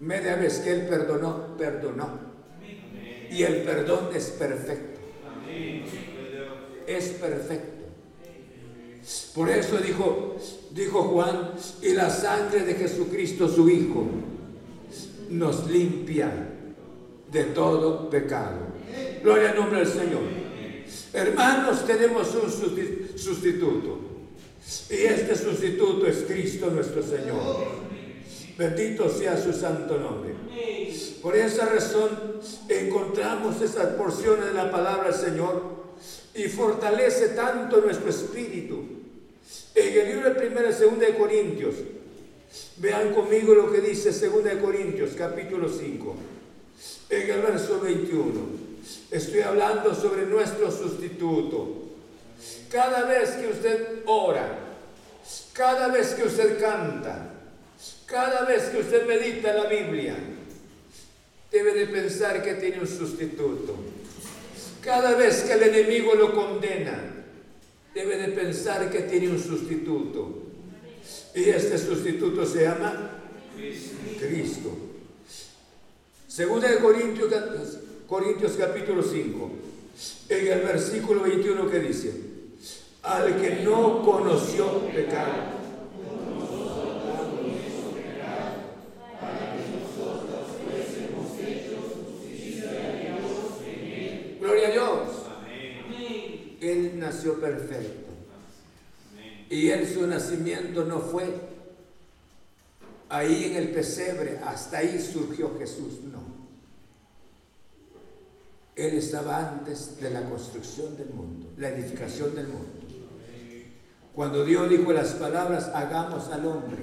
Media 0.00 0.36
vez 0.36 0.58
que 0.58 0.72
Él 0.72 0.86
perdonó, 0.88 1.56
perdonó. 1.56 2.34
Y 3.30 3.42
el 3.42 3.62
perdón 3.62 4.10
es 4.14 4.30
perfecto. 4.30 5.00
Es 6.86 7.08
perfecto. 7.10 7.84
Por 9.34 9.50
eso 9.50 9.78
dijo, 9.78 10.36
dijo 10.70 11.02
Juan, 11.02 11.52
y 11.82 11.92
la 11.92 12.10
sangre 12.10 12.60
de 12.60 12.74
Jesucristo 12.74 13.48
su 13.48 13.68
Hijo 13.68 14.06
nos 15.30 15.68
limpia 15.68 16.30
de 17.30 17.44
todo 17.44 18.08
pecado. 18.08 18.58
Gloria 19.22 19.50
al 19.50 19.56
nombre 19.56 19.80
del 19.80 19.88
Señor. 19.88 20.22
Hermanos, 21.12 21.84
tenemos 21.86 22.34
un 22.34 22.50
sustituto. 23.18 24.13
Y 24.90 24.94
este 24.94 25.34
sustituto 25.36 26.06
es 26.06 26.24
Cristo 26.26 26.70
nuestro 26.70 27.02
Señor. 27.02 27.84
Bendito 28.56 29.08
sea 29.10 29.36
su 29.36 29.52
santo 29.52 29.98
nombre. 29.98 30.34
Por 31.20 31.36
esa 31.36 31.66
razón 31.66 32.10
encontramos 32.68 33.60
esas 33.60 33.94
porciones 33.94 34.46
de 34.46 34.54
la 34.54 34.70
palabra 34.70 35.10
del 35.10 35.14
Señor 35.14 35.84
y 36.34 36.44
fortalece 36.44 37.28
tanto 37.30 37.80
nuestro 37.80 38.10
espíritu. 38.10 38.82
En 39.74 39.98
el 39.98 40.14
libro 40.14 40.34
de 40.34 40.46
1 40.46 40.60
y 40.60 40.82
2 40.84 40.98
de 41.00 41.14
Corintios, 41.16 41.74
vean 42.76 43.12
conmigo 43.12 43.54
lo 43.54 43.72
que 43.72 43.80
dice 43.80 44.10
2 44.12 44.44
de 44.44 44.60
Corintios, 44.60 45.10
capítulo 45.16 45.68
5, 45.68 46.14
en 47.10 47.30
el 47.30 47.42
verso 47.42 47.80
21. 47.80 48.32
Estoy 49.10 49.40
hablando 49.40 49.94
sobre 49.94 50.26
nuestro 50.26 50.70
sustituto. 50.70 51.83
Cada 52.74 53.04
vez 53.04 53.30
que 53.36 53.46
usted 53.46 54.02
ora, 54.04 54.58
cada 55.52 55.86
vez 55.92 56.08
que 56.14 56.24
usted 56.24 56.60
canta, 56.60 57.30
cada 58.04 58.44
vez 58.46 58.64
que 58.64 58.78
usted 58.78 59.06
medita 59.06 59.54
la 59.54 59.66
Biblia, 59.66 60.16
debe 61.52 61.72
de 61.72 61.86
pensar 61.86 62.42
que 62.42 62.54
tiene 62.54 62.80
un 62.80 62.88
sustituto. 62.88 63.76
Cada 64.80 65.14
vez 65.14 65.44
que 65.44 65.52
el 65.52 65.62
enemigo 65.62 66.16
lo 66.16 66.34
condena, 66.34 67.00
debe 67.94 68.16
de 68.16 68.28
pensar 68.32 68.90
que 68.90 69.02
tiene 69.02 69.28
un 69.28 69.38
sustituto. 69.38 70.42
Y 71.32 71.50
este 71.50 71.78
sustituto 71.78 72.44
se 72.44 72.62
llama 72.62 73.20
Cristo. 74.18 74.76
Segunda 76.26 76.68
de 76.72 76.78
Corintios, 76.78 77.32
Corintios 78.08 78.54
capítulo 78.58 79.00
5, 79.00 79.50
en 80.28 80.46
el 80.48 80.60
versículo 80.62 81.22
21 81.22 81.70
que 81.70 81.78
dice, 81.78 82.33
al 83.04 83.40
que 83.40 83.62
no 83.62 84.02
conoció 84.02 84.80
pecado 84.88 85.54
Él 96.72 96.98
nació 96.98 97.38
perfecto. 97.40 98.10
Y 99.50 99.70
en 99.70 99.92
su 99.92 100.06
nacimiento 100.06 100.84
no 100.84 101.00
fue 101.00 101.26
ahí 103.08 103.44
en 103.44 103.56
el 103.56 103.70
pesebre, 103.70 104.38
hasta 104.38 104.78
ahí 104.78 105.00
surgió 105.00 105.56
Jesús, 105.58 106.00
no. 106.04 106.22
Él 108.74 108.94
estaba 108.94 109.50
antes 109.50 110.00
de 110.00 110.10
la 110.10 110.28
construcción 110.28 110.96
del 110.96 111.10
mundo, 111.10 111.52
la 111.58 111.68
edificación 111.68 112.34
del 112.34 112.48
mundo. 112.48 112.83
Cuando 114.14 114.44
Dios 114.44 114.70
dijo 114.70 114.92
las 114.92 115.12
palabras, 115.14 115.70
hagamos 115.74 116.28
al 116.28 116.46
hombre 116.46 116.78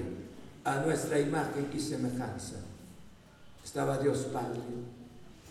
a 0.64 0.80
nuestra 0.80 1.18
imagen 1.18 1.70
y 1.74 1.80
semejanza, 1.80 2.56
estaba 3.64 3.98
Dios 3.98 4.26
Padre, 4.32 4.60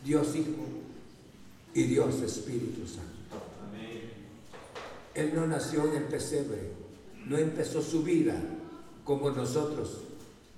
Dios 0.06 0.36
Hijo 0.36 0.66
y 1.74 1.84
Dios 1.84 2.22
Espíritu 2.22 2.88
Santo. 2.88 3.12
Él 5.14 5.32
no 5.36 5.46
nació 5.48 5.88
en 5.88 5.98
el 5.98 6.04
pesebre, 6.04 6.72
no 7.26 7.38
empezó 7.38 7.82
su 7.82 8.04
vida 8.04 8.36
como 9.04 9.32
nosotros. 9.32 9.98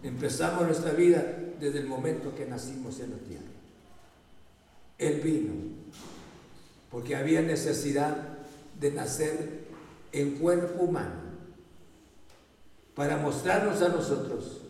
Empezamos 0.03 0.65
nuestra 0.65 0.91
vida 0.91 1.24
desde 1.59 1.80
el 1.80 1.88
momento 1.88 2.36
que 2.36 2.45
nacimos 2.45 2.99
en 2.99 3.11
la 3.11 3.17
tierra. 3.17 3.43
Él 4.97 5.21
vino 5.21 5.53
porque 6.91 7.15
había 7.15 7.41
necesidad 7.41 8.15
de 8.80 8.91
nacer 8.91 9.62
en 10.14 10.38
cuerpo 10.38 10.84
humano 10.84 11.22
para 12.95 13.18
mostrarnos 13.18 13.82
a 13.82 13.89
nosotros 13.89 14.61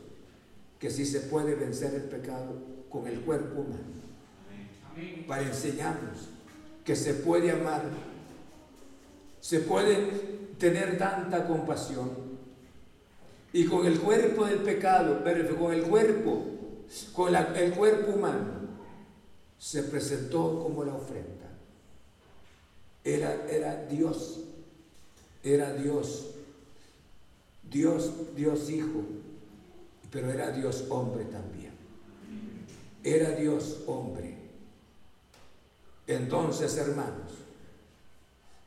que 0.80 0.90
sí 0.90 1.06
se 1.06 1.22
puede 1.22 1.54
vencer 1.56 1.94
el 1.94 2.04
pecado 2.04 2.56
con 2.90 3.08
el 3.08 3.20
cuerpo 3.22 3.62
humano. 3.62 3.94
Para 5.28 5.44
enseñarnos 5.44 6.30
que 6.84 6.96
se 6.96 7.14
puede 7.14 7.52
amar 7.52 7.84
se 9.44 9.60
puede 9.60 9.96
tener 10.58 10.98
tanta 10.98 11.46
compasión. 11.46 12.12
Y 13.52 13.66
con 13.66 13.86
el 13.86 14.00
cuerpo 14.00 14.46
del 14.46 14.60
pecado, 14.60 15.20
pero 15.22 15.58
con 15.58 15.74
el 15.74 15.84
cuerpo, 15.84 16.46
con 17.14 17.36
el 17.36 17.74
cuerpo 17.74 18.14
humano, 18.14 18.46
se 19.60 19.84
presentó 19.84 20.64
como 20.64 20.86
la 20.86 20.96
ofrenda. 20.96 21.50
Era, 23.04 23.46
era 23.50 23.86
Dios, 23.88 24.40
era 25.44 25.74
Dios, 25.74 26.30
Dios, 27.70 28.12
Dios 28.36 28.70
Hijo, 28.70 29.04
pero 30.10 30.32
era 30.32 30.52
Dios 30.52 30.86
hombre 30.90 31.26
también. 31.26 31.74
Era 33.04 33.32
Dios 33.32 33.80
hombre. 33.86 34.38
Entonces, 36.08 36.78
hermanos, 36.78 37.32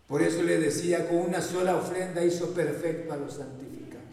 por 0.06 0.22
eso 0.22 0.42
le 0.42 0.58
decía, 0.58 1.08
con 1.08 1.18
una 1.18 1.40
sola 1.40 1.76
ofrenda 1.76 2.24
hizo 2.24 2.50
perfecto 2.50 3.12
a 3.12 3.16
los 3.16 3.34
santificados. 3.34 4.04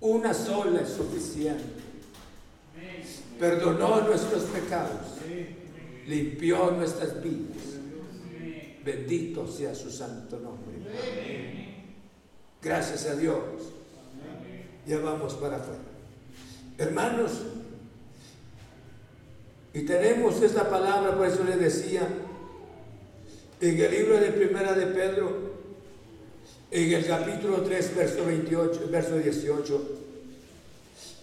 Una 0.00 0.34
sola 0.34 0.82
es 0.82 0.90
suficiente. 0.90 1.64
Perdonó 3.38 4.02
nuestros 4.02 4.44
pecados. 4.44 5.06
Limpió 6.06 6.70
nuestras 6.72 7.22
vidas. 7.22 7.79
Bendito 8.84 9.46
sea 9.46 9.74
su 9.74 9.90
santo 9.90 10.38
nombre. 10.38 10.74
Gracias 12.62 13.06
a 13.06 13.16
Dios. 13.16 13.38
Ya 14.86 14.98
vamos 14.98 15.34
para 15.34 15.56
afuera. 15.56 15.80
Hermanos, 16.78 17.32
y 19.72 19.82
tenemos 19.82 20.42
esta 20.42 20.68
palabra, 20.68 21.16
por 21.16 21.26
eso 21.26 21.44
le 21.44 21.56
decía, 21.56 22.08
en 23.60 23.78
el 23.78 23.90
libro 23.90 24.18
de 24.18 24.32
Primera 24.32 24.72
de 24.72 24.86
Pedro, 24.86 25.50
en 26.70 26.92
el 26.92 27.06
capítulo 27.06 27.62
3, 27.62 27.96
verso 27.96 28.24
28, 28.24 28.88
verso 28.90 29.18
18. 29.18 29.96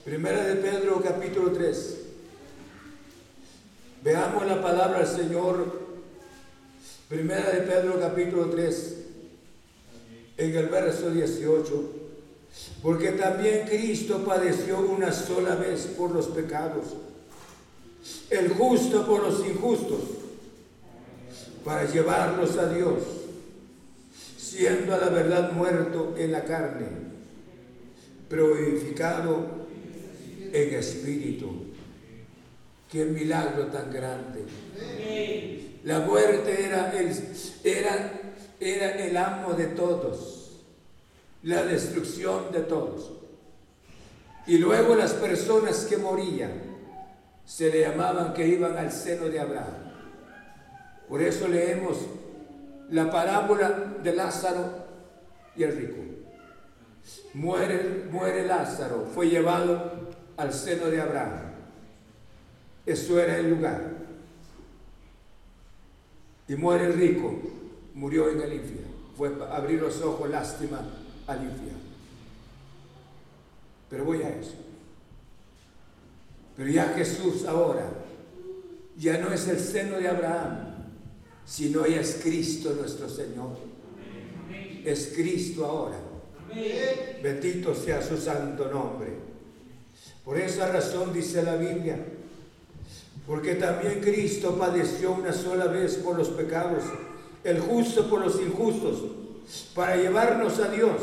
Primera 0.05 0.45
de 0.45 0.55
Pedro, 0.55 1.01
capítulo 1.01 1.51
3. 1.51 1.97
Veamos 4.03 4.45
la 4.45 4.61
palabra 4.61 4.99
del 4.99 5.07
Señor. 5.07 5.86
Primera 7.07 7.51
de 7.51 7.61
Pedro, 7.61 7.97
capítulo 8.01 8.49
3, 8.49 8.95
en 10.37 10.57
el 10.57 10.65
verso 10.67 11.09
18. 11.09 11.93
Porque 12.81 13.11
también 13.11 13.65
Cristo 13.65 14.25
padeció 14.25 14.79
una 14.81 15.13
sola 15.13 15.55
vez 15.55 15.87
por 15.97 16.11
los 16.11 16.27
pecados, 16.27 16.85
el 18.29 18.49
justo 18.49 19.05
por 19.07 19.23
los 19.23 19.45
injustos 19.45 20.01
para 21.63 21.89
llevarlos 21.89 22.57
a 22.57 22.73
Dios, 22.73 23.03
siendo 24.37 24.93
a 24.93 24.97
la 24.97 25.09
verdad 25.09 25.53
muerto 25.53 26.13
en 26.17 26.33
la 26.33 26.43
carne, 26.43 26.87
pero 28.27 28.53
vivificado 28.53 29.45
en 30.51 30.73
espíritu. 30.73 31.67
Qué 32.91 33.05
milagro 33.05 33.67
tan 33.67 33.93
grande. 33.93 34.45
La 35.87 36.01
muerte 36.01 36.65
era 36.65 36.91
el, 36.91 37.15
era, 37.63 38.11
era 38.59 38.91
el 39.05 39.15
amo 39.15 39.53
de 39.53 39.67
todos, 39.67 40.59
la 41.43 41.63
destrucción 41.63 42.51
de 42.51 42.59
todos. 42.59 43.13
Y 44.47 44.57
luego 44.57 44.95
las 44.95 45.13
personas 45.13 45.85
que 45.85 45.95
morían 45.95 46.51
se 47.45 47.69
le 47.69 47.79
llamaban 47.79 48.33
que 48.33 48.45
iban 48.45 48.77
al 48.77 48.91
seno 48.91 49.29
de 49.29 49.39
Abraham. 49.39 49.93
Por 51.07 51.21
eso 51.21 51.47
leemos 51.47 51.99
la 52.89 53.09
parábola 53.09 53.93
de 54.03 54.13
Lázaro 54.13 54.65
y 55.55 55.63
el 55.63 55.73
rico. 55.73 56.01
Muere, 57.33 58.07
muere 58.11 58.45
Lázaro, 58.45 59.07
fue 59.15 59.29
llevado 59.29 60.09
al 60.35 60.51
seno 60.51 60.87
de 60.87 60.99
Abraham. 60.99 61.53
Eso 62.85 63.21
era 63.21 63.37
el 63.37 63.51
lugar. 63.51 64.06
Y 66.47 66.55
muere 66.55 66.85
el 66.85 66.93
rico, 66.93 67.33
murió 67.93 68.29
en 68.29 68.37
infierno. 68.53 68.87
Fue 69.15 69.31
abrir 69.51 69.81
los 69.81 70.01
ojos, 70.01 70.29
lástima, 70.29 70.79
al 71.25 71.43
infierno. 71.43 71.79
Pero 73.89 74.05
voy 74.05 74.21
a 74.21 74.29
eso. 74.29 74.55
Pero 76.55 76.69
ya 76.69 76.93
Jesús 76.95 77.45
ahora 77.45 77.87
ya 78.97 79.19
no 79.19 79.31
es 79.31 79.47
el 79.47 79.59
seno 79.59 79.97
de 79.97 80.07
Abraham, 80.07 80.75
sino 81.45 81.85
ya 81.85 82.01
es 82.01 82.19
Cristo 82.21 82.73
nuestro 82.73 83.07
Señor. 83.07 83.57
Es 84.83 85.13
Cristo 85.15 85.65
ahora. 85.65 85.99
Bendito 87.21 87.75
sea 87.75 88.01
su 88.01 88.17
santo 88.17 88.71
nombre. 88.71 89.09
Por 90.23 90.39
esa 90.39 90.71
razón 90.71 91.13
dice 91.13 91.43
la 91.43 91.55
Biblia, 91.55 92.03
porque 93.27 93.55
también 93.55 93.99
Cristo 93.99 94.57
padeció 94.57 95.11
una 95.11 95.33
sola 95.33 95.67
vez 95.67 95.95
por 95.95 96.17
los 96.17 96.29
pecados, 96.29 96.83
el 97.43 97.59
justo 97.59 98.09
por 98.09 98.21
los 98.21 98.39
injustos, 98.39 99.03
para 99.75 99.97
llevarnos 99.97 100.59
a 100.59 100.69
Dios, 100.69 101.01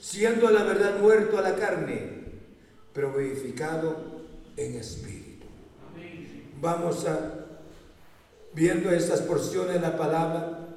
siendo 0.00 0.46
a 0.46 0.52
la 0.52 0.62
verdad 0.62 1.00
muerto 1.00 1.38
a 1.38 1.42
la 1.42 1.56
carne, 1.56 2.20
pero 2.92 3.12
vivificado 3.12 3.96
en 4.56 4.76
espíritu. 4.76 5.46
Vamos 6.60 7.04
a 7.06 7.36
viendo 8.52 8.90
estas 8.90 9.20
porciones 9.22 9.74
de 9.74 9.80
la 9.80 9.96
palabra 9.96 10.68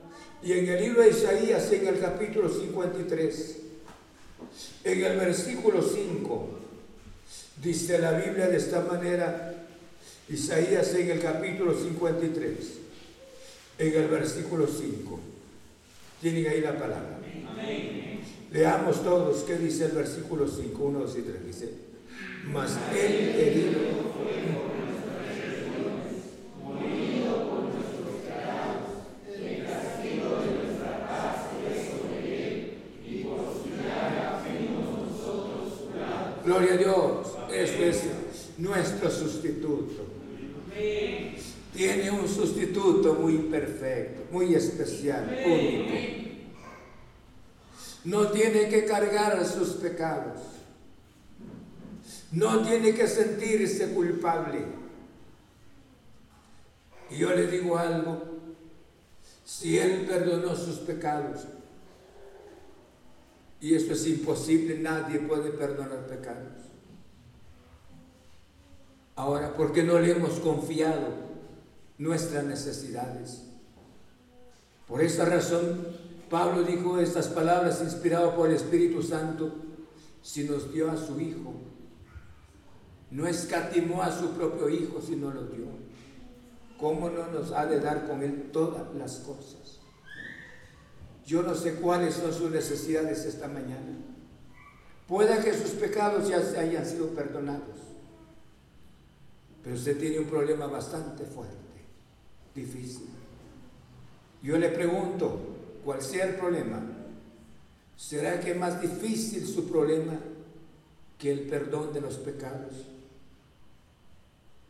y 0.43 0.53
en 0.53 0.67
el 0.67 0.82
libro 0.82 1.01
de 1.01 1.09
Isaías 1.09 1.71
en 1.71 1.88
el 1.88 1.99
capítulo 1.99 2.47
53 2.47 3.57
en 4.84 5.03
el 5.03 5.17
versículo 5.17 5.82
5 5.82 6.49
dice 7.61 7.97
la 7.97 8.11
Biblia 8.11 8.47
de 8.47 8.57
esta 8.57 8.82
manera, 8.82 9.62
Isaías 10.30 10.93
en 10.95 11.11
el 11.11 11.19
capítulo 11.19 11.74
53, 11.74 12.55
en 13.80 13.93
el 13.93 14.07
versículo 14.07 14.67
5. 14.67 15.19
Tienen 16.21 16.47
ahí 16.47 16.61
la 16.61 16.80
palabra. 16.80 17.19
Leamos 18.51 19.03
todos 19.03 19.43
qué 19.43 19.57
dice 19.57 19.86
el 19.86 19.91
versículo 19.91 20.47
5, 20.47 20.84
1, 20.84 20.99
2 20.99 21.17
y 21.17 21.21
3. 21.21 21.45
Dice, 21.45 21.69
mas 22.45 22.78
él 22.93 23.36
herido 23.36 24.03
Gloria 36.45 36.74
a 36.74 36.78
Dios. 36.78 37.28
Este 37.51 37.89
es 37.89 38.03
nuestro 38.57 39.09
sustituto. 39.09 40.05
Tiene 41.74 42.11
un 42.11 42.22
sustituto 42.34 43.13
muy 43.13 43.38
perfecto, 43.38 44.23
muy 44.31 44.55
especial, 44.55 45.38
único. 45.45 45.93
No 48.05 48.27
tiene 48.27 48.67
que 48.67 48.86
cargar 48.86 49.45
sus 49.45 49.69
pecados. 49.69 50.39
No 52.31 52.63
tiene 52.63 52.93
que 52.93 53.07
sentirse 53.07 53.93
culpable. 53.93 54.65
Y 57.09 57.17
yo 57.17 57.29
le 57.34 57.47
digo 57.47 57.77
algo, 57.77 58.23
si 59.45 59.77
Él 59.77 60.05
perdonó 60.07 60.55
sus 60.55 60.79
pecados, 60.79 61.45
y 63.61 63.75
esto 63.75 63.93
es 63.93 64.07
imposible, 64.07 64.79
nadie 64.79 65.19
puede 65.19 65.51
perdonar 65.51 66.05
pecados. 66.07 66.51
Ahora, 69.15 69.53
¿por 69.53 69.71
qué 69.71 69.84
no 69.84 69.99
le 69.99 70.11
hemos 70.11 70.39
confiado 70.39 71.32
nuestras 71.98 72.44
necesidades? 72.44 73.44
Por 74.88 75.02
esta 75.02 75.26
razón, 75.26 75.88
Pablo 76.30 76.64
dijo 76.64 77.00
estas 77.00 77.28
palabras 77.28 77.82
inspirado 77.82 78.36
por 78.36 78.50
el 78.50 78.56
Espíritu 78.56 79.02
Santo, 79.02 79.54
si 80.22 80.44
nos 80.46 80.74
dio 80.74 80.89
a 80.89 80.98
su 80.98 81.20
Hijo, 81.20 81.54
no 83.12 83.28
escatimó 83.28 84.02
a 84.02 84.12
su 84.12 84.32
propio 84.32 84.70
Hijo, 84.70 85.02
sino 85.02 85.32
lo 85.32 85.44
dio. 85.44 85.68
¿Cómo 86.80 87.10
no 87.10 87.28
nos 87.28 87.52
ha 87.52 87.66
de 87.66 87.80
dar 87.80 88.08
con 88.08 88.24
Él 88.24 88.50
todas 88.52 88.94
las 88.96 89.18
cosas? 89.18 89.80
Yo 91.26 91.41
no 91.41 91.56
sé 91.56 91.76
cuáles 91.76 92.16
son 92.16 92.34
sus 92.34 92.52
necesidades 92.52 93.26
esta 93.26 93.48
mañana. 93.48 93.98
Pueda 95.08 95.41
que 95.41 95.54
sus 95.54 95.72
pecados 95.72 96.28
ya 96.28 96.41
se 96.41 96.58
hayan 96.58 96.86
sido 96.86 97.08
perdonados. 97.10 97.80
Pero 99.64 99.76
usted 99.76 99.98
tiene 99.98 100.20
un 100.20 100.26
problema 100.26 100.66
bastante 100.68 101.24
fuerte, 101.26 101.56
difícil. 102.54 103.08
Yo 104.41 104.58
le 104.58 104.70
pregunto, 104.70 105.39
¿cuál 105.86 106.01
sea 106.01 106.26
el 106.26 106.36
problema? 106.36 106.82
¿Será 107.97 108.39
que 108.39 108.51
es 108.51 108.58
más 108.58 108.82
difícil 108.82 109.47
su 109.47 109.70
problema 109.70 110.20
que 111.18 111.32
el 111.32 111.41
perdón 111.41 111.93
de 111.93 112.01
los 112.01 112.16
pecados? 112.16 112.74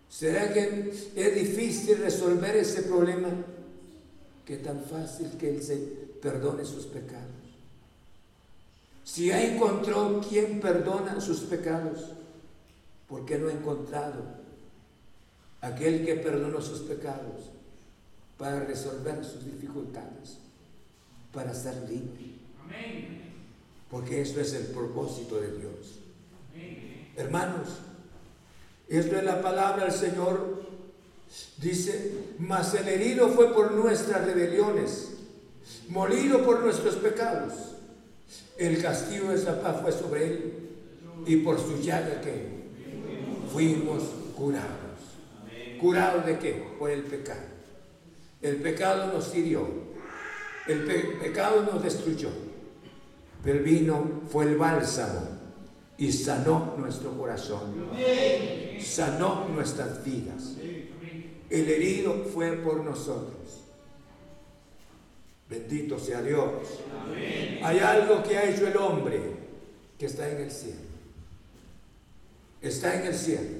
¿Será 0.10 0.54
que 0.54 0.92
es 1.16 1.36
difícil 1.36 1.98
resolver 1.98 2.56
ese 2.56 2.84
problema 2.84 3.30
que 4.46 4.58
tan 4.58 4.84
fácil 4.84 5.32
que 5.40 5.56
Él 5.56 5.64
se 5.64 5.78
perdone 6.22 6.66
sus 6.66 6.86
pecados. 6.86 7.28
Si 9.04 9.28
ya 9.28 9.44
encontró 9.44 10.22
quien 10.28 10.60
perdona 10.60 11.20
sus 11.20 11.42
pecados, 11.42 12.12
¿por 13.08 13.26
qué 13.26 13.38
no 13.38 13.50
ha 13.50 13.54
encontrado 13.54 14.24
aquel 15.62 16.06
que 16.06 16.16
perdonó 16.16 16.62
sus 16.62 16.80
pecados 16.80 17.52
para 18.44 18.60
resolver 18.60 19.24
sus 19.24 19.46
dificultades, 19.46 20.38
para 21.32 21.54
ser 21.54 21.76
libre? 21.89 22.34
Porque 23.89 24.22
eso 24.22 24.41
es 24.41 24.54
el 24.54 24.66
propósito 24.66 25.39
de 25.39 25.48
Dios. 25.60 26.00
Hermanos, 27.16 27.70
esto 28.89 29.16
es 29.16 29.24
la 29.24 29.41
palabra 29.41 29.86
del 29.86 29.94
Señor. 29.94 30.62
Dice, 31.58 32.16
mas 32.38 32.74
el 32.74 32.89
herido 32.89 33.30
fue 33.30 33.54
por 33.54 33.72
nuestras 33.72 34.26
rebeliones 34.26 35.12
molido 35.88 36.44
por 36.44 36.60
nuestros 36.60 36.96
pecados. 36.96 37.54
El 38.58 38.82
castigo 38.82 39.30
de 39.30 39.36
esa 39.36 39.62
paz 39.62 39.82
fue 39.82 39.91
sobre 39.94 40.28
él 40.28 40.54
y 41.26 41.38
por 41.38 41.58
su 41.58 41.80
llaga 41.82 42.20
que 42.20 42.50
fuimos 43.54 44.04
curados. 44.36 44.68
¿Curados 45.80 46.26
de 46.26 46.39
qué? 46.39 46.66
Por 46.78 46.91
el 46.91 47.04
pecado. 47.04 47.53
El 48.44 48.58
pecado 48.58 49.12
nos 49.12 49.34
hirió, 49.34 49.68
el 50.68 50.84
pecado 51.20 51.64
nos 51.64 51.82
destruyó, 51.82 52.30
pero 53.44 53.58
el 53.58 53.64
vino 53.64 54.22
fue 54.30 54.46
el 54.46 54.58
bálsamo 54.58 55.30
y 55.98 56.12
sanó 56.12 56.76
nuestro 56.78 57.18
corazón, 57.18 57.88
sanó 58.80 59.48
nuestras 59.50 60.06
vidas. 60.06 60.58
El 61.50 61.70
herido 61.70 62.26
fue 62.32 62.52
por 62.58 62.84
nosotros 62.84 63.64
Bendito 65.54 66.00
sea 66.00 66.22
Dios. 66.22 66.52
Hay 67.62 67.80
algo 67.80 68.24
que 68.24 68.38
ha 68.38 68.50
hecho 68.50 68.68
el 68.68 68.76
hombre 68.78 69.22
que 70.00 70.08
está 70.08 70.30
en 70.30 70.41
el 70.41 70.52
cielo. 70.52 70.80
Está 72.60 73.00
en 73.00 73.08
el 73.08 73.14
cielo. 73.14 73.58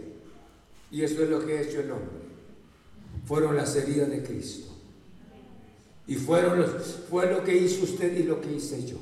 Y 0.90 1.04
eso 1.04 1.24
es 1.24 1.30
lo 1.30 1.46
que 1.46 1.58
ha 1.58 1.62
hecho 1.62 1.82
el 1.82 1.92
hombre. 1.92 2.24
Fueron 3.26 3.56
las 3.56 3.76
heridas 3.76 4.10
de 4.10 4.24
Cristo. 4.24 4.73
Y 6.08 6.16
fueron 6.16 6.60
los, 6.60 6.72
fue 7.10 7.32
lo 7.32 7.44
que 7.44 7.56
hizo 7.56 7.84
usted 7.84 8.16
y 8.18 8.24
lo 8.24 8.42
que 8.42 8.54
hice 8.54 8.86
yo. 8.86 8.98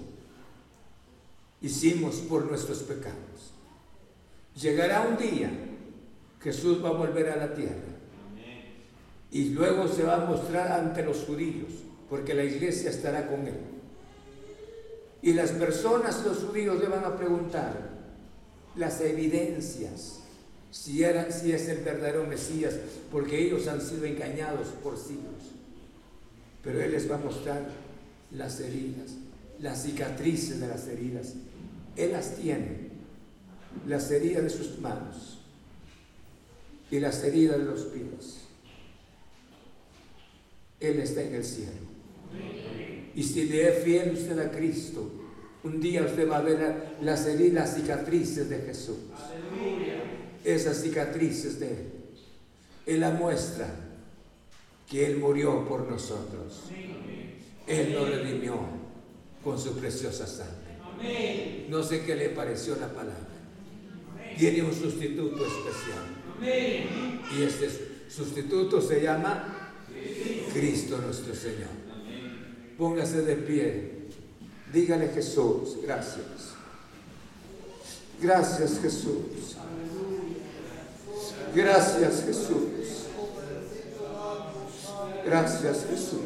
Hicimos 1.61 2.15
por 2.17 2.45
nuestros 2.45 2.79
pecados. 2.79 3.53
Llegará 4.59 5.01
un 5.01 5.17
día, 5.17 5.51
Jesús 6.41 6.83
va 6.83 6.89
a 6.89 6.93
volver 6.93 7.29
a 7.29 7.37
la 7.37 7.53
tierra. 7.53 7.91
Y 9.31 9.49
luego 9.49 9.87
se 9.87 10.03
va 10.03 10.23
a 10.23 10.25
mostrar 10.25 10.71
ante 10.71 11.03
los 11.03 11.19
judíos 11.19 11.69
porque 12.09 12.33
la 12.33 12.43
iglesia 12.43 12.89
estará 12.89 13.27
con 13.27 13.47
él. 13.47 13.57
Y 15.21 15.33
las 15.33 15.51
personas, 15.51 16.25
los 16.25 16.39
judíos, 16.39 16.79
le 16.79 16.87
van 16.87 17.05
a 17.05 17.15
preguntar 17.15 17.91
las 18.75 18.99
evidencias, 19.01 20.19
si, 20.71 21.03
era, 21.03 21.31
si 21.31 21.51
es 21.51 21.67
el 21.69 21.83
verdadero 21.83 22.25
Mesías, 22.25 22.75
porque 23.11 23.39
ellos 23.39 23.67
han 23.67 23.81
sido 23.81 24.05
engañados 24.05 24.67
por 24.83 24.97
siglos. 24.97 25.60
Pero 26.63 26.81
Él 26.81 26.91
les 26.91 27.09
va 27.09 27.15
a 27.15 27.19
mostrar 27.19 27.67
las 28.31 28.59
heridas, 28.59 29.11
las 29.59 29.83
cicatrices 29.83 30.59
de 30.59 30.67
las 30.67 30.87
heridas. 30.87 31.33
Él 31.95 32.11
las 32.11 32.35
tiene, 32.35 32.89
las 33.87 34.09
heridas 34.11 34.43
de 34.43 34.49
sus 34.49 34.79
manos 34.79 35.39
y 36.89 36.99
las 36.99 37.23
heridas 37.23 37.57
de 37.57 37.65
los 37.65 37.81
pies. 37.85 38.41
Él 40.79 40.99
está 40.99 41.21
en 41.21 41.35
el 41.35 41.43
cielo. 41.43 41.91
Y 43.15 43.23
si 43.23 43.45
le 43.45 43.69
es 43.69 43.83
fiel 43.83 44.13
usted 44.13 44.39
a 44.39 44.51
Cristo, 44.51 45.11
un 45.63 45.79
día 45.79 46.03
usted 46.03 46.29
va 46.29 46.37
a 46.37 46.41
ver 46.41 46.95
las 47.01 47.25
heridas, 47.27 47.75
cicatrices 47.75 48.49
de 48.49 48.59
Jesús. 48.59 48.97
Esas 50.43 50.81
cicatrices 50.81 51.59
de 51.59 51.67
Él. 51.67 51.91
Él 52.87 52.99
la 53.01 53.11
muestra 53.11 53.67
que 54.91 55.05
Él 55.05 55.17
murió 55.17 55.65
por 55.65 55.89
nosotros. 55.89 56.63
Él 57.65 57.93
nos 57.93 58.09
redimió 58.09 58.59
con 59.41 59.57
su 59.57 59.71
preciosa 59.77 60.27
sangre. 60.27 61.65
No 61.69 61.81
sé 61.81 62.03
qué 62.03 62.13
le 62.13 62.29
pareció 62.29 62.75
la 62.75 62.89
palabra. 62.89 63.15
tiene 64.37 64.61
un 64.63 64.73
sustituto 64.73 65.45
especial. 65.45 66.03
Y 67.37 67.43
este 67.43 67.69
sustituto 68.09 68.81
se 68.81 69.01
llama 69.01 69.73
Cristo 70.53 70.97
nuestro 70.97 71.33
Señor. 71.33 71.69
Póngase 72.77 73.21
de 73.21 73.35
pie. 73.37 73.91
Dígale 74.73 75.07
Jesús, 75.09 75.77
gracias. 75.81 76.55
Gracias 78.21 78.79
Jesús. 78.81 79.55
Gracias 81.55 82.23
Jesús. 82.25 83.00
Gracias 85.25 85.85
Jesús. 85.89 86.19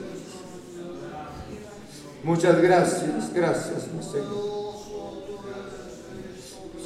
Muchas 2.23 2.61
gracias, 2.61 3.33
gracias 3.33 3.87
mi 3.93 4.03
Señor. 4.03 4.55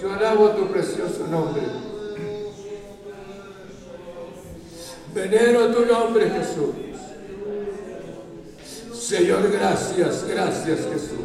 Yo 0.02 0.14
alabo 0.14 0.50
tu 0.52 0.68
precioso 0.68 1.28
nombre. 1.28 1.62
Venero 5.14 5.74
tu 5.74 5.86
nombre, 5.86 6.30
Jesús. 6.30 6.76
Señor, 8.94 9.52
gracias, 9.52 10.26
gracias, 10.26 10.80
Jesús. 10.92 11.20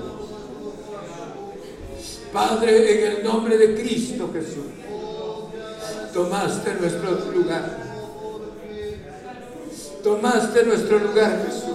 Padre, 2.32 3.06
en 3.06 3.12
el 3.12 3.24
nombre 3.24 3.56
de 3.56 3.80
Cristo 3.80 4.28
Jesús, 4.32 4.72
tomaste 6.12 6.74
nuestro 6.74 7.30
lugar. 7.30 7.83
Tomaste 10.04 10.64
nuestro 10.64 10.98
lugar, 10.98 11.44
Jesús. 11.46 11.74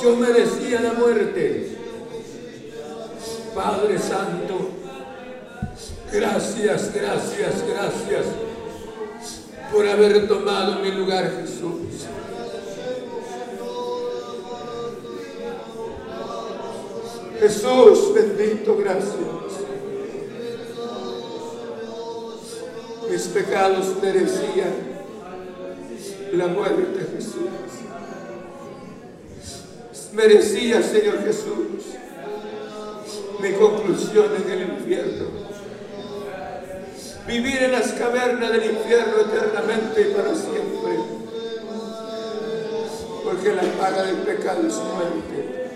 Yo 0.00 0.16
merecía 0.16 0.80
la 0.80 0.94
muerte 0.94 1.70
Padre 3.54 3.98
Santo, 3.98 4.70
gracias, 6.12 6.94
gracias, 6.94 7.64
gracias 7.68 8.26
por 9.72 9.86
haber 9.88 10.28
tomado 10.28 10.78
mi 10.80 10.92
lugar, 10.92 11.32
Jesús. 11.40 12.06
Jesús, 17.40 18.14
bendito, 18.14 18.76
gracias. 18.76 19.16
Mis 23.10 23.22
pecados 23.22 23.86
merecían 24.00 24.99
la 26.36 26.46
muerte, 26.46 27.06
Jesús. 27.14 27.50
Merecía, 30.12 30.82
Señor 30.82 31.22
Jesús 31.24 31.96
mi 33.40 33.52
conclusión 33.52 34.26
en 34.36 34.50
el 34.50 34.62
infierno. 34.62 35.26
Vivir 37.26 37.62
en 37.62 37.72
las 37.72 37.92
cavernas 37.92 38.52
del 38.52 38.70
infierno 38.70 39.20
eternamente 39.20 40.00
y 40.00 40.14
para 40.14 40.34
siempre. 40.34 40.98
Porque 43.24 43.52
la 43.52 43.62
paga 43.78 44.02
del 44.02 44.16
pecado 44.16 44.66
es 44.66 44.74
muerte. 44.74 45.70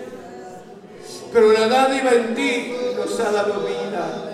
Pero 1.31 1.53
la 1.53 1.67
dádiva 1.67 2.11
en 2.11 2.35
ti 2.35 2.75
nos 2.95 3.19
ha 3.19 3.31
dado 3.31 3.61
vida. 3.61 4.31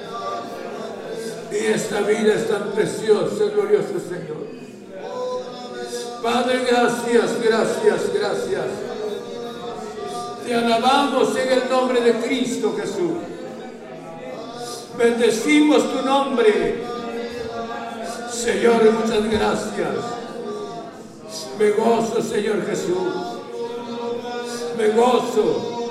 Y 1.52 1.66
esta 1.68 2.02
vida 2.02 2.36
es 2.36 2.48
tan 2.48 2.72
preciosa, 2.72 3.46
glorioso 3.54 4.00
Señor. 4.00 4.51
Padre, 6.22 6.60
gracias, 6.70 7.42
gracias, 7.42 8.14
gracias. 8.14 8.66
Te 10.46 10.54
alabamos 10.54 11.36
en 11.36 11.52
el 11.52 11.70
nombre 11.70 12.00
de 12.00 12.14
Cristo 12.14 12.76
Jesús. 12.80 13.18
Bendecimos 14.96 15.92
tu 15.92 16.06
nombre. 16.06 16.84
Señor, 18.32 18.92
muchas 18.92 19.32
gracias. 19.32 19.96
Me 21.58 21.72
gozo, 21.72 22.22
Señor 22.22 22.68
Jesús. 22.68 23.14
Me 24.78 24.90
gozo, 24.90 25.90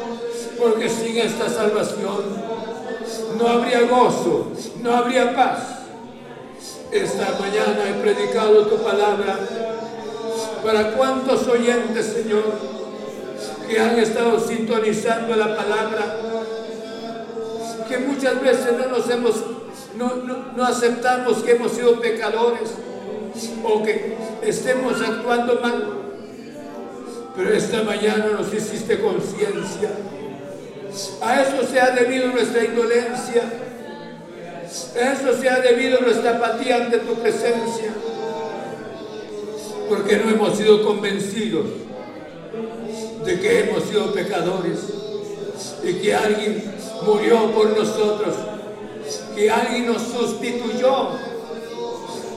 porque 0.60 0.88
sin 0.88 1.18
esta 1.18 1.48
salvación 1.48 2.50
no 3.36 3.48
habría 3.48 3.80
gozo, 3.82 4.52
no 4.80 4.96
habría 4.96 5.34
paz. 5.34 5.58
Esta 6.92 7.36
mañana 7.40 7.88
he 7.88 8.00
predicado 8.00 8.66
tu 8.66 8.76
palabra 8.76 9.38
para 10.62 10.92
cuantos 10.92 11.46
oyentes, 11.48 12.06
Señor 12.06 12.80
que 13.70 13.78
han 13.78 13.98
estado 13.98 14.40
sintonizando 14.40 15.36
la 15.36 15.56
palabra, 15.56 16.16
que 17.88 17.98
muchas 17.98 18.42
veces 18.42 18.72
no 18.76 18.88
nos 18.88 19.08
hemos, 19.08 19.44
no, 19.96 20.16
no, 20.56 20.64
aceptamos 20.64 21.38
que 21.44 21.52
hemos 21.52 21.72
sido 21.72 22.00
pecadores 22.00 22.70
o 23.64 23.82
que 23.84 24.16
estemos 24.42 25.00
actuando 25.00 25.60
mal. 25.60 25.84
Pero 27.36 27.54
esta 27.54 27.84
mañana 27.84 28.26
nos 28.36 28.52
hiciste 28.52 29.00
conciencia. 29.00 29.90
A 31.22 31.40
eso 31.40 31.64
se 31.70 31.80
ha 31.80 31.90
debido 31.90 32.28
nuestra 32.28 32.64
indolencia. 32.64 33.42
A 34.96 35.12
eso 35.12 35.40
se 35.40 35.48
ha 35.48 35.60
debido 35.60 36.00
nuestra 36.00 36.32
apatía 36.36 36.76
ante 36.76 36.98
tu 36.98 37.14
presencia. 37.14 37.92
Porque 39.90 40.16
no 40.18 40.30
hemos 40.30 40.56
sido 40.56 40.84
convencidos 40.84 41.66
de 43.24 43.40
que 43.40 43.60
hemos 43.60 43.82
sido 43.82 44.12
pecadores 44.12 44.78
y 45.82 45.94
que 45.94 46.14
alguien 46.14 46.62
murió 47.02 47.50
por 47.50 47.76
nosotros, 47.76 48.36
que 49.34 49.50
alguien 49.50 49.88
nos 49.88 50.00
sustituyó. 50.00 51.08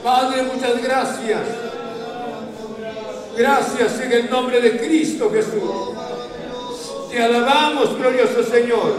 Padre, 0.02 0.42
muchas 0.42 0.82
gracias. 0.82 1.42
Gracias 3.36 4.00
en 4.00 4.12
el 4.12 4.28
nombre 4.28 4.60
de 4.60 4.76
Cristo 4.76 5.30
Jesús. 5.30 5.94
Te 7.08 7.22
alabamos, 7.22 7.96
glorioso 7.96 8.42
Señor. 8.42 8.94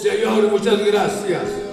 Señor, 0.00 0.44
muchas 0.52 0.86
gracias. 0.86 1.67